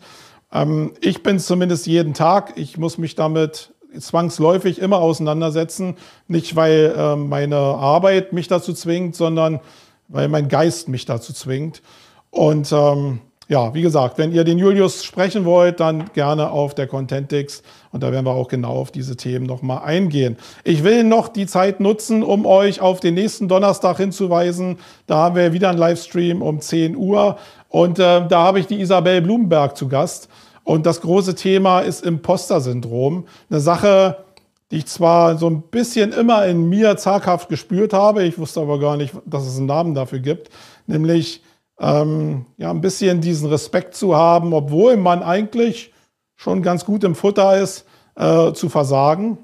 Ähm, 0.52 0.92
ich 1.00 1.22
bin 1.22 1.38
zumindest 1.38 1.86
jeden 1.86 2.14
Tag. 2.14 2.54
Ich 2.56 2.78
muss 2.78 2.98
mich 2.98 3.14
damit 3.14 3.74
zwangsläufig 3.98 4.80
immer 4.80 4.98
auseinandersetzen. 4.98 5.96
Nicht, 6.26 6.56
weil 6.56 6.94
äh, 6.96 7.16
meine 7.16 7.56
Arbeit 7.56 8.32
mich 8.32 8.48
dazu 8.48 8.72
zwingt, 8.72 9.14
sondern 9.14 9.60
weil 10.08 10.28
mein 10.28 10.48
Geist 10.48 10.88
mich 10.88 11.04
dazu 11.04 11.32
zwingt. 11.32 11.82
Und 12.30 12.72
ähm, 12.72 13.20
ja, 13.48 13.74
wie 13.74 13.82
gesagt, 13.82 14.18
wenn 14.18 14.32
ihr 14.32 14.44
den 14.44 14.58
Julius 14.58 15.04
sprechen 15.04 15.44
wollt, 15.44 15.80
dann 15.80 16.10
gerne 16.14 16.50
auf 16.50 16.74
der 16.74 16.86
Contentix 16.86 17.62
und 17.92 18.02
da 18.02 18.10
werden 18.10 18.24
wir 18.24 18.32
auch 18.32 18.48
genau 18.48 18.72
auf 18.72 18.90
diese 18.90 19.16
Themen 19.16 19.46
nochmal 19.46 19.84
eingehen. 19.84 20.36
Ich 20.64 20.82
will 20.82 21.04
noch 21.04 21.28
die 21.28 21.46
Zeit 21.46 21.78
nutzen, 21.78 22.22
um 22.22 22.46
euch 22.46 22.80
auf 22.80 23.00
den 23.00 23.14
nächsten 23.14 23.46
Donnerstag 23.46 23.98
hinzuweisen. 23.98 24.78
Da 25.06 25.16
haben 25.16 25.36
wir 25.36 25.52
wieder 25.52 25.68
einen 25.68 25.78
Livestream 25.78 26.42
um 26.42 26.60
10 26.60 26.96
Uhr 26.96 27.36
und 27.68 27.98
äh, 27.98 28.26
da 28.26 28.42
habe 28.42 28.60
ich 28.60 28.66
die 28.66 28.80
Isabel 28.80 29.20
Blumenberg 29.20 29.76
zu 29.76 29.88
Gast. 29.88 30.28
Und 30.64 30.86
das 30.86 31.02
große 31.02 31.34
Thema 31.34 31.80
ist 31.80 32.04
Imposter-Syndrom. 32.04 33.26
Eine 33.50 33.60
Sache, 33.60 34.24
die 34.70 34.78
ich 34.78 34.86
zwar 34.86 35.36
so 35.36 35.48
ein 35.50 35.62
bisschen 35.62 36.12
immer 36.12 36.46
in 36.46 36.68
mir 36.68 36.96
zaghaft 36.96 37.50
gespürt 37.50 37.92
habe, 37.92 38.24
ich 38.24 38.38
wusste 38.38 38.60
aber 38.60 38.80
gar 38.80 38.96
nicht, 38.96 39.14
dass 39.26 39.46
es 39.46 39.58
einen 39.58 39.66
Namen 39.66 39.94
dafür 39.94 40.20
gibt, 40.20 40.48
nämlich 40.86 41.42
ähm, 41.78 42.46
ja, 42.56 42.70
ein 42.70 42.80
bisschen 42.80 43.20
diesen 43.20 43.48
Respekt 43.48 43.94
zu 43.94 44.16
haben, 44.16 44.52
obwohl 44.52 44.96
man 44.96 45.22
eigentlich 45.22 45.92
schon 46.36 46.62
ganz 46.62 46.84
gut 46.84 47.04
im 47.04 47.14
Futter 47.14 47.60
ist, 47.60 47.86
äh, 48.16 48.52
zu 48.52 48.68
versagen 48.68 49.38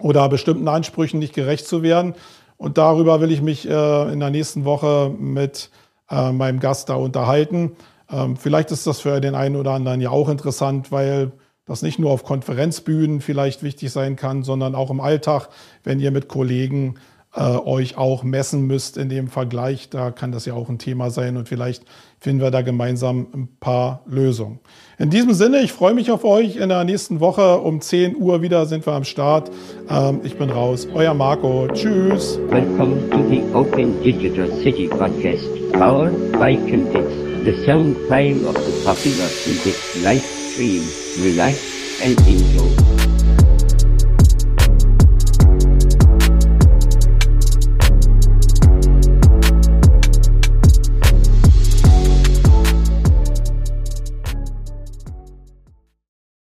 oder 0.00 0.28
bestimmten 0.28 0.68
Ansprüchen 0.68 1.18
nicht 1.18 1.34
gerecht 1.34 1.66
zu 1.66 1.82
werden. 1.82 2.14
Und 2.56 2.78
darüber 2.78 3.20
will 3.20 3.32
ich 3.32 3.42
mich 3.42 3.68
äh, 3.68 4.12
in 4.12 4.20
der 4.20 4.30
nächsten 4.30 4.64
Woche 4.64 5.14
mit 5.16 5.70
äh, 6.10 6.32
meinem 6.32 6.60
Gast 6.60 6.88
da 6.88 6.94
unterhalten. 6.94 7.76
Ähm, 8.10 8.36
vielleicht 8.36 8.70
ist 8.70 8.86
das 8.86 9.00
für 9.00 9.20
den 9.20 9.34
einen 9.34 9.56
oder 9.56 9.72
anderen 9.72 10.00
ja 10.00 10.10
auch 10.10 10.28
interessant, 10.28 10.90
weil 10.90 11.32
das 11.66 11.82
nicht 11.82 11.98
nur 11.98 12.10
auf 12.10 12.24
Konferenzbühnen 12.24 13.20
vielleicht 13.20 13.62
wichtig 13.62 13.92
sein 13.92 14.16
kann, 14.16 14.42
sondern 14.42 14.74
auch 14.74 14.90
im 14.90 15.00
Alltag, 15.00 15.48
wenn 15.84 16.00
ihr 16.00 16.10
mit 16.10 16.28
Kollegen 16.28 16.94
äh, 17.38 17.42
euch 17.42 17.96
auch 17.96 18.24
messen 18.24 18.66
müsst 18.66 18.96
in 18.96 19.08
dem 19.08 19.28
Vergleich. 19.28 19.88
Da 19.90 20.10
kann 20.10 20.32
das 20.32 20.44
ja 20.44 20.54
auch 20.54 20.68
ein 20.68 20.78
Thema 20.78 21.10
sein 21.10 21.36
und 21.36 21.48
vielleicht 21.48 21.84
finden 22.18 22.42
wir 22.42 22.50
da 22.50 22.62
gemeinsam 22.62 23.28
ein 23.32 23.48
paar 23.60 24.02
Lösungen. 24.06 24.58
In 24.98 25.10
diesem 25.10 25.32
Sinne, 25.34 25.60
ich 25.60 25.72
freue 25.72 25.94
mich 25.94 26.10
auf 26.10 26.24
euch. 26.24 26.56
In 26.56 26.68
der 26.68 26.82
nächsten 26.82 27.20
Woche 27.20 27.58
um 27.58 27.80
10 27.80 28.16
Uhr 28.16 28.42
wieder 28.42 28.66
sind 28.66 28.84
wir 28.86 28.92
am 28.94 29.04
Start. 29.04 29.50
Ähm, 29.88 30.20
ich 30.24 30.36
bin 30.36 30.50
raus. 30.50 30.88
Euer 30.92 31.14
Marco. 31.14 31.68
Tschüss. 31.72 32.40
Welcome 32.48 33.08
to 33.10 33.28
the 33.28 33.42
Open 33.54 34.02
Digital 34.02 34.48
City 34.62 34.88
Podcast, 34.88 35.46
powered 35.72 36.32
by 36.32 36.56
Context, 36.56 37.16
the 37.44 37.54
sound 37.64 37.96
file 38.08 38.48
of 38.48 38.56
the 38.56 38.84
popular 38.84 39.28
Context 39.44 40.02
live 40.02 40.22
stream. 40.22 40.82
Relax 41.22 41.56
and 42.02 42.18
enjoy. 42.26 42.77